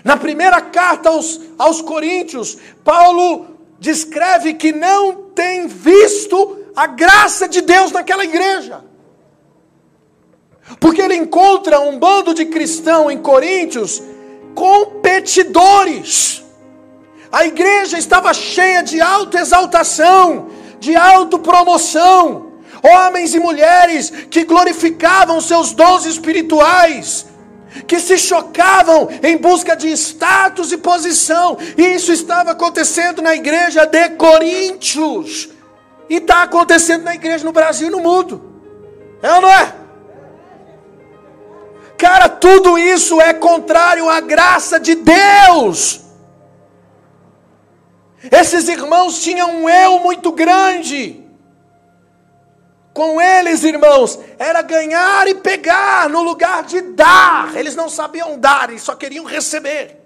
Na 0.03 0.15
primeira 0.17 0.61
carta 0.61 1.09
aos, 1.09 1.39
aos 1.57 1.82
Coríntios, 1.82 2.57
Paulo 2.84 3.47
descreve 3.80 4.53
que 4.53 4.71
não 4.71 5.30
tem 5.34 5.67
visto 5.67 6.57
a 6.75 6.88
graça 6.88 7.47
de 7.47 7.61
Deus 7.61 7.91
naquela 7.91 8.23
igreja. 8.23 8.84
Porque 10.80 11.01
ele 11.01 11.15
encontra 11.15 11.80
um 11.80 11.97
bando 11.97 12.34
de 12.34 12.45
cristãos 12.45 13.11
em 13.11 13.17
Coríntios 13.17 14.01
competidores. 14.53 16.43
A 17.32 17.45
igreja 17.45 17.97
estava 17.97 18.34
cheia 18.34 18.82
de 18.82 18.99
autoexaltação, 18.99 20.49
de 20.80 20.95
autopromoção, 20.95 22.48
homens 22.84 23.34
e 23.34 23.39
mulheres 23.39 24.09
que 24.30 24.43
glorificavam 24.43 25.39
seus 25.41 25.71
dons 25.73 26.05
espirituais, 26.05 27.25
que 27.88 27.99
se 27.99 28.17
chocavam 28.17 29.09
em 29.21 29.38
busca 29.38 29.75
de 29.75 29.89
status 29.91 30.71
e 30.71 30.77
posição. 30.77 31.57
E 31.77 31.84
isso 31.84 32.11
estava 32.11 32.51
acontecendo 32.51 33.21
na 33.21 33.36
igreja 33.36 33.86
de 33.86 34.09
Coríntios. 34.09 35.49
E 36.09 36.15
está 36.15 36.41
acontecendo 36.43 37.03
na 37.03 37.13
igreja 37.13 37.45
no 37.45 37.51
Brasil 37.51 37.88
e 37.88 37.91
no 37.91 37.99
mundo. 37.99 38.43
É 39.21 39.32
ou 39.34 39.41
não 39.41 39.49
é? 39.49 39.75
Cara, 41.97 42.30
tudo 42.30 42.77
isso 42.77 43.19
é 43.21 43.34
contrário 43.34 44.09
à 44.09 44.21
graça 44.21 44.80
de 44.80 44.95
Deus. 44.95 46.01
Esses 48.32 48.67
irmãos 48.67 49.21
tinham 49.21 49.63
um 49.63 49.69
eu 49.69 49.99
muito 49.99 50.32
grande. 50.32 51.28
Com 52.93 53.21
eles, 53.21 53.63
irmãos, 53.63 54.19
era 54.37 54.61
ganhar 54.61 55.27
e 55.27 55.35
pegar 55.35 56.09
no 56.09 56.21
lugar 56.21 56.63
de 56.63 56.81
dar. 56.81 57.55
Eles 57.55 57.75
não 57.75 57.87
sabiam 57.89 58.37
dar, 58.37 58.69
eles 58.69 58.81
só 58.81 58.95
queriam 58.95 59.25
receber. 59.25 59.99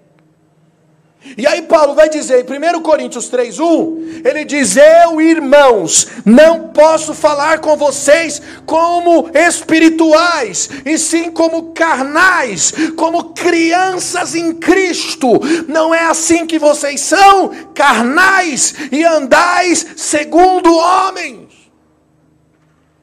E 1.38 1.46
aí 1.46 1.62
Paulo 1.62 1.94
vai 1.94 2.10
dizer 2.10 2.44
em 2.44 2.44
1 2.44 2.82
Coríntios 2.82 3.30
3:1, 3.30 4.22
ele 4.22 4.44
diz: 4.44 4.76
"Eu, 4.76 5.22
irmãos, 5.22 6.06
não 6.22 6.68
posso 6.68 7.14
falar 7.14 7.60
com 7.60 7.78
vocês 7.78 8.42
como 8.66 9.30
espirituais, 9.32 10.68
e 10.84 10.98
sim 10.98 11.30
como 11.30 11.72
carnais, 11.72 12.74
como 12.94 13.32
crianças 13.32 14.34
em 14.34 14.52
Cristo. 14.52 15.40
Não 15.66 15.94
é 15.94 16.04
assim 16.04 16.46
que 16.46 16.58
vocês 16.58 17.00
são, 17.00 17.48
carnais 17.74 18.74
e 18.92 19.02
andais 19.02 19.86
segundo 19.96 20.76
homens." 20.76 21.43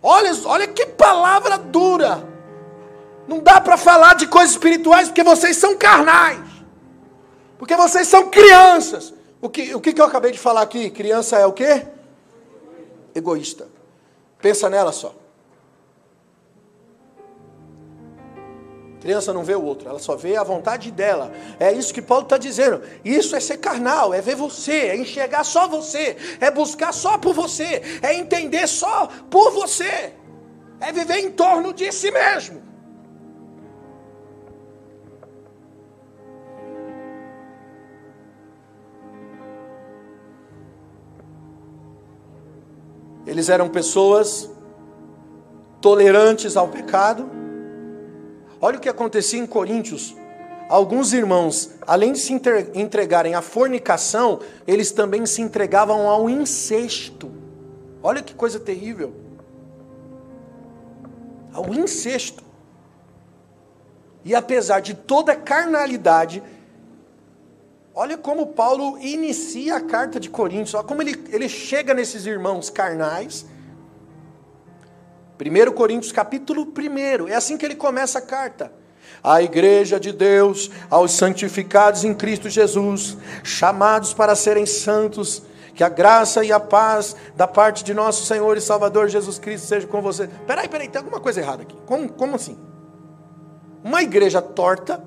Olha, 0.01 0.31
olha 0.45 0.67
que 0.67 0.85
palavra 0.85 1.57
dura. 1.57 2.27
Não 3.27 3.39
dá 3.39 3.61
para 3.61 3.77
falar 3.77 4.15
de 4.15 4.27
coisas 4.27 4.51
espirituais 4.51 5.07
porque 5.07 5.23
vocês 5.23 5.57
são 5.57 5.77
carnais. 5.77 6.39
Porque 7.57 7.75
vocês 7.75 8.07
são 8.07 8.29
crianças. 8.29 9.13
O 9.41 9.49
que, 9.49 9.73
o 9.75 9.79
que 9.79 9.99
eu 9.99 10.05
acabei 10.05 10.31
de 10.31 10.39
falar 10.39 10.61
aqui? 10.61 10.89
Criança 10.89 11.37
é 11.37 11.45
o 11.45 11.53
quê? 11.53 11.85
Egoísta. 13.13 13.67
Pensa 14.39 14.69
nela 14.69 14.91
só. 14.91 15.13
Criança 19.01 19.33
não 19.33 19.43
vê 19.43 19.55
o 19.55 19.63
outro, 19.63 19.89
ela 19.89 19.97
só 19.97 20.15
vê 20.15 20.35
a 20.37 20.43
vontade 20.43 20.91
dela. 20.91 21.31
É 21.59 21.71
isso 21.71 21.91
que 21.91 22.03
Paulo 22.03 22.23
está 22.23 22.37
dizendo. 22.37 22.83
Isso 23.03 23.35
é 23.35 23.39
ser 23.39 23.57
carnal, 23.57 24.13
é 24.13 24.21
ver 24.21 24.35
você, 24.35 24.89
é 24.89 24.95
enxergar 24.95 25.43
só 25.43 25.67
você, 25.67 26.15
é 26.39 26.51
buscar 26.51 26.93
só 26.93 27.17
por 27.17 27.33
você, 27.33 27.81
é 28.03 28.13
entender 28.13 28.67
só 28.67 29.09
por 29.27 29.49
você, 29.49 30.13
é 30.79 30.91
viver 30.91 31.17
em 31.17 31.31
torno 31.31 31.73
de 31.73 31.91
si 31.91 32.11
mesmo. 32.11 32.61
Eles 43.25 43.49
eram 43.49 43.67
pessoas 43.67 44.47
tolerantes 45.79 46.55
ao 46.55 46.67
pecado 46.67 47.40
Olha 48.61 48.77
o 48.77 48.79
que 48.79 48.87
acontecia 48.87 49.39
em 49.39 49.47
Coríntios. 49.47 50.15
Alguns 50.69 51.11
irmãos, 51.11 51.71
além 51.85 52.13
de 52.13 52.19
se 52.19 52.31
entregarem 52.75 53.33
à 53.33 53.41
fornicação, 53.41 54.39
eles 54.67 54.91
também 54.91 55.25
se 55.25 55.41
entregavam 55.41 56.07
ao 56.07 56.29
incesto. 56.29 57.31
Olha 58.03 58.21
que 58.21 58.35
coisa 58.35 58.59
terrível. 58.59 59.13
Ao 61.51 61.73
incesto. 61.73 62.43
E 64.23 64.35
apesar 64.35 64.79
de 64.79 64.93
toda 64.93 65.31
a 65.31 65.35
carnalidade, 65.35 66.43
olha 67.93 68.17
como 68.17 68.47
Paulo 68.47 68.97
inicia 68.99 69.77
a 69.77 69.81
carta 69.81 70.19
de 70.19 70.29
Coríntios, 70.29 70.75
olha 70.75 70.83
como 70.83 71.01
ele, 71.01 71.21
ele 71.29 71.49
chega 71.49 71.93
nesses 71.93 72.27
irmãos 72.27 72.69
carnais 72.69 73.45
1 75.41 75.71
Coríntios 75.71 76.11
capítulo 76.11 76.67
1, 76.77 77.27
é 77.27 77.35
assim 77.35 77.57
que 77.57 77.65
ele 77.65 77.75
começa 77.75 78.19
a 78.19 78.21
carta. 78.21 78.71
A 79.23 79.41
igreja 79.41 79.99
de 79.99 80.11
Deus, 80.11 80.69
aos 80.89 81.11
santificados 81.11 82.03
em 82.03 82.13
Cristo 82.13 82.49
Jesus, 82.49 83.17
chamados 83.43 84.13
para 84.13 84.35
serem 84.35 84.65
santos, 84.65 85.43
que 85.73 85.83
a 85.83 85.89
graça 85.89 86.43
e 86.43 86.51
a 86.51 86.59
paz 86.59 87.15
da 87.35 87.47
parte 87.47 87.83
de 87.83 87.93
nosso 87.93 88.25
Senhor 88.25 88.57
e 88.57 88.61
Salvador 88.61 89.07
Jesus 89.09 89.39
Cristo 89.39 89.67
seja 89.67 89.87
com 89.87 90.01
você. 90.01 90.27
Peraí, 90.45 90.67
peraí, 90.67 90.87
tem 90.87 90.99
alguma 90.99 91.19
coisa 91.19 91.39
errada 91.39 91.63
aqui. 91.63 91.75
Como, 91.85 92.11
como 92.11 92.35
assim? 92.35 92.57
Uma 93.83 94.01
igreja 94.01 94.41
torta, 94.41 95.03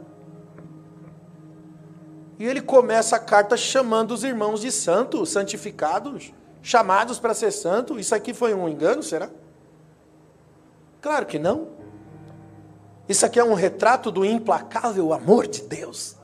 e 2.39 2.45
ele 2.45 2.61
começa 2.61 3.17
a 3.17 3.19
carta 3.21 3.57
chamando 3.57 4.13
os 4.13 4.25
irmãos 4.25 4.61
de 4.61 4.73
santos, 4.73 5.31
santificados, 5.31 6.33
chamados 6.63 7.19
para 7.19 7.35
ser 7.35 7.53
santo. 7.53 7.99
Isso 7.99 8.15
aqui 8.15 8.35
foi 8.35 8.53
um 8.55 8.69
engano, 8.69 9.03
será? 9.03 9.31
Claro 11.05 11.27
que 11.27 11.39
não. 11.39 11.69
Isso 13.07 13.27
aqui 13.27 13.39
é 13.39 13.45
um 13.45 13.53
retrato 13.53 14.11
do 14.11 14.25
implacável 14.25 15.13
amor 15.13 15.47
de 15.47 15.61
Deus. 15.61 16.17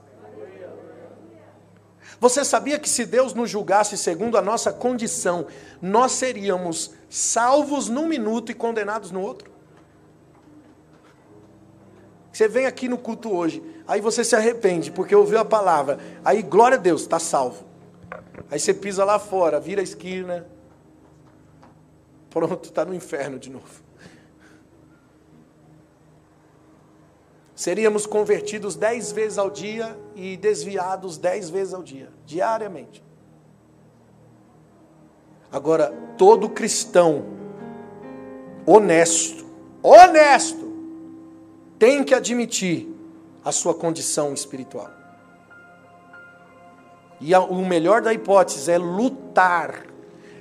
Você 2.18 2.42
sabia 2.46 2.78
que 2.78 2.88
se 2.88 3.04
Deus 3.04 3.34
nos 3.34 3.50
julgasse 3.50 3.98
segundo 3.98 4.38
a 4.38 4.40
nossa 4.40 4.72
condição, 4.72 5.46
nós 5.82 6.12
seríamos 6.12 6.94
salvos 7.10 7.90
num 7.90 8.06
minuto 8.06 8.50
e 8.52 8.54
condenados 8.54 9.10
no 9.10 9.20
outro? 9.20 9.50
Você 12.32 12.48
vem 12.48 12.64
aqui 12.64 12.88
no 12.88 12.96
culto 12.96 13.36
hoje, 13.36 13.62
aí 13.86 14.00
você 14.00 14.24
se 14.24 14.34
arrepende 14.34 14.90
porque 14.90 15.14
ouviu 15.14 15.40
a 15.40 15.44
palavra, 15.44 15.98
aí 16.24 16.40
glória 16.40 16.78
a 16.78 16.80
Deus, 16.80 17.02
está 17.02 17.18
salvo. 17.18 17.66
Aí 18.50 18.58
você 18.58 18.72
pisa 18.72 19.04
lá 19.04 19.18
fora, 19.18 19.60
vira 19.60 19.82
a 19.82 19.84
esquina, 19.84 20.46
pronto, 22.30 22.70
está 22.70 22.82
no 22.82 22.94
inferno 22.94 23.38
de 23.38 23.50
novo. 23.50 23.89
Seríamos 27.60 28.06
convertidos 28.06 28.74
dez 28.74 29.12
vezes 29.12 29.36
ao 29.36 29.50
dia 29.50 29.94
e 30.16 30.34
desviados 30.34 31.18
dez 31.18 31.50
vezes 31.50 31.74
ao 31.74 31.82
dia, 31.82 32.08
diariamente. 32.24 33.04
Agora, 35.52 35.92
todo 36.16 36.48
cristão 36.48 37.22
honesto, 38.64 39.44
honesto, 39.82 40.72
tem 41.78 42.02
que 42.02 42.14
admitir 42.14 42.88
a 43.44 43.52
sua 43.52 43.74
condição 43.74 44.32
espiritual. 44.32 44.90
E 47.20 47.34
o 47.34 47.56
melhor 47.56 48.00
da 48.00 48.14
hipótese 48.14 48.72
é 48.72 48.78
lutar 48.78 49.84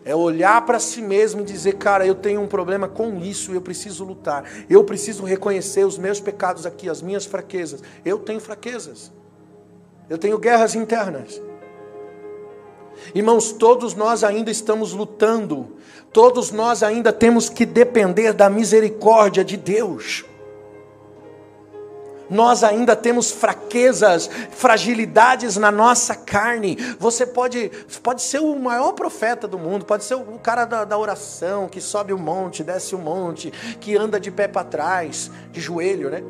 é 0.06 0.16
olhar 0.16 0.66
para 0.66 0.80
si 0.80 1.02
mesmo 1.02 1.42
e 1.42 1.44
dizer, 1.44 1.74
cara, 1.74 2.06
eu 2.06 2.16
tenho 2.16 2.42
um 2.42 2.48
problema 2.48 2.88
com 2.88 3.20
isso, 3.20 3.54
eu 3.54 3.62
preciso 3.62 4.04
lutar. 4.04 4.44
Eu 4.70 4.84
preciso 4.84 5.24
reconhecer 5.24 5.86
os 5.86 5.98
meus 5.98 6.20
pecados 6.20 6.66
aqui, 6.66 6.90
as 6.90 7.02
minhas 7.02 7.26
fraquezas. 7.26 7.82
Eu 8.04 8.20
tenho 8.20 8.40
fraquezas. 8.40 9.12
Eu 10.10 10.18
tenho 10.18 10.38
guerras 10.38 10.76
internas. 10.76 11.42
Irmãos, 13.14 13.52
todos 13.52 13.94
nós 13.94 14.24
ainda 14.24 14.52
estamos 14.52 14.94
lutando. 14.94 15.78
Todos 16.12 16.52
nós 16.52 16.84
ainda 16.84 17.14
temos 17.14 17.50
que 17.50 17.66
depender 17.66 18.34
da 18.34 18.50
misericórdia 18.50 19.44
de 19.44 19.56
Deus. 19.56 20.26
Nós 22.30 22.64
ainda 22.64 22.96
temos 22.96 23.32
fraquezas, 23.32 24.30
fragilidades 24.52 25.58
na 25.58 25.72
nossa 25.72 26.16
carne. 26.16 26.76
Você 27.00 27.26
pode, 27.26 27.70
pode 28.04 28.22
ser 28.22 28.40
o 28.40 28.58
maior 28.58 28.94
profeta 28.94 29.48
do 29.48 29.58
mundo, 29.58 29.86
pode 29.86 30.04
ser 30.04 30.16
o 30.16 30.40
cara 30.40 30.66
da, 30.66 30.86
da 30.86 30.98
oração, 30.98 31.68
que 31.68 31.82
sobe 31.82 32.14
o 32.14 32.18
monte, 32.18 32.64
desce 32.64 32.94
o 32.94 33.00
monte, 33.00 33.52
que 33.80 33.98
anda 33.98 34.20
de 34.20 34.30
pé 34.30 34.48
para 34.48 34.64
trás, 34.64 35.32
de 35.52 35.60
joelho, 35.60 36.10
né? 36.10 36.24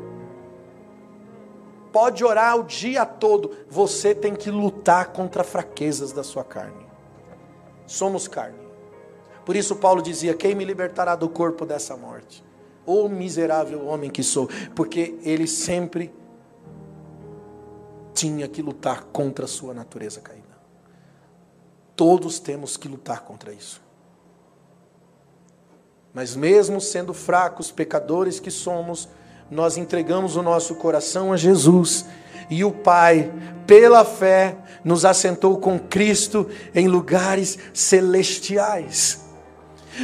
Pode 1.92 2.24
orar 2.24 2.56
o 2.56 2.62
dia 2.62 3.04
todo, 3.04 3.50
você 3.68 4.14
tem 4.14 4.34
que 4.34 4.50
lutar 4.50 5.08
contra 5.08 5.42
fraquezas 5.42 6.12
da 6.12 6.22
sua 6.22 6.44
carne. 6.44 6.86
Somos 7.84 8.28
carne. 8.28 8.56
Por 9.44 9.56
isso 9.56 9.74
Paulo 9.74 10.00
dizia: 10.00 10.32
Quem 10.32 10.54
me 10.54 10.64
libertará 10.64 11.16
do 11.16 11.28
corpo 11.28 11.66
dessa 11.66 11.96
morte? 11.96 12.44
O 12.92 13.08
miserável 13.08 13.86
homem 13.86 14.10
que 14.10 14.20
sou, 14.20 14.48
porque 14.74 15.16
ele 15.22 15.46
sempre 15.46 16.12
tinha 18.12 18.48
que 18.48 18.60
lutar 18.60 19.04
contra 19.12 19.44
a 19.44 19.48
sua 19.48 19.72
natureza 19.72 20.20
caída. 20.20 20.42
Todos 21.94 22.40
temos 22.40 22.76
que 22.76 22.88
lutar 22.88 23.20
contra 23.20 23.52
isso. 23.52 23.80
Mas 26.12 26.34
mesmo 26.34 26.80
sendo 26.80 27.14
fracos, 27.14 27.70
pecadores 27.70 28.40
que 28.40 28.50
somos, 28.50 29.08
nós 29.48 29.76
entregamos 29.76 30.34
o 30.34 30.42
nosso 30.42 30.74
coração 30.74 31.32
a 31.32 31.36
Jesus 31.36 32.04
e 32.50 32.64
o 32.64 32.72
Pai, 32.72 33.32
pela 33.68 34.04
fé, 34.04 34.56
nos 34.82 35.04
assentou 35.04 35.58
com 35.58 35.78
Cristo 35.78 36.50
em 36.74 36.88
lugares 36.88 37.56
celestiais. 37.72 39.29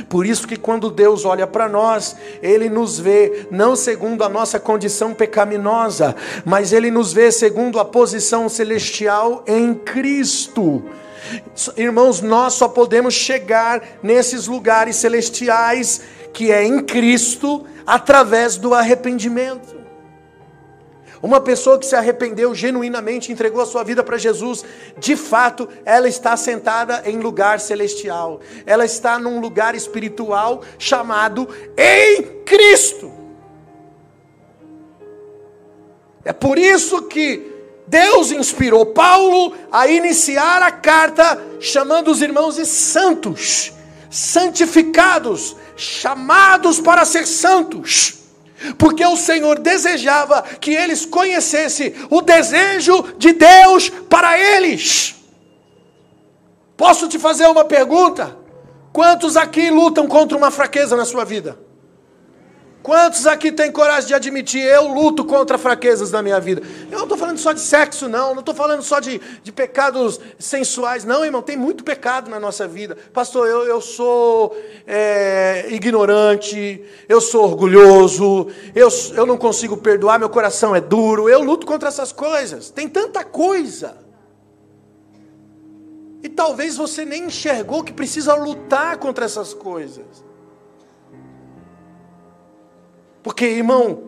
Por 0.09 0.27
isso 0.27 0.47
que 0.47 0.57
quando 0.57 0.91
Deus 0.91 1.25
olha 1.25 1.47
para 1.47 1.69
nós, 1.69 2.17
ele 2.43 2.69
nos 2.69 2.99
vê 2.99 3.47
não 3.51 3.77
segundo 3.77 4.25
a 4.25 4.29
nossa 4.29 4.59
condição 4.59 5.15
pecaminosa, 5.15 6.15
mas 6.45 6.73
ele 6.73 6.91
nos 6.91 7.13
vê 7.13 7.31
segundo 7.31 7.79
a 7.79 7.85
posição 7.85 8.49
celestial 8.49 9.45
em 9.47 9.75
Cristo. 9.75 10.85
Irmãos, 11.77 12.21
nós 12.21 12.55
só 12.55 12.69
podemos 12.69 13.15
chegar 13.15 13.83
nesses 14.03 14.47
lugares 14.47 14.97
celestiais 14.97 16.01
que 16.33 16.53
é 16.53 16.65
em 16.65 16.81
Cristo 16.81 17.65
através 17.87 18.57
do 18.57 18.75
arrependimento. 18.75 19.76
Uma 21.23 21.41
pessoa 21.41 21.79
que 21.79 21.87
se 21.87 21.97
arrependeu 21.97 22.55
genuinamente, 22.55 23.33
entregou 23.33 23.63
a 23.63 23.67
sua 23.67 23.83
vida 23.83 24.05
para 24.05 24.19
Jesus, 24.19 24.65
de 24.99 25.17
fato, 25.17 25.69
ela 25.85 26.09
está 26.09 26.37
sentada 26.37 27.03
em 27.07 27.19
lugar 27.19 27.59
celestial. 27.59 28.41
Ela 28.67 28.85
está 28.85 29.19
num 29.19 29.41
lugar 29.41 29.75
espiritual 29.75 30.63
chamado 30.79 31.49
em 31.77 32.43
Cristo. 32.45 33.13
É 36.25 36.33
por 36.33 36.59
isso 36.59 37.03
que 37.03 37.53
Deus 37.87 38.33
inspirou 38.33 38.87
Paulo 38.87 39.55
a 39.71 39.87
iniciar 39.87 40.61
a 40.63 40.73
carta 40.73 41.41
chamando 41.61 42.11
os 42.11 42.21
irmãos 42.21 42.57
de 42.57 42.67
santos, 42.67 43.73
santificados, 44.11 45.57
chamados 45.77 46.81
para 46.81 47.05
ser 47.05 47.27
santos 47.27 48.26
porque 48.79 49.05
o 49.05 49.17
Senhor 49.17 49.59
desejava 49.59 50.43
que 50.43 50.73
eles 50.73 51.05
conhecessem 51.05 51.95
o 52.11 52.21
desejo 52.23 53.15
de 53.19 53.33
Deus 53.33 53.89
para 53.89 54.39
eles. 54.39 55.15
Posso 56.77 57.09
te 57.09 57.19
fazer 57.19 57.47
uma 57.47 57.65
pergunta? 57.65 58.37
Quantos 58.93 59.37
aqui 59.37 59.71
lutam 59.71 60.07
contra 60.07 60.37
uma 60.37 60.51
fraqueza 60.51 60.97
na 60.97 61.05
sua 61.05 61.25
vida? 61.25 61.66
Quantos 62.87 63.27
aqui 63.27 63.51
têm 63.51 63.73
coragem 63.73 64.07
de 64.07 64.15
admitir, 64.15 64.63
eu 64.63 64.87
luto 64.87 65.25
contra 65.25 65.59
fraquezas 65.59 66.13
na 66.13 66.23
minha 66.23 66.39
vida? 66.39 66.63
Eu 66.89 66.99
não 66.99 67.03
estou 67.03 67.19
falando 67.19 67.37
só 67.37 67.53
de 67.53 67.59
sexo, 67.59 68.09
não. 68.09 68.33
Não 68.33 68.39
estou 68.39 68.55
falando 68.55 68.81
só 68.81 69.01
de, 69.01 69.21
de 69.43 69.51
pecados 69.51 70.21
sensuais, 70.39 71.03
não, 71.05 71.25
irmão. 71.25 71.43
Tem 71.43 71.57
muito 71.57 71.83
pecado 71.83 72.31
na 72.31 72.39
nossa 72.39 72.69
vida. 72.69 72.97
Pastor, 73.13 73.49
eu, 73.49 73.65
eu 73.65 73.81
sou 73.81 74.57
é, 74.87 75.67
ignorante, 75.71 76.81
eu 77.09 77.21
sou 77.21 77.43
orgulhoso, 77.43 78.53
eu, 78.73 78.89
eu 79.17 79.27
não 79.27 79.37
consigo 79.37 79.77
perdoar, 79.77 80.21
meu 80.21 80.31
coração 80.31 80.73
é 80.73 80.81
duro. 80.81 81.29
Eu 81.29 81.43
luto 81.43 81.67
contra 81.67 81.89
essas 81.89 82.13
coisas. 82.13 82.71
Tem 82.71 82.89
tanta 82.89 83.25
coisa. 83.25 83.97
E 86.23 86.29
talvez 86.29 86.77
você 86.77 87.05
nem 87.05 87.25
enxergou 87.25 87.83
que 87.83 87.93
precisa 87.93 88.37
lutar 88.37 88.97
contra 88.99 89.25
essas 89.25 89.53
coisas. 89.53 90.25
Porque, 93.27 93.45
irmão, 93.45 94.05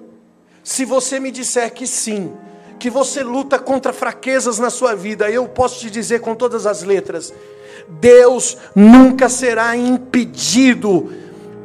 se 0.63 0.85
você 0.85 1.19
me 1.19 1.33
disser 1.33 1.75
que 1.75 1.89
sim, 1.89 2.31
que 2.79 2.89
você 2.89 3.21
luta 3.25 3.59
contra 3.59 3.93
fraquezas 3.93 4.61
na 4.61 4.71
sua 4.71 4.95
vida, 4.95 5.29
eu 5.29 5.49
posso 5.49 5.81
te 5.81 5.91
dizer 5.91 6.21
com 6.21 6.37
todas 6.37 6.67
as 6.67 6.85
letras: 6.85 7.35
Deus 7.89 8.57
nunca 8.77 9.29
será 9.29 9.77
impedido 9.77 11.13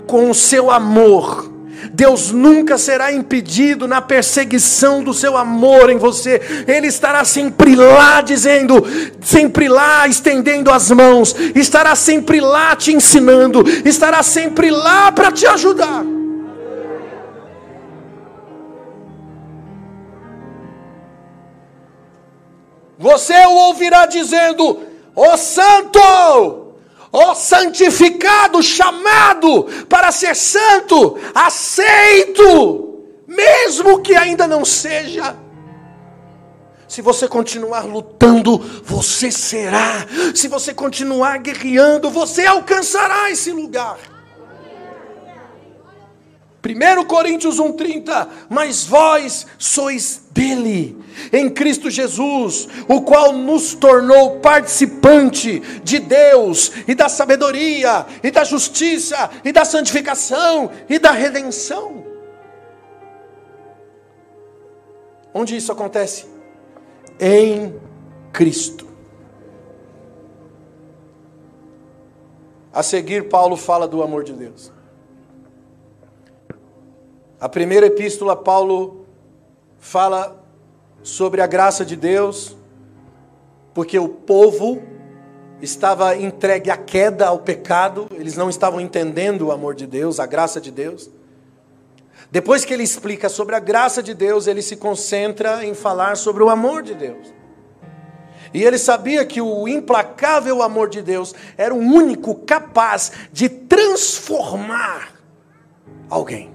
com 0.08 0.32
o 0.32 0.34
seu 0.34 0.72
amor. 0.72 1.48
Deus 1.94 2.32
nunca 2.32 2.76
será 2.80 3.14
impedido 3.14 3.88
na 3.88 4.02
perseguição 4.02 5.04
do 5.04 5.14
seu 5.14 5.38
amor 5.38 5.92
em 5.92 5.98
você. 6.00 6.42
Ele 6.68 6.88
estará 6.88 7.24
sempre 7.24 7.76
lá 7.76 8.22
dizendo, 8.22 8.84
sempre 9.22 9.70
lá 9.70 10.08
estendendo 10.08 10.72
as 10.72 10.90
mãos, 10.90 11.36
estará 11.54 11.96
sempre 11.96 12.42
lá 12.42 12.76
te 12.76 12.92
ensinando, 12.92 13.64
estará 13.86 14.24
sempre 14.24 14.72
lá 14.72 15.12
para 15.12 15.32
te 15.32 15.46
ajudar. 15.46 16.04
Você 23.04 23.36
o 23.48 23.52
ouvirá 23.52 24.06
dizendo: 24.06 24.80
O 25.14 25.36
santo, 25.36 26.00
o 27.12 27.36
santificado, 27.36 28.64
chamado 28.64 29.66
para 29.90 30.10
ser 30.10 30.34
santo, 30.34 31.20
aceito, 31.36 33.04
mesmo 33.28 34.02
que 34.02 34.16
ainda 34.16 34.48
não 34.48 34.64
seja. 34.64 35.36
Se 36.88 37.02
você 37.02 37.28
continuar 37.28 37.86
lutando, 37.86 38.58
você 38.86 39.30
será. 39.30 40.08
Se 40.34 40.48
você 40.48 40.74
continuar 40.74 41.40
guerreando, 41.40 42.10
você 42.10 42.46
alcançará 42.46 43.30
esse 43.30 43.52
lugar. 43.52 43.98
1 46.64 47.04
Coríntios 47.04 47.58
1,30: 47.58 48.30
Mas 48.50 48.86
vós 48.86 49.46
sois 49.60 50.22
dele, 50.32 51.03
em 51.32 51.50
Cristo 51.50 51.90
Jesus, 51.90 52.68
o 52.88 53.02
qual 53.02 53.34
nos 53.34 53.74
tornou 53.74 54.40
participante 54.40 55.60
de 55.84 56.00
Deus, 56.00 56.72
e 56.88 56.96
da 56.96 57.10
sabedoria, 57.10 58.06
e 58.24 58.32
da 58.32 58.44
justiça, 58.44 59.30
e 59.44 59.52
da 59.52 59.66
santificação, 59.66 60.72
e 60.90 61.00
da 61.00 61.12
redenção. 61.12 62.04
Onde 65.34 65.56
isso 65.56 65.72
acontece? 65.72 66.28
Em 67.20 67.74
Cristo. 68.32 68.88
A 72.72 72.82
seguir, 72.82 73.30
Paulo 73.30 73.56
fala 73.56 73.88
do 73.88 74.02
amor 74.02 74.24
de 74.24 74.34
Deus. 74.34 74.72
A 77.40 77.48
primeira 77.48 77.88
epístola, 77.88 78.36
Paulo 78.36 79.06
fala 79.78 80.43
sobre 81.04 81.42
a 81.42 81.48
graça 81.48 81.86
de 81.86 81.96
Deus, 81.96 82.56
porque 83.74 84.00
o 84.00 84.08
povo 84.08 84.82
estava 85.62 86.16
entregue 86.16 86.72
à 86.72 86.78
queda, 86.78 87.28
ao 87.28 87.40
pecado, 87.40 88.08
eles 88.12 88.36
não 88.36 88.50
estavam 88.50 88.82
entendendo 88.82 89.48
o 89.48 89.52
amor 89.52 89.76
de 89.76 89.86
Deus, 89.86 90.20
a 90.20 90.26
graça 90.26 90.60
de 90.60 90.72
Deus. 90.72 91.10
Depois 92.32 92.66
que 92.66 92.74
ele 92.74 92.84
explica 92.84 93.30
sobre 93.30 93.56
a 93.56 93.60
graça 93.60 94.02
de 94.02 94.14
Deus, 94.14 94.48
ele 94.48 94.62
se 94.62 94.76
concentra 94.76 95.64
em 95.64 95.74
falar 95.74 96.18
sobre 96.18 96.42
o 96.42 96.50
amor 96.50 96.82
de 96.82 96.96
Deus. 96.96 97.34
E 98.54 98.64
ele 98.64 98.78
sabia 98.78 99.26
que 99.26 99.42
o 99.42 99.68
implacável 99.68 100.62
amor 100.62 100.90
de 100.90 101.02
Deus 101.02 101.34
era 101.58 101.74
o 101.74 101.78
único 101.78 102.36
capaz 102.36 103.12
de 103.32 103.50
transformar 103.50 105.14
alguém. 106.10 106.53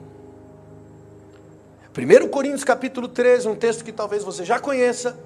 1 1.98 2.28
Coríntios 2.28 2.64
capítulo 2.64 3.08
13, 3.08 3.48
um 3.48 3.56
texto 3.56 3.84
que 3.84 3.90
talvez 3.90 4.22
você 4.22 4.44
já 4.44 4.58
conheça, 4.58 5.18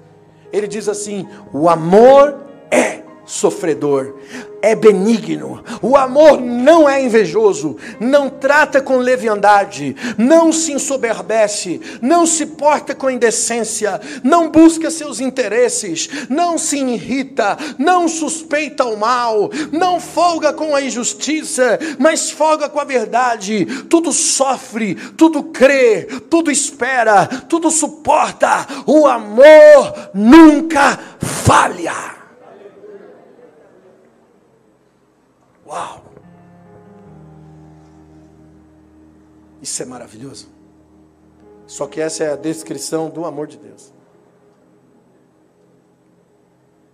ele 0.51 0.67
diz 0.67 0.89
assim: 0.89 1.27
o 1.51 1.69
amor 1.69 2.45
é 2.71 3.03
sofredor, 3.25 4.15
é 4.61 4.75
benigno. 4.75 5.63
O 5.81 5.97
amor 5.97 6.39
não 6.39 6.87
é 6.87 7.03
invejoso, 7.03 7.75
não 7.99 8.29
trata 8.29 8.81
com 8.81 8.97
leviandade, 8.97 9.95
não 10.17 10.53
se 10.53 10.71
ensoberbece, 10.71 11.81
não 12.01 12.25
se 12.25 12.45
porta 12.45 12.95
com 12.95 13.09
indecência, 13.09 13.99
não 14.23 14.49
busca 14.49 14.89
seus 14.89 15.19
interesses, 15.19 16.09
não 16.29 16.57
se 16.57 16.77
irrita, 16.77 17.57
não 17.77 18.07
suspeita 18.07 18.85
o 18.85 18.97
mal, 18.97 19.49
não 19.71 19.99
folga 19.99 20.53
com 20.53 20.75
a 20.75 20.81
injustiça, 20.81 21.77
mas 21.99 22.31
folga 22.31 22.69
com 22.69 22.79
a 22.79 22.85
verdade. 22.85 23.65
Tudo 23.89 24.13
sofre, 24.13 24.95
tudo 24.95 25.43
crê, 25.43 26.03
tudo 26.29 26.49
espera, 26.49 27.25
tudo 27.25 27.69
suporta. 27.69 28.65
O 28.85 29.07
amor 29.07 30.11
nunca 30.13 30.97
falha. 31.19 32.22
Uau! 35.73 36.03
Isso 39.59 39.81
é 39.81 39.85
maravilhoso. 39.85 40.47
Só 41.65 41.87
que 41.87 41.99
essa 41.99 42.23
é 42.23 42.31
a 42.31 42.35
descrição 42.35 43.09
do 43.09 43.25
amor 43.25 43.47
de 43.47 43.57
Deus. 43.57 43.91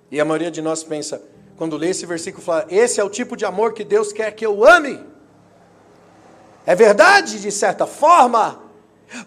E 0.09 0.19
a 0.19 0.23
maioria 0.23 0.49
de 0.49 0.61
nós 0.61 0.81
pensa, 0.81 1.21
quando 1.57 1.75
lê 1.75 1.89
esse 1.89 2.05
versículo, 2.05 2.41
fala: 2.41 2.65
esse 2.69 3.01
é 3.01 3.03
o 3.03 3.09
tipo 3.09 3.35
de 3.35 3.43
amor 3.43 3.73
que 3.73 3.83
Deus 3.83 4.13
quer 4.13 4.31
que 4.31 4.45
eu 4.45 4.63
ame. 4.63 5.03
É 6.65 6.73
verdade, 6.73 7.41
de 7.41 7.51
certa 7.51 7.85
forma, 7.85 8.61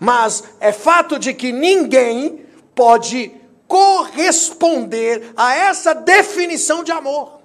mas 0.01 0.45
é 0.61 0.73
fato 0.73 1.19
de 1.19 1.35
que 1.35 1.53
ninguém 1.53 2.47
pode 2.75 3.35
corresponder 3.69 5.33
a 5.37 5.55
essa 5.55 5.93
definição 5.93 6.83
de 6.83 6.93
amor. 6.93 7.42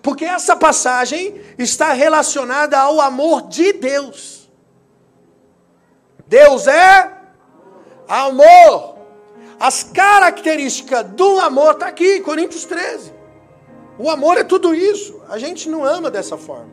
Porque 0.00 0.24
essa 0.24 0.56
passagem 0.56 1.40
está 1.58 1.92
relacionada 1.92 2.78
ao 2.78 3.00
amor 3.00 3.48
de 3.48 3.72
Deus. 3.72 4.50
Deus 6.26 6.66
é 6.66 7.12
amor. 8.08 8.96
As 9.60 9.84
características 9.84 11.04
do 11.10 11.38
amor 11.40 11.74
está 11.74 11.86
aqui, 11.86 12.20
Coríntios 12.20 12.64
13. 12.64 13.12
O 13.98 14.10
amor 14.10 14.38
é 14.38 14.44
tudo 14.44 14.74
isso. 14.74 15.20
A 15.28 15.38
gente 15.38 15.68
não 15.68 15.84
ama 15.84 16.10
dessa 16.10 16.36
forma. 16.36 16.70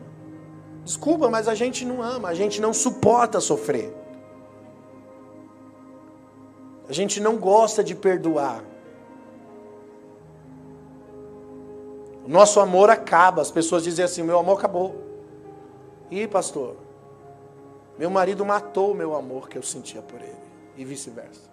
Desculpa, 0.84 1.28
mas 1.28 1.46
a 1.46 1.54
gente 1.54 1.84
não 1.84 2.02
ama, 2.02 2.28
a 2.28 2.34
gente 2.34 2.60
não 2.60 2.72
suporta 2.72 3.38
sofrer. 3.40 3.94
A 6.88 6.92
gente 6.92 7.20
não 7.20 7.36
gosta 7.36 7.84
de 7.84 7.94
perdoar. 7.94 8.64
Nosso 12.26 12.60
amor 12.60 12.90
acaba. 12.90 13.42
As 13.42 13.50
pessoas 13.50 13.82
dizem 13.82 14.04
assim: 14.04 14.22
meu 14.22 14.38
amor 14.38 14.58
acabou. 14.58 14.94
E 16.10 16.26
pastor, 16.26 16.76
meu 17.98 18.10
marido 18.10 18.44
matou 18.44 18.92
o 18.92 18.94
meu 18.94 19.14
amor 19.14 19.48
que 19.48 19.56
eu 19.56 19.62
sentia 19.62 20.02
por 20.02 20.20
ele. 20.20 20.34
E 20.76 20.84
vice-versa. 20.84 21.48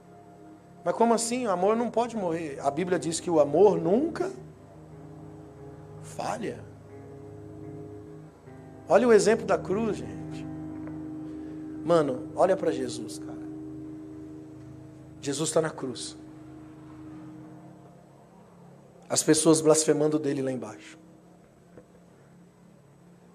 Mas 0.84 0.96
como 0.96 1.14
assim? 1.14 1.46
O 1.48 1.52
amor 1.52 1.76
não 1.76 1.90
pode 1.90 2.16
morrer. 2.16 2.60
A 2.62 2.72
Bíblia 2.72 2.98
diz 2.98 3.20
que 3.20 3.30
o 3.30 3.40
amor 3.40 3.78
nunca 3.78 4.32
falha. 6.02 6.60
Olha 8.88 9.08
o 9.08 9.12
exemplo 9.12 9.46
da 9.46 9.58
cruz, 9.58 9.98
gente. 9.98 10.46
Mano, 11.84 12.30
olha 12.36 12.56
para 12.56 12.72
Jesus, 12.72 13.20
cara. 13.20 13.38
Jesus 15.22 15.50
está 15.50 15.62
na 15.62 15.70
cruz. 15.70 16.18
As 19.10 19.24
pessoas 19.24 19.62
blasfemando 19.62 20.20
dele 20.20 20.42
lá 20.42 20.52
embaixo. 20.52 20.98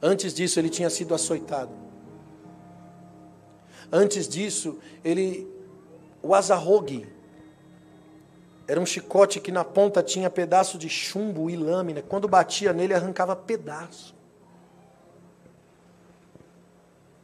Antes 0.00 0.34
disso, 0.34 0.58
ele 0.58 0.68
tinha 0.68 0.90
sido 0.90 1.14
açoitado. 1.14 1.72
Antes 3.90 4.28
disso, 4.28 4.78
ele. 5.04 5.46
O 6.22 6.34
azarrogue. 6.34 7.06
Era 8.66 8.80
um 8.80 8.86
chicote 8.86 9.40
que 9.40 9.50
na 9.50 9.64
ponta 9.64 10.02
tinha 10.02 10.30
pedaço 10.30 10.78
de 10.78 10.88
chumbo 10.88 11.50
e 11.50 11.56
lâmina. 11.56 12.00
Quando 12.00 12.28
batia 12.28 12.72
nele, 12.72 12.94
arrancava 12.94 13.34
pedaço. 13.34 14.14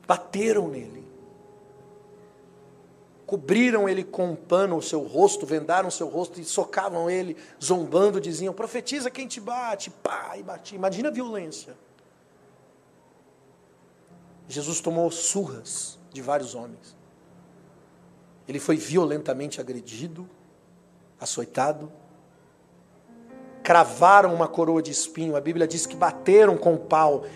Bateram 0.06 0.68
nele 0.68 1.07
cobriram 3.28 3.86
ele 3.86 4.02
com 4.02 4.30
um 4.30 4.34
pano 4.34 4.78
o 4.78 4.82
seu 4.82 5.02
rosto, 5.02 5.44
vendaram 5.44 5.88
o 5.88 5.92
seu 5.92 6.08
rosto 6.08 6.40
e 6.40 6.44
socavam 6.46 7.10
ele, 7.10 7.36
zombando, 7.62 8.18
diziam: 8.18 8.54
profetiza 8.54 9.10
quem 9.10 9.28
te 9.28 9.38
bate, 9.38 9.90
pá, 9.90 10.32
e 10.38 10.42
batia. 10.42 10.76
Imagina 10.78 11.10
a 11.10 11.12
violência. 11.12 11.76
Jesus 14.48 14.80
tomou 14.80 15.10
surras 15.10 15.98
de 16.10 16.22
vários 16.22 16.54
homens. 16.54 16.96
Ele 18.48 18.58
foi 18.58 18.78
violentamente 18.78 19.60
agredido, 19.60 20.26
açoitado. 21.20 21.92
Cravaram 23.62 24.34
uma 24.34 24.48
coroa 24.48 24.80
de 24.80 24.90
espinho. 24.90 25.36
A 25.36 25.40
Bíblia 25.42 25.68
diz 25.68 25.84
que 25.84 25.94
bateram 25.94 26.56
com 26.56 26.72
o 26.72 26.78
pau. 26.78 27.26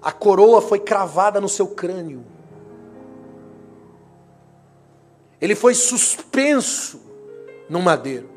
A 0.00 0.12
coroa 0.12 0.62
foi 0.62 0.78
cravada 0.78 1.40
no 1.40 1.48
seu 1.48 1.66
crânio. 1.66 2.24
Ele 5.40 5.54
foi 5.54 5.74
suspenso 5.74 7.00
no 7.68 7.80
madeiro. 7.80 8.28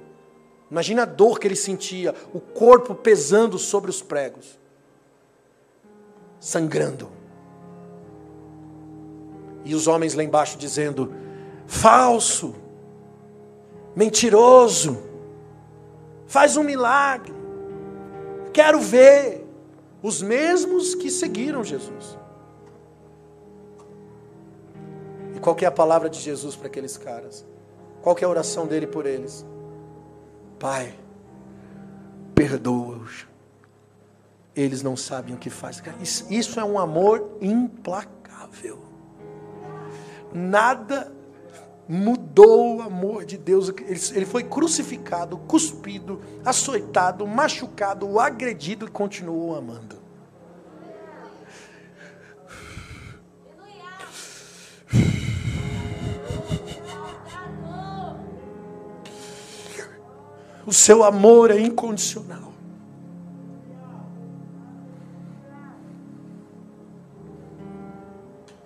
Imagina 0.72 1.04
a 1.04 1.06
dor 1.06 1.40
que 1.40 1.48
ele 1.48 1.56
sentia, 1.56 2.16
o 2.34 2.40
corpo 2.40 2.96
pesando 2.96 3.60
sobre 3.60 3.90
os 3.92 4.02
pregos, 4.02 4.58
sangrando. 6.40 7.12
E 9.66 9.76
os 9.76 9.88
homens 9.88 10.14
lá 10.14 10.24
embaixo 10.24 10.58
dizendo: 10.58 11.14
falso, 11.68 12.56
mentiroso, 13.96 14.98
faz 16.26 16.58
um 16.58 16.64
milagre, 16.64 17.34
quero 18.52 18.80
ver. 18.80 19.42
Os 20.02 20.22
mesmos 20.22 20.96
que 20.96 21.10
seguiram 21.10 21.64
Jesus. 21.64 22.18
Qual 25.44 25.58
é 25.62 25.66
a 25.66 25.72
palavra 25.72 26.10
de 26.10 26.22
Jesus 26.22 26.56
para 26.56 26.68
aqueles 26.68 26.98
caras? 26.98 27.46
Qual 28.02 28.16
é 28.18 28.24
a 28.24 28.30
oração 28.30 28.66
dele 28.66 28.88
por 28.88 29.06
eles? 29.06 29.46
Pai, 30.58 30.96
perdoa-os. 32.34 33.28
Eles 34.56 34.82
não 34.82 34.96
sabem 34.96 35.36
o 35.36 35.38
que 35.38 35.50
faz. 35.50 35.84
Isso 36.30 36.60
é 36.60 36.64
um 36.64 36.80
amor 36.80 37.38
implacável. 37.42 38.80
Nada 40.34 41.12
mudou 41.90 42.78
o 42.78 42.82
amor 42.82 43.26
de 43.26 43.38
Deus. 43.38 43.70
Ele 44.14 44.26
foi 44.26 44.44
crucificado, 44.44 45.38
cuspido, 45.38 46.22
açoitado, 46.46 47.28
machucado, 47.28 48.18
agredido 48.18 48.86
e 48.86 48.90
continuou 48.90 49.56
amando. 49.56 50.03
O 60.66 60.72
seu 60.74 61.04
amor 61.04 61.52
é 61.52 61.60
incondicional. 61.60 62.54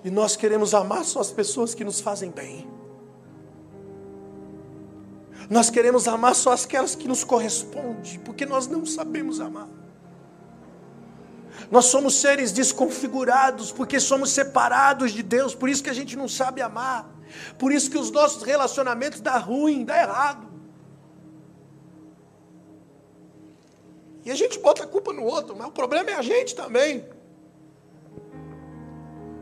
E 0.03 0.09
nós 0.09 0.35
queremos 0.35 0.73
amar 0.73 1.03
só 1.03 1.19
as 1.19 1.31
pessoas 1.31 1.73
que 1.73 1.83
nos 1.83 1.99
fazem 1.99 2.31
bem. 2.31 2.67
Nós 5.49 5.69
queremos 5.69 6.07
amar 6.07 6.35
só 6.35 6.53
aquelas 6.53 6.95
que 6.95 7.07
nos 7.07 7.23
correspondem, 7.23 8.19
porque 8.19 8.45
nós 8.45 8.67
não 8.67 8.85
sabemos 8.85 9.39
amar. 9.39 9.67
Nós 11.71 11.85
somos 11.85 12.15
seres 12.15 12.51
desconfigurados, 12.51 13.71
porque 13.71 13.99
somos 13.99 14.29
separados 14.29 15.11
de 15.11 15.23
Deus, 15.23 15.55
por 15.55 15.67
isso 15.67 15.83
que 15.83 15.89
a 15.89 15.93
gente 15.93 16.15
não 16.15 16.27
sabe 16.27 16.61
amar. 16.61 17.09
Por 17.57 17.71
isso 17.71 17.89
que 17.89 17.97
os 17.97 18.11
nossos 18.11 18.43
relacionamentos 18.43 19.19
dão 19.19 19.41
ruim, 19.41 19.83
dá 19.83 20.01
errado. 20.01 20.46
E 24.27 24.31
a 24.31 24.35
gente 24.35 24.59
bota 24.59 24.83
a 24.83 24.85
culpa 24.85 25.13
no 25.13 25.23
outro, 25.23 25.55
mas 25.55 25.69
o 25.69 25.71
problema 25.71 26.09
é 26.09 26.15
a 26.15 26.21
gente 26.21 26.53
também. 26.53 27.07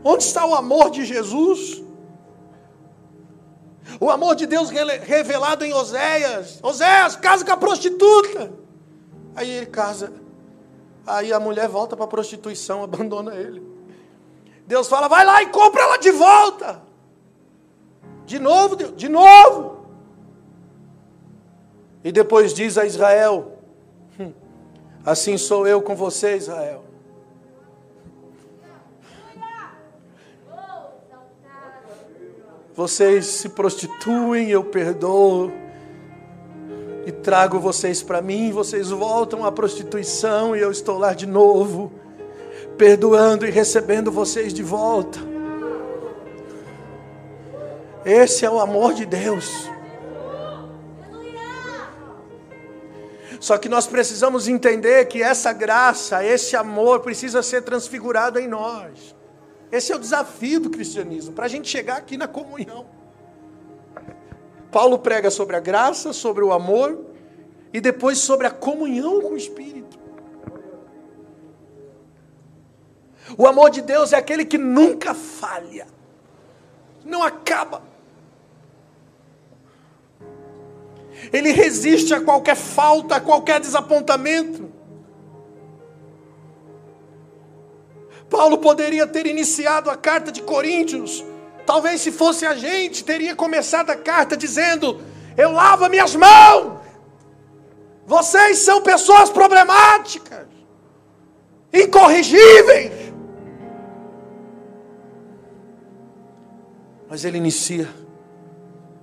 Onde 0.03 0.23
está 0.23 0.45
o 0.45 0.53
amor 0.53 0.91
de 0.91 1.03
Jesus? 1.03 1.83
O 3.99 4.11
amor 4.11 4.35
de 4.35 4.45
Deus 4.45 4.69
revelado 4.69 5.65
em 5.65 5.73
Oséias. 5.73 6.59
Oséias, 6.61 7.15
casa 7.15 7.43
com 7.43 7.51
a 7.51 7.57
prostituta. 7.57 8.53
Aí 9.35 9.49
ele 9.49 9.65
casa. 9.65 10.13
Aí 11.07 11.33
a 11.33 11.39
mulher 11.39 11.67
volta 11.67 11.95
para 11.95 12.05
a 12.05 12.07
prostituição, 12.07 12.83
abandona 12.85 13.33
ele. 13.33 13.63
Deus 14.67 14.87
fala: 14.87 15.07
vai 15.07 15.25
lá 15.25 15.41
e 15.41 15.47
compra 15.47 15.81
ela 15.81 15.97
de 15.97 16.11
volta. 16.11 16.83
De 18.27 18.37
novo, 18.37 18.75
Deus, 18.75 18.95
de 18.95 19.09
novo. 19.09 19.83
E 22.03 22.11
depois 22.11 22.53
diz 22.53 22.77
a 22.77 22.85
Israel: 22.85 23.55
Assim 25.05 25.37
sou 25.37 25.67
eu 25.67 25.81
com 25.81 25.95
você, 25.95 26.35
Israel. 26.35 26.83
Vocês 32.73 33.25
se 33.27 33.49
prostituem, 33.49 34.49
eu 34.49 34.63
perdoo. 34.63 35.51
E 37.05 37.11
trago 37.11 37.59
vocês 37.59 38.01
para 38.01 38.19
mim, 38.19 38.51
vocês 38.51 38.89
voltam 38.89 39.45
à 39.45 39.51
prostituição 39.51 40.55
e 40.55 40.59
eu 40.59 40.71
estou 40.71 40.97
lá 40.97 41.13
de 41.13 41.27
novo, 41.27 41.91
perdoando 42.75 43.45
e 43.45 43.51
recebendo 43.51 44.11
vocês 44.11 44.51
de 44.51 44.63
volta. 44.63 45.19
Esse 48.03 48.43
é 48.43 48.49
o 48.49 48.59
amor 48.59 48.95
de 48.95 49.05
Deus. 49.05 49.69
Só 53.39 53.57
que 53.57 53.69
nós 53.69 53.87
precisamos 53.87 54.47
entender 54.47 55.05
que 55.05 55.21
essa 55.21 55.51
graça, 55.53 56.23
esse 56.23 56.55
amor 56.55 57.01
precisa 57.01 57.41
ser 57.43 57.61
transfigurado 57.61 58.39
em 58.39 58.47
nós. 58.47 59.15
Esse 59.71 59.91
é 59.91 59.95
o 59.95 59.99
desafio 59.99 60.59
do 60.59 60.69
cristianismo, 60.69 61.33
para 61.33 61.45
a 61.45 61.49
gente 61.49 61.67
chegar 61.67 61.97
aqui 61.97 62.17
na 62.17 62.27
comunhão. 62.27 62.85
Paulo 64.71 64.99
prega 64.99 65.31
sobre 65.31 65.55
a 65.55 65.59
graça, 65.59 66.13
sobre 66.13 66.43
o 66.43 66.51
amor 66.51 67.05
e 67.73 67.81
depois 67.81 68.19
sobre 68.19 68.47
a 68.47 68.51
comunhão 68.51 69.21
com 69.21 69.29
o 69.29 69.37
Espírito. 69.37 69.97
O 73.37 73.47
amor 73.47 73.69
de 73.69 73.81
Deus 73.81 74.13
é 74.13 74.17
aquele 74.17 74.45
que 74.45 74.57
nunca 74.57 75.13
falha, 75.13 75.87
não 77.03 77.23
acaba. 77.23 77.81
Ele 81.31 81.51
resiste 81.51 82.13
a 82.13 82.21
qualquer 82.21 82.55
falta, 82.55 83.15
a 83.15 83.21
qualquer 83.21 83.59
desapontamento. 83.59 84.71
Paulo 88.29 88.57
poderia 88.57 89.05
ter 89.07 89.27
iniciado 89.27 89.89
a 89.89 89.95
carta 89.95 90.31
de 90.31 90.41
Coríntios. 90.41 91.23
Talvez 91.65 92.01
se 92.01 92.11
fosse 92.11 92.45
a 92.45 92.55
gente, 92.55 93.03
teria 93.03 93.35
começado 93.35 93.89
a 93.89 93.95
carta 93.95 94.35
dizendo: 94.35 95.01
Eu 95.37 95.51
lavo 95.51 95.89
minhas 95.89 96.15
mãos. 96.15 96.79
Vocês 98.05 98.59
são 98.59 98.81
pessoas 98.81 99.29
problemáticas, 99.29 100.47
incorrigíveis. 101.73 102.91
Mas 107.09 107.25
ele 107.25 107.37
inicia 107.37 107.87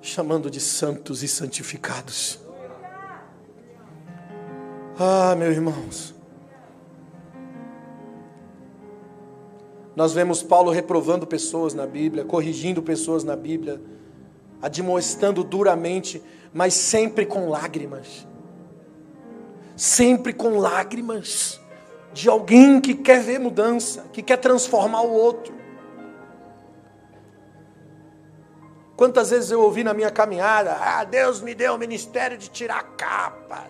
chamando 0.02 0.50
de 0.50 0.60
santos 0.60 1.22
e 1.22 1.28
santificados. 1.28 2.40
Ah, 4.98 5.34
meus 5.36 5.54
irmãos. 5.54 6.14
Nós 9.94 10.12
vemos 10.12 10.42
Paulo 10.42 10.70
reprovando 10.70 11.26
pessoas 11.26 11.72
na 11.72 11.86
Bíblia, 11.86 12.24
corrigindo 12.24 12.82
pessoas 12.82 13.22
na 13.22 13.36
Bíblia, 13.36 13.80
admoestando 14.60 15.44
duramente, 15.44 16.22
mas 16.52 16.74
sempre 16.74 17.24
com 17.24 17.48
lágrimas. 17.48 18.26
Sempre 19.76 20.32
com 20.32 20.58
lágrimas 20.58 21.60
de 22.12 22.28
alguém 22.28 22.80
que 22.80 22.94
quer 22.94 23.22
ver 23.22 23.38
mudança, 23.38 24.04
que 24.12 24.22
quer 24.22 24.38
transformar 24.38 25.02
o 25.02 25.12
outro. 25.12 25.61
Quantas 29.02 29.30
vezes 29.30 29.50
eu 29.50 29.60
ouvi 29.60 29.82
na 29.82 29.92
minha 29.92 30.12
caminhada, 30.12 30.76
ah, 30.76 31.02
Deus 31.02 31.40
me 31.40 31.56
deu 31.56 31.74
o 31.74 31.76
ministério 31.76 32.38
de 32.38 32.48
tirar 32.48 32.78
a 32.78 32.82
capa. 32.84 33.68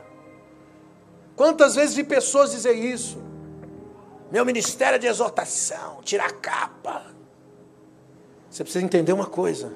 Quantas 1.35 1.75
vezes 1.75 1.95
vi 1.95 2.05
pessoas 2.05 2.51
dizer 2.51 2.75
isso? 2.75 3.17
Meu 4.31 4.45
ministério 4.45 4.97
é 4.97 4.99
de 4.99 5.07
exortação, 5.07 6.03
tirar 6.03 6.27
a 6.27 6.33
capa. 6.35 7.07
Você 8.51 8.63
precisa 8.63 8.85
entender 8.85 9.15
uma 9.15 9.25
coisa. 9.25 9.73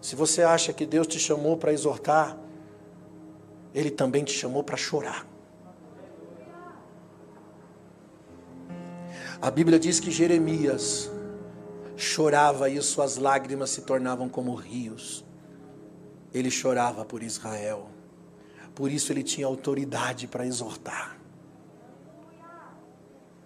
Se 0.00 0.16
você 0.16 0.40
acha 0.40 0.72
que 0.72 0.86
Deus 0.86 1.06
te 1.06 1.18
chamou 1.18 1.58
para 1.58 1.70
exortar, 1.70 2.34
Ele 3.74 3.90
também 3.90 4.24
te 4.24 4.32
chamou 4.32 4.64
para 4.64 4.78
chorar. 4.78 5.26
A 9.42 9.50
Bíblia 9.50 9.78
diz 9.78 10.00
que 10.00 10.10
Jeremias 10.10 11.10
chorava 11.96 12.68
e 12.68 12.80
suas 12.82 13.16
lágrimas 13.16 13.70
se 13.70 13.82
tornavam 13.82 14.28
como 14.28 14.54
rios. 14.54 15.24
Ele 16.32 16.50
chorava 16.50 17.04
por 17.04 17.22
Israel. 17.22 17.88
Por 18.74 18.92
isso 18.92 19.10
ele 19.10 19.22
tinha 19.22 19.46
autoridade 19.46 20.26
para 20.26 20.46
exortar. 20.46 21.16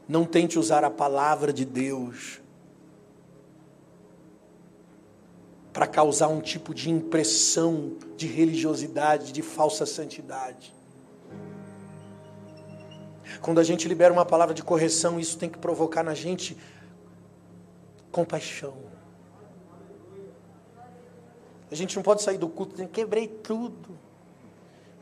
Não 0.09 0.25
tente 0.25 0.59
usar 0.59 0.83
a 0.83 0.91
palavra 0.91 1.53
de 1.53 1.65
Deus 1.65 2.41
para 5.73 5.87
causar 5.87 6.27
um 6.27 6.41
tipo 6.41 6.75
de 6.75 6.91
impressão 6.91 7.97
de 8.17 8.27
religiosidade, 8.27 9.33
de 9.33 9.41
falsa 9.41 9.87
santidade. 9.87 10.75
Quando 13.41 13.61
a 13.61 13.65
gente 13.65 13.87
libera 13.87 14.13
uma 14.13 14.27
palavra 14.27 14.53
de 14.53 14.65
correção, 14.65 15.21
isso 15.21 15.39
tem 15.39 15.49
que 15.49 15.59
provocar 15.59 16.03
na 16.03 16.13
gente 16.13 16.57
compaixão. 18.11 18.77
A 21.71 21.75
gente 21.75 21.95
não 21.95 22.03
pode 22.03 22.23
sair 22.23 22.39
do 22.39 22.49
culto 22.49 22.73
dizendo, 22.73 22.91
quebrei 22.91 23.29
tudo. 23.29 23.99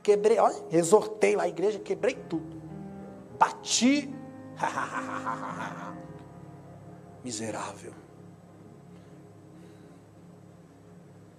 Quebrei, 0.03 0.39
olha, 0.39 0.57
exortei 0.71 1.35
lá 1.35 1.45
a 1.45 1.49
igreja, 1.49 1.79
quebrei 1.79 2.15
tudo. 2.15 2.61
Bati. 3.39 4.13
Miserável. 7.25 7.93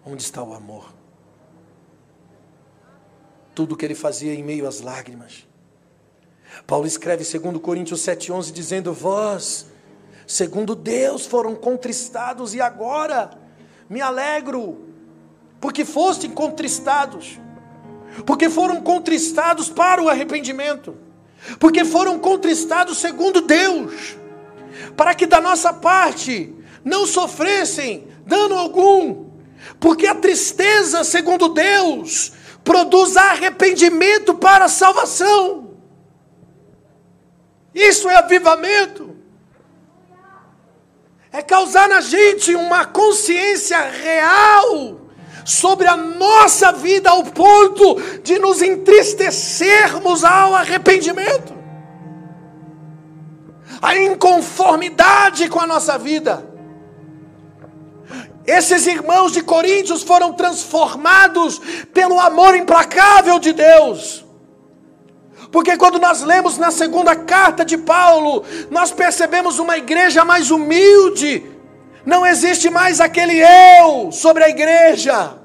Onde 0.05 0.23
está 0.23 0.41
o 0.43 0.53
amor? 0.53 0.93
Tudo 3.53 3.75
que 3.75 3.85
ele 3.85 3.95
fazia 3.95 4.33
em 4.33 4.43
meio 4.43 4.67
às 4.67 4.81
lágrimas. 4.81 5.47
Paulo 6.65 6.87
escreve 6.87 7.23
2 7.23 7.61
Coríntios 7.61 8.01
7,11 8.01 8.51
dizendo: 8.51 8.93
Vós 8.93 9.68
segundo 10.29 10.75
Deus, 10.75 11.25
foram 11.25 11.55
contristados 11.55 12.53
e 12.53 12.61
agora 12.61 13.31
me 13.89 13.99
alegro, 13.99 14.87
porque 15.59 15.83
fostem 15.83 16.29
contristados, 16.29 17.39
porque 18.27 18.47
foram 18.47 18.79
contristados 18.79 19.69
para 19.69 20.03
o 20.03 20.07
arrependimento, 20.07 20.95
porque 21.59 21.83
foram 21.83 22.19
contristados 22.19 22.99
segundo 22.99 23.41
Deus, 23.41 24.17
para 24.95 25.15
que 25.15 25.25
da 25.25 25.41
nossa 25.41 25.73
parte 25.73 26.55
não 26.85 27.07
sofressem 27.07 28.07
dano 28.23 28.53
algum, 28.53 29.31
porque 29.79 30.05
a 30.05 30.13
tristeza, 30.13 31.03
segundo 31.03 31.49
Deus, 31.49 32.33
produz 32.63 33.17
arrependimento 33.17 34.35
para 34.35 34.65
a 34.65 34.69
salvação. 34.69 35.71
Isso 37.73 38.07
é 38.07 38.15
avivamento 38.15 39.18
é 41.31 41.41
causar 41.41 41.87
na 41.87 42.01
gente 42.01 42.55
uma 42.55 42.85
consciência 42.85 43.79
real 43.79 44.99
sobre 45.45 45.87
a 45.87 45.95
nossa 45.95 46.71
vida 46.71 47.09
ao 47.09 47.23
ponto 47.23 47.95
de 48.23 48.39
nos 48.39 48.61
entristecermos 48.61 50.23
ao 50.23 50.55
arrependimento. 50.55 51.57
A 53.81 53.97
inconformidade 53.97 55.47
com 55.49 55.59
a 55.59 55.67
nossa 55.67 55.97
vida. 55.97 56.47
Esses 58.45 58.87
irmãos 58.87 59.31
de 59.31 59.43
Coríntios 59.43 60.01
foram 60.01 60.33
transformados 60.33 61.59
pelo 61.93 62.19
amor 62.19 62.55
implacável 62.55 63.37
de 63.37 63.53
Deus. 63.53 64.25
Porque 65.51 65.77
quando 65.77 65.99
nós 65.99 66.21
lemos 66.21 66.57
na 66.57 66.69
segunda 66.69 67.15
carta 67.15 67.65
de 67.65 67.77
Paulo, 67.77 68.43
nós 68.69 68.91
percebemos 68.91 69.57
uma 69.57 69.77
igreja 69.77 70.23
mais 70.23 70.51
humilde. 70.51 71.43
Não 72.05 72.25
existe 72.25 72.69
mais 72.69 73.01
aquele 73.01 73.39
eu 73.39 74.11
sobre 74.11 74.43
a 74.43 74.49
igreja. 74.49 75.37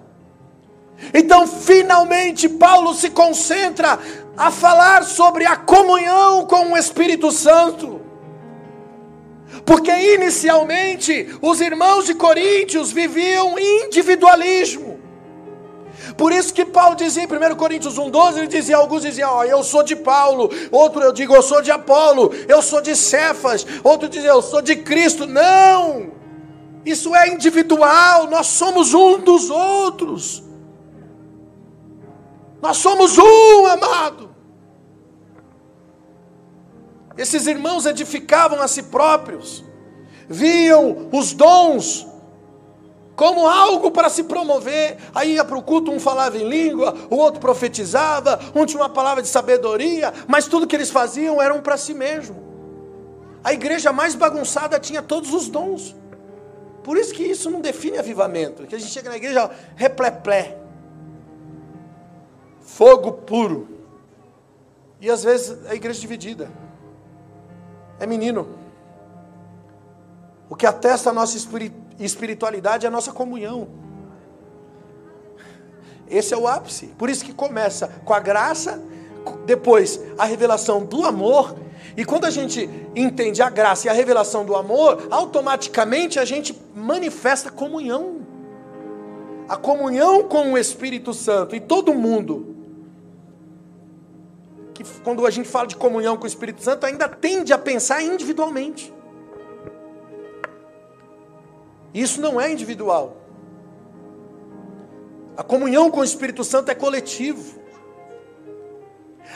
Então, 1.12 1.46
finalmente, 1.46 2.48
Paulo 2.48 2.94
se 2.94 3.10
concentra 3.10 3.98
a 4.36 4.50
falar 4.50 5.04
sobre 5.04 5.46
a 5.46 5.56
comunhão 5.56 6.46
com 6.46 6.72
o 6.72 6.76
Espírito 6.76 7.30
Santo. 7.30 8.00
Porque 9.64 9.90
inicialmente 10.14 11.28
os 11.40 11.60
irmãos 11.60 12.04
de 12.06 12.14
Coríntios 12.14 12.92
viviam 12.92 13.58
individualismo. 13.58 14.93
Por 16.16 16.32
isso 16.32 16.54
que 16.54 16.64
Paulo 16.64 16.94
dizia 16.94 17.24
em 17.24 17.26
1 17.26 17.56
Coríntios 17.56 17.98
1,12, 17.98 18.38
ele 18.38 18.46
dizia, 18.46 18.76
alguns 18.76 19.02
diziam, 19.02 19.30
ó, 19.30 19.44
eu 19.44 19.64
sou 19.64 19.82
de 19.82 19.96
Paulo, 19.96 20.48
outro 20.70 21.02
eu 21.02 21.12
digo, 21.12 21.34
eu 21.34 21.42
sou 21.42 21.60
de 21.60 21.72
Apolo, 21.72 22.32
eu 22.46 22.62
sou 22.62 22.80
de 22.80 22.94
Cefas, 22.94 23.66
outro 23.82 24.08
dizia, 24.08 24.30
eu 24.30 24.42
sou 24.42 24.62
de 24.62 24.76
Cristo. 24.76 25.26
Não! 25.26 26.12
Isso 26.84 27.14
é 27.16 27.28
individual, 27.28 28.28
nós 28.28 28.46
somos 28.46 28.94
um 28.94 29.18
dos 29.18 29.50
outros. 29.50 30.44
Nós 32.62 32.76
somos 32.76 33.18
um, 33.18 33.66
amado. 33.66 34.34
Esses 37.16 37.46
irmãos 37.46 37.86
edificavam 37.86 38.60
a 38.60 38.68
si 38.68 38.84
próprios, 38.84 39.64
viam 40.28 41.08
os 41.12 41.32
dons 41.32 42.13
como 43.16 43.46
algo 43.46 43.90
para 43.90 44.08
se 44.08 44.24
promover. 44.24 44.98
Aí 45.14 45.34
ia 45.34 45.44
para 45.44 45.56
o 45.56 45.62
culto, 45.62 45.90
um 45.90 46.00
falava 46.00 46.36
em 46.36 46.48
língua, 46.48 46.94
o 47.10 47.16
outro 47.16 47.40
profetizava, 47.40 48.38
um 48.54 48.66
tinha 48.66 48.82
uma 48.82 48.88
palavra 48.88 49.22
de 49.22 49.28
sabedoria, 49.28 50.12
mas 50.26 50.46
tudo 50.46 50.66
que 50.66 50.76
eles 50.76 50.90
faziam 50.90 51.40
eram 51.40 51.60
para 51.60 51.76
si 51.76 51.94
mesmo. 51.94 52.42
A 53.42 53.52
igreja 53.52 53.92
mais 53.92 54.14
bagunçada 54.14 54.80
tinha 54.80 55.02
todos 55.02 55.32
os 55.32 55.48
dons. 55.48 55.94
Por 56.82 56.96
isso 56.96 57.14
que 57.14 57.22
isso 57.22 57.50
não 57.50 57.60
define 57.60 57.98
avivamento, 57.98 58.66
que 58.66 58.74
a 58.74 58.78
gente 58.78 58.90
chega 58.90 59.08
na 59.08 59.16
igreja 59.16 59.50
repleplé, 59.74 60.58
fogo 62.60 63.12
puro. 63.12 63.68
E 65.00 65.10
às 65.10 65.22
vezes 65.22 65.66
a 65.66 65.74
igreja 65.74 66.00
dividida. 66.00 66.50
É 67.98 68.06
menino. 68.06 68.48
O 70.48 70.56
que 70.56 70.66
atesta 70.66 71.10
a 71.10 71.12
nossa 71.12 71.36
espiritualidade 71.36 71.83
é 71.98 72.86
a 72.86 72.90
nossa 72.90 73.12
comunhão. 73.12 73.68
Esse 76.08 76.34
é 76.34 76.36
o 76.36 76.46
ápice. 76.46 76.86
Por 76.98 77.08
isso 77.08 77.24
que 77.24 77.32
começa 77.32 77.88
com 78.04 78.12
a 78.12 78.20
graça, 78.20 78.82
depois 79.46 80.00
a 80.18 80.24
revelação 80.24 80.84
do 80.84 81.04
amor. 81.04 81.56
E 81.96 82.04
quando 82.04 82.24
a 82.24 82.30
gente 82.30 82.68
entende 82.94 83.42
a 83.42 83.50
graça 83.50 83.86
e 83.86 83.90
a 83.90 83.92
revelação 83.92 84.44
do 84.44 84.54
amor, 84.54 85.08
automaticamente 85.10 86.18
a 86.18 86.24
gente 86.24 86.58
manifesta 86.74 87.50
comunhão. 87.50 88.20
A 89.48 89.56
comunhão 89.56 90.24
com 90.24 90.52
o 90.52 90.58
Espírito 90.58 91.12
Santo. 91.12 91.54
E 91.54 91.60
todo 91.60 91.94
mundo 91.94 92.54
que 94.74 94.84
quando 95.00 95.24
a 95.26 95.30
gente 95.30 95.48
fala 95.48 95.66
de 95.66 95.76
comunhão 95.76 96.16
com 96.16 96.24
o 96.24 96.26
Espírito 96.26 96.62
Santo 96.62 96.84
ainda 96.86 97.08
tende 97.08 97.52
a 97.52 97.58
pensar 97.58 98.02
individualmente. 98.02 98.93
Isso 101.94 102.20
não 102.20 102.40
é 102.40 102.50
individual. 102.50 103.16
A 105.36 105.44
comunhão 105.44 105.90
com 105.90 106.00
o 106.00 106.04
Espírito 106.04 106.42
Santo 106.42 106.70
é 106.70 106.74
coletivo. 106.74 107.62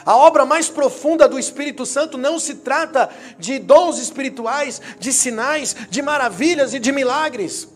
A 0.05 0.17
obra 0.17 0.45
mais 0.45 0.69
profunda 0.69 1.29
do 1.29 1.39
Espírito 1.39 1.87
Santo 1.87 2.19
não 2.19 2.39
se 2.39 2.57
trata 2.57 3.11
de 3.39 3.59
dons 3.59 3.99
espirituais, 3.99 4.81
de 4.99 5.13
sinais, 5.13 5.75
de 5.89 6.03
maravilhas 6.03 6.75
e 6.75 6.79
de 6.79 6.91
milagres. 6.91 7.69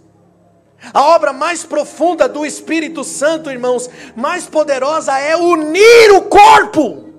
A 0.92 1.02
obra 1.02 1.32
mais 1.32 1.64
profunda 1.64 2.28
do 2.28 2.44
Espírito 2.44 3.04
Santo, 3.04 3.50
irmãos, 3.50 3.88
mais 4.16 4.46
poderosa 4.46 5.16
é 5.18 5.36
unir 5.36 6.12
o 6.12 6.22
corpo. 6.22 7.12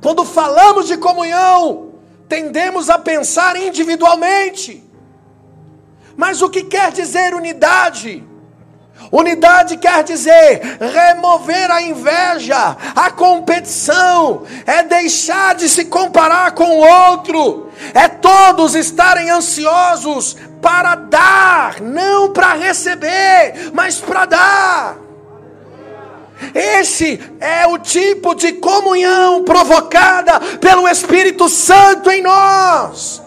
Quando 0.00 0.24
falamos 0.24 0.88
de 0.88 0.96
comunhão, 0.96 1.91
tendemos 2.28 2.88
a 2.90 2.98
pensar 2.98 3.56
individualmente. 3.56 4.82
Mas 6.16 6.42
o 6.42 6.50
que 6.50 6.64
quer 6.64 6.92
dizer 6.92 7.34
unidade? 7.34 8.24
Unidade 9.10 9.76
quer 9.78 10.04
dizer 10.04 10.60
remover 10.80 11.70
a 11.70 11.82
inveja, 11.82 12.76
a 12.94 13.10
competição, 13.10 14.44
é 14.64 14.82
deixar 14.82 15.54
de 15.54 15.68
se 15.68 15.86
comparar 15.86 16.52
com 16.52 16.64
o 16.64 17.08
outro, 17.08 17.70
é 17.94 18.08
todos 18.08 18.74
estarem 18.74 19.30
ansiosos 19.30 20.36
para 20.60 20.94
dar, 20.94 21.80
não 21.80 22.32
para 22.32 22.54
receber, 22.54 23.70
mas 23.72 23.98
para 23.98 24.24
dar. 24.26 25.01
Esse 26.54 27.20
é 27.40 27.66
o 27.66 27.78
tipo 27.78 28.34
de 28.34 28.52
comunhão 28.54 29.44
provocada 29.44 30.40
pelo 30.58 30.88
Espírito 30.88 31.48
Santo 31.48 32.10
em 32.10 32.22
nós. 32.22 33.22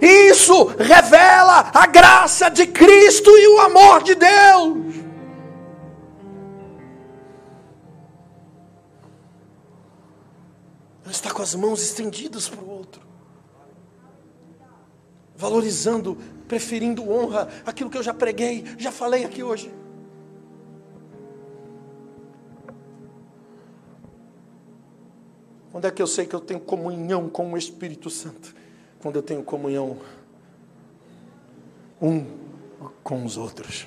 Isso 0.00 0.64
revela 0.78 1.70
a 1.72 1.86
graça 1.86 2.48
de 2.48 2.66
Cristo 2.66 3.30
e 3.30 3.48
o 3.48 3.60
amor 3.60 4.02
de 4.02 4.14
Deus. 4.14 4.88
Está 11.10 11.30
com 11.30 11.42
as 11.42 11.54
mãos 11.54 11.82
estendidas 11.82 12.48
para 12.48 12.62
o 12.62 12.70
outro, 12.70 13.00
valorizando, 15.34 16.18
preferindo 16.46 17.10
honra, 17.10 17.48
aquilo 17.64 17.88
que 17.88 17.96
eu 17.96 18.02
já 18.02 18.12
preguei, 18.12 18.64
já 18.76 18.92
falei 18.92 19.24
aqui 19.24 19.42
hoje. 19.42 19.72
Quando 25.78 25.86
é 25.86 25.90
que 25.92 26.02
eu 26.02 26.08
sei 26.08 26.26
que 26.26 26.34
eu 26.34 26.40
tenho 26.40 26.58
comunhão 26.58 27.28
com 27.28 27.52
o 27.52 27.56
Espírito 27.56 28.10
Santo? 28.10 28.52
Quando 28.98 29.14
eu 29.14 29.22
tenho 29.22 29.44
comunhão 29.44 29.96
um 32.02 32.26
com 33.04 33.24
os 33.24 33.36
outros. 33.36 33.86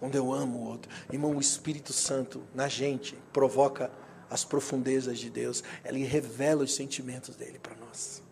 Quando 0.00 0.14
eu 0.14 0.32
amo 0.32 0.60
o 0.60 0.68
outro. 0.70 0.90
Irmão, 1.12 1.36
o 1.36 1.38
Espírito 1.38 1.92
Santo 1.92 2.42
na 2.54 2.66
gente 2.66 3.14
provoca 3.30 3.90
as 4.30 4.42
profundezas 4.42 5.18
de 5.18 5.28
Deus. 5.28 5.62
Ele 5.84 6.02
revela 6.02 6.64
os 6.64 6.74
sentimentos 6.74 7.36
dele 7.36 7.58
para 7.58 7.76
nós. 7.76 8.23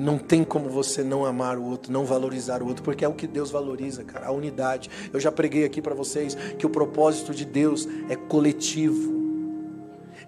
Não 0.00 0.16
tem 0.16 0.42
como 0.42 0.70
você 0.70 1.04
não 1.04 1.26
amar 1.26 1.58
o 1.58 1.62
outro, 1.62 1.92
não 1.92 2.06
valorizar 2.06 2.62
o 2.62 2.66
outro, 2.66 2.82
porque 2.82 3.04
é 3.04 3.08
o 3.08 3.12
que 3.12 3.26
Deus 3.26 3.50
valoriza, 3.50 4.02
cara, 4.02 4.28
a 4.28 4.32
unidade. 4.32 4.88
Eu 5.12 5.20
já 5.20 5.30
preguei 5.30 5.62
aqui 5.62 5.82
para 5.82 5.94
vocês 5.94 6.34
que 6.58 6.64
o 6.64 6.70
propósito 6.70 7.34
de 7.34 7.44
Deus 7.44 7.86
é 8.08 8.16
coletivo, 8.16 9.12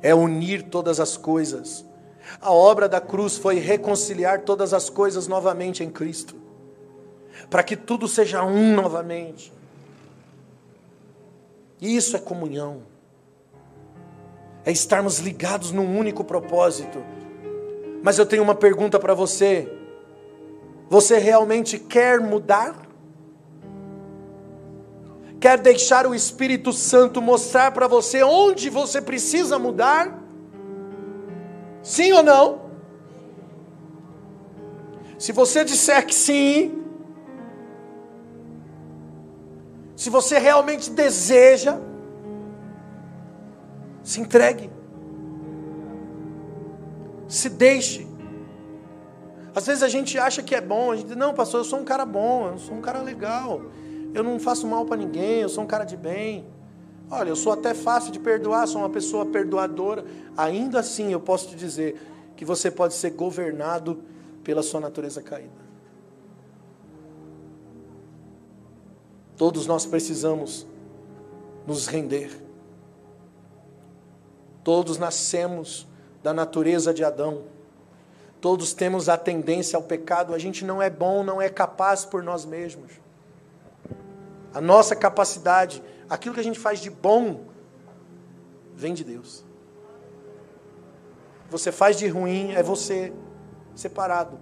é 0.03 0.15
unir 0.15 0.65
todas 0.65 1.01
as 1.01 1.17
coisas. 1.17 1.87
A 2.39 2.53
obra 2.53 2.87
da 2.87 3.01
cruz 3.01 3.39
foi 3.39 3.59
reconciliar 3.59 4.43
todas 4.43 4.75
as 4.75 4.91
coisas 4.91 5.27
novamente 5.27 5.83
em 5.83 5.89
Cristo, 5.89 6.37
para 7.49 7.63
que 7.63 7.75
tudo 7.75 8.07
seja 8.07 8.45
um 8.45 8.77
novamente. 8.77 9.51
Isso 11.81 12.15
é 12.15 12.21
comunhão, 12.21 12.83
é 14.67 14.71
estarmos 14.71 15.19
ligados 15.19 15.73
num 15.73 15.99
único 15.99 16.23
propósito 16.23 17.03
mas 18.03 18.19
eu 18.19 18.27
tenho 18.27 18.43
uma 18.43 18.55
pergunta 18.55 18.99
para 18.99 19.15
você. 19.15 19.73
Você 20.89 21.19
realmente 21.19 21.79
quer 21.79 22.21
mudar? 22.21 22.77
Quer 25.41 25.59
deixar 25.59 26.07
o 26.07 26.15
Espírito 26.15 26.73
Santo 26.73 27.23
mostrar 27.23 27.73
para 27.73 27.87
você 27.87 28.23
onde 28.23 28.69
você 28.69 29.01
precisa 29.01 29.59
mudar? 29.59 30.21
Sim 31.83 32.13
ou 32.13 32.23
não? 32.23 32.63
Se 35.19 35.33
você 35.33 35.65
disser 35.65 36.05
que 36.05 36.15
sim, 36.15 36.83
se 39.97 40.11
você 40.11 40.39
realmente 40.39 40.91
deseja, 40.91 41.79
se 44.03 44.21
entregue. 44.21 44.82
Se 47.33 47.49
deixe. 47.49 48.07
Às 49.55 49.67
vezes 49.67 49.83
a 49.83 49.89
gente 49.89 50.19
acha 50.19 50.43
que 50.43 50.55
é 50.55 50.61
bom, 50.61 50.93
a 50.93 50.97
gente 50.97 51.07
diz, 51.07 51.17
não, 51.17 51.33
pastor, 51.33 51.61
eu 51.61 51.65
sou 51.65 51.79
um 51.79 51.85
cara 51.85 52.05
bom, 52.05 52.49
eu 52.49 52.59
sou 52.59 52.75
um 52.75 52.83
cara 52.83 53.01
legal, 53.01 53.63
eu 54.13 54.23
não 54.23 54.39
faço 54.39 54.67
mal 54.67 54.85
para 54.85 54.99
ninguém, 54.99 55.41
eu 55.41 55.49
sou 55.49 55.65
um 55.65 55.67
cara 55.67 55.85
de 55.85 55.97
bem. 55.97 56.47
Olha, 57.11 57.31
eu 57.31 57.37
sou 57.37 57.51
até 57.51 57.73
fácil 57.73 58.13
de 58.13 58.19
perdoar, 58.19 58.69
sou 58.69 58.83
uma 58.83 58.91
pessoa 58.91 59.25
perdoadora. 59.25 60.05
Ainda 60.37 60.81
assim, 60.81 61.11
eu 61.11 61.21
posso 61.21 61.49
te 61.49 61.57
dizer 61.57 61.99
que 62.37 62.45
você 62.45 62.71
pode 62.71 62.93
ser 62.93 63.13
governado 63.13 64.03
pela 64.45 64.63
sua 64.63 64.81
natureza 64.81 65.23
caída. 65.23 65.63
Todos 69.39 69.67
nós 69.67 69.87
precisamos 69.87 70.67
nos 71.67 71.87
render. 71.87 72.31
Todos 74.63 74.99
nascemos 74.99 75.91
da 76.23 76.33
natureza 76.33 76.95
de 76.95 77.05
Adão. 77.05 77.45
Todos 78.41 78.73
temos 78.73 79.09
a 79.09 79.17
tendência 79.17 79.77
ao 79.77 79.83
pecado, 79.83 80.35
a 80.35 80.39
gente 80.39 80.65
não 80.65 80.83
é 80.83 80.91
bom, 80.91 81.23
não 81.23 81.41
é 81.41 81.49
capaz 81.49 82.05
por 82.05 82.23
nós 82.23 82.45
mesmos. 82.45 82.93
A 84.53 84.61
nossa 84.61 84.97
capacidade, 84.97 85.83
aquilo 86.09 86.35
que 86.35 86.41
a 86.41 86.45
gente 86.45 86.59
faz 86.59 86.81
de 86.81 86.91
bom, 86.91 87.45
vem 88.75 88.95
de 88.95 89.05
Deus. 89.05 89.45
Você 91.51 91.71
faz 91.71 91.97
de 91.97 92.09
ruim, 92.09 92.53
é 92.53 92.63
você 92.63 93.13
separado. 93.75 94.41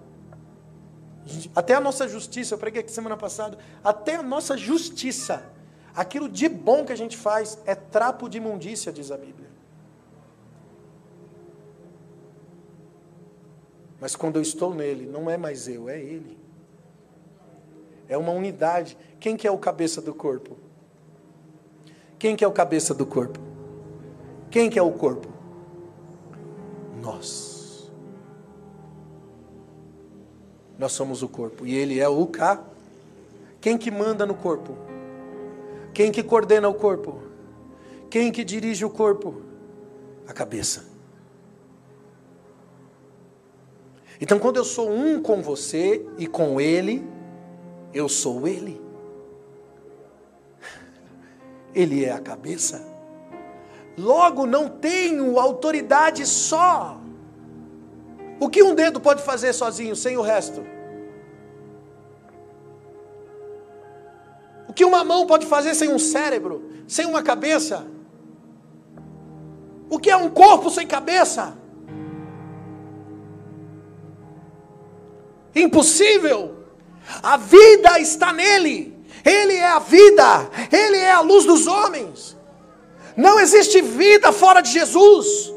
Até 1.54 1.74
a 1.74 1.80
nossa 1.80 2.08
justiça, 2.08 2.54
eu 2.54 2.58
preguei 2.58 2.80
aqui 2.80 2.90
semana 2.90 3.16
passada, 3.16 3.58
até 3.84 4.16
a 4.16 4.22
nossa 4.22 4.56
justiça, 4.56 5.44
aquilo 5.94 6.28
de 6.28 6.48
bom 6.48 6.84
que 6.84 6.92
a 6.92 6.96
gente 6.96 7.16
faz, 7.16 7.58
é 7.66 7.74
trapo 7.74 8.28
de 8.28 8.38
imundícia, 8.38 8.92
diz 8.92 9.10
a 9.10 9.16
Bíblia. 9.16 9.49
Mas 14.00 14.16
quando 14.16 14.36
eu 14.36 14.42
estou 14.42 14.74
nele, 14.74 15.06
não 15.06 15.30
é 15.30 15.36
mais 15.36 15.68
eu, 15.68 15.88
é 15.88 16.00
ele. 16.00 16.38
É 18.08 18.16
uma 18.16 18.32
unidade. 18.32 18.96
Quem 19.20 19.36
que 19.36 19.46
é 19.46 19.50
o 19.50 19.58
cabeça 19.58 20.00
do 20.00 20.14
corpo? 20.14 20.56
Quem 22.18 22.34
que 22.34 22.44
é 22.44 22.48
o 22.48 22.52
cabeça 22.52 22.94
do 22.94 23.06
corpo? 23.06 23.38
Quem 24.50 24.68
que 24.68 24.78
é 24.78 24.82
o 24.82 24.90
corpo? 24.90 25.28
Nós. 27.00 27.90
Nós 30.78 30.92
somos 30.92 31.22
o 31.22 31.28
corpo 31.28 31.66
e 31.66 31.74
ele 31.74 32.00
é 32.00 32.08
o 32.08 32.26
ca. 32.26 32.64
Quem 33.60 33.76
que 33.76 33.90
manda 33.90 34.24
no 34.24 34.34
corpo? 34.34 34.76
Quem 35.92 36.10
que 36.10 36.22
coordena 36.22 36.68
o 36.68 36.74
corpo? 36.74 37.20
Quem 38.08 38.32
que 38.32 38.42
dirige 38.42 38.84
o 38.84 38.90
corpo? 38.90 39.42
A 40.26 40.32
cabeça. 40.32 40.89
Então, 44.20 44.38
quando 44.38 44.58
eu 44.58 44.64
sou 44.64 44.90
um 44.90 45.22
com 45.22 45.40
você 45.40 46.06
e 46.18 46.26
com 46.26 46.60
ele, 46.60 47.08
eu 47.94 48.08
sou 48.08 48.46
ele. 48.46 48.80
Ele 51.74 52.04
é 52.04 52.12
a 52.12 52.20
cabeça. 52.20 52.84
Logo, 53.96 54.46
não 54.46 54.68
tenho 54.68 55.38
autoridade 55.38 56.26
só. 56.26 57.00
O 58.38 58.48
que 58.48 58.62
um 58.62 58.74
dedo 58.74 59.00
pode 59.00 59.22
fazer 59.22 59.52
sozinho, 59.52 59.96
sem 59.96 60.16
o 60.16 60.22
resto? 60.22 60.64
O 64.68 64.72
que 64.72 64.84
uma 64.84 65.02
mão 65.02 65.26
pode 65.26 65.46
fazer 65.46 65.74
sem 65.74 65.92
um 65.92 65.98
cérebro, 65.98 66.70
sem 66.86 67.06
uma 67.06 67.22
cabeça? 67.22 67.86
O 69.88 69.98
que 69.98 70.10
é 70.10 70.16
um 70.16 70.30
corpo 70.30 70.70
sem 70.70 70.86
cabeça? 70.86 71.59
Impossível. 75.54 76.56
A 77.22 77.36
vida 77.36 77.98
está 77.98 78.32
nele. 78.32 78.96
Ele 79.24 79.54
é 79.54 79.66
a 79.66 79.78
vida. 79.78 80.48
Ele 80.70 80.96
é 80.96 81.12
a 81.12 81.20
luz 81.20 81.44
dos 81.44 81.66
homens. 81.66 82.36
Não 83.16 83.38
existe 83.38 83.82
vida 83.82 84.32
fora 84.32 84.60
de 84.60 84.70
Jesus. 84.70 85.52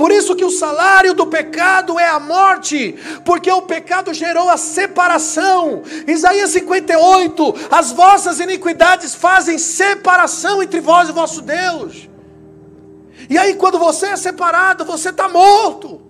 Por 0.00 0.10
isso 0.10 0.34
que 0.34 0.46
o 0.46 0.50
salário 0.50 1.12
do 1.12 1.26
pecado 1.26 1.98
é 1.98 2.08
a 2.08 2.18
morte, 2.18 2.98
porque 3.22 3.52
o 3.52 3.60
pecado 3.60 4.14
gerou 4.14 4.48
a 4.48 4.56
separação. 4.56 5.82
Isaías 6.06 6.52
58, 6.52 7.54
as 7.70 7.92
vossas 7.92 8.40
iniquidades 8.40 9.14
fazem 9.14 9.58
separação 9.58 10.62
entre 10.62 10.80
vós 10.80 11.10
e 11.10 11.12
vosso 11.12 11.42
Deus. 11.42 12.08
E 13.28 13.36
aí 13.36 13.56
quando 13.56 13.78
você 13.78 14.06
é 14.06 14.16
separado, 14.16 14.86
você 14.86 15.10
está 15.10 15.28
morto. 15.28 16.09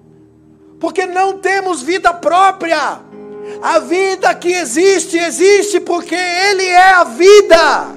Porque 0.81 1.05
não 1.05 1.39
temos 1.39 1.83
vida 1.83 2.13
própria. 2.15 3.01
A 3.63 3.79
vida 3.79 4.35
que 4.35 4.51
existe, 4.51 5.19
existe 5.19 5.79
porque 5.79 6.15
Ele 6.15 6.65
é 6.65 6.93
a 6.93 7.05
vida. 7.05 7.89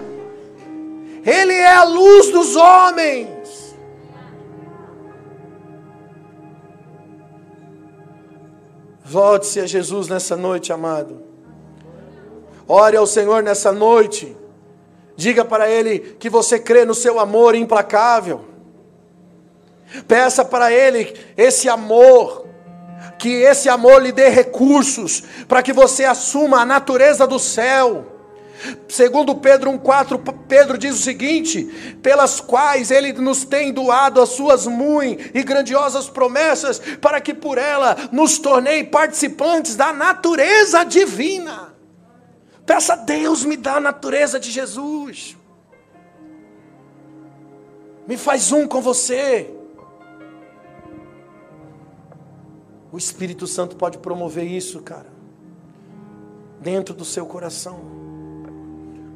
Ele 1.25 1.53
é 1.53 1.73
a 1.73 1.85
luz 1.85 2.29
dos 2.29 2.55
homens. 2.57 3.33
Volte-se 9.05 9.61
a 9.61 9.65
Jesus 9.65 10.09
nessa 10.09 10.35
noite, 10.35 10.73
amado. 10.73 11.21
Ore 12.67 12.97
ao 12.97 13.07
Senhor 13.07 13.41
nessa 13.41 13.71
noite. 13.71 14.35
Diga 15.15 15.45
para 15.45 15.69
Ele 15.69 15.99
que 16.19 16.29
você 16.29 16.59
crê 16.59 16.83
no 16.83 16.95
seu 16.95 17.19
amor 17.19 17.55
implacável. 17.55 18.41
Peça 20.07 20.43
para 20.43 20.73
Ele 20.73 21.13
esse 21.37 21.69
amor 21.69 22.42
que 23.23 23.29
esse 23.29 23.69
amor 23.69 24.01
lhe 24.01 24.11
dê 24.11 24.27
recursos 24.27 25.23
para 25.47 25.63
que 25.63 25.71
você 25.71 26.03
assuma 26.03 26.59
a 26.59 26.65
natureza 26.65 27.25
do 27.25 27.39
céu. 27.39 28.05
Segundo 28.89 29.35
Pedro 29.35 29.71
1,4, 29.71 30.35
Pedro 30.45 30.77
diz 30.77 30.93
o 30.93 31.01
seguinte: 31.01 31.63
pelas 32.03 32.41
quais 32.41 32.91
ele 32.91 33.13
nos 33.13 33.45
tem 33.45 33.71
doado 33.71 34.21
as 34.21 34.27
suas 34.27 34.67
muito 34.67 35.31
e 35.33 35.41
grandiosas 35.41 36.09
promessas, 36.09 36.81
para 36.99 37.21
que 37.21 37.33
por 37.33 37.57
ela 37.57 37.95
nos 38.11 38.39
tornei 38.39 38.83
participantes 38.83 39.77
da 39.77 39.93
natureza 39.93 40.83
divina. 40.83 41.73
Peça 42.65 42.91
a 42.91 42.97
Deus, 42.97 43.45
me 43.45 43.55
dá 43.55 43.75
a 43.75 43.79
natureza 43.79 44.37
de 44.37 44.51
Jesus. 44.51 45.37
Me 48.05 48.17
faz 48.17 48.51
um 48.51 48.67
com 48.67 48.81
você. 48.81 49.62
O 52.93 52.97
Espírito 52.99 53.47
Santo 53.47 53.75
pode 53.75 53.97
promover 53.97 54.45
isso, 54.45 54.79
cara, 54.83 55.09
dentro 56.61 56.93
do 56.93 57.03
seu 57.03 57.25
coração. 57.25 57.79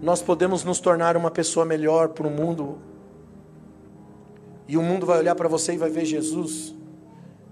Nós 0.02 0.20
podemos 0.20 0.64
nos 0.64 0.80
tornar 0.80 1.16
uma 1.16 1.30
pessoa 1.30 1.64
melhor 1.64 2.10
para 2.10 2.26
o 2.26 2.32
mundo. 2.32 2.80
E 4.68 4.76
o 4.78 4.82
mundo 4.82 5.06
vai 5.06 5.20
olhar 5.20 5.36
para 5.36 5.48
você 5.48 5.76
e 5.76 5.78
vai 5.78 5.91
ver 5.91 6.06
Jesus, 6.06 6.74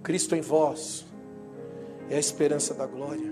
Cristo 0.01 0.35
em 0.35 0.41
vós, 0.41 1.05
é 2.09 2.15
a 2.15 2.19
esperança 2.19 2.73
da 2.73 2.87
glória. 2.87 3.31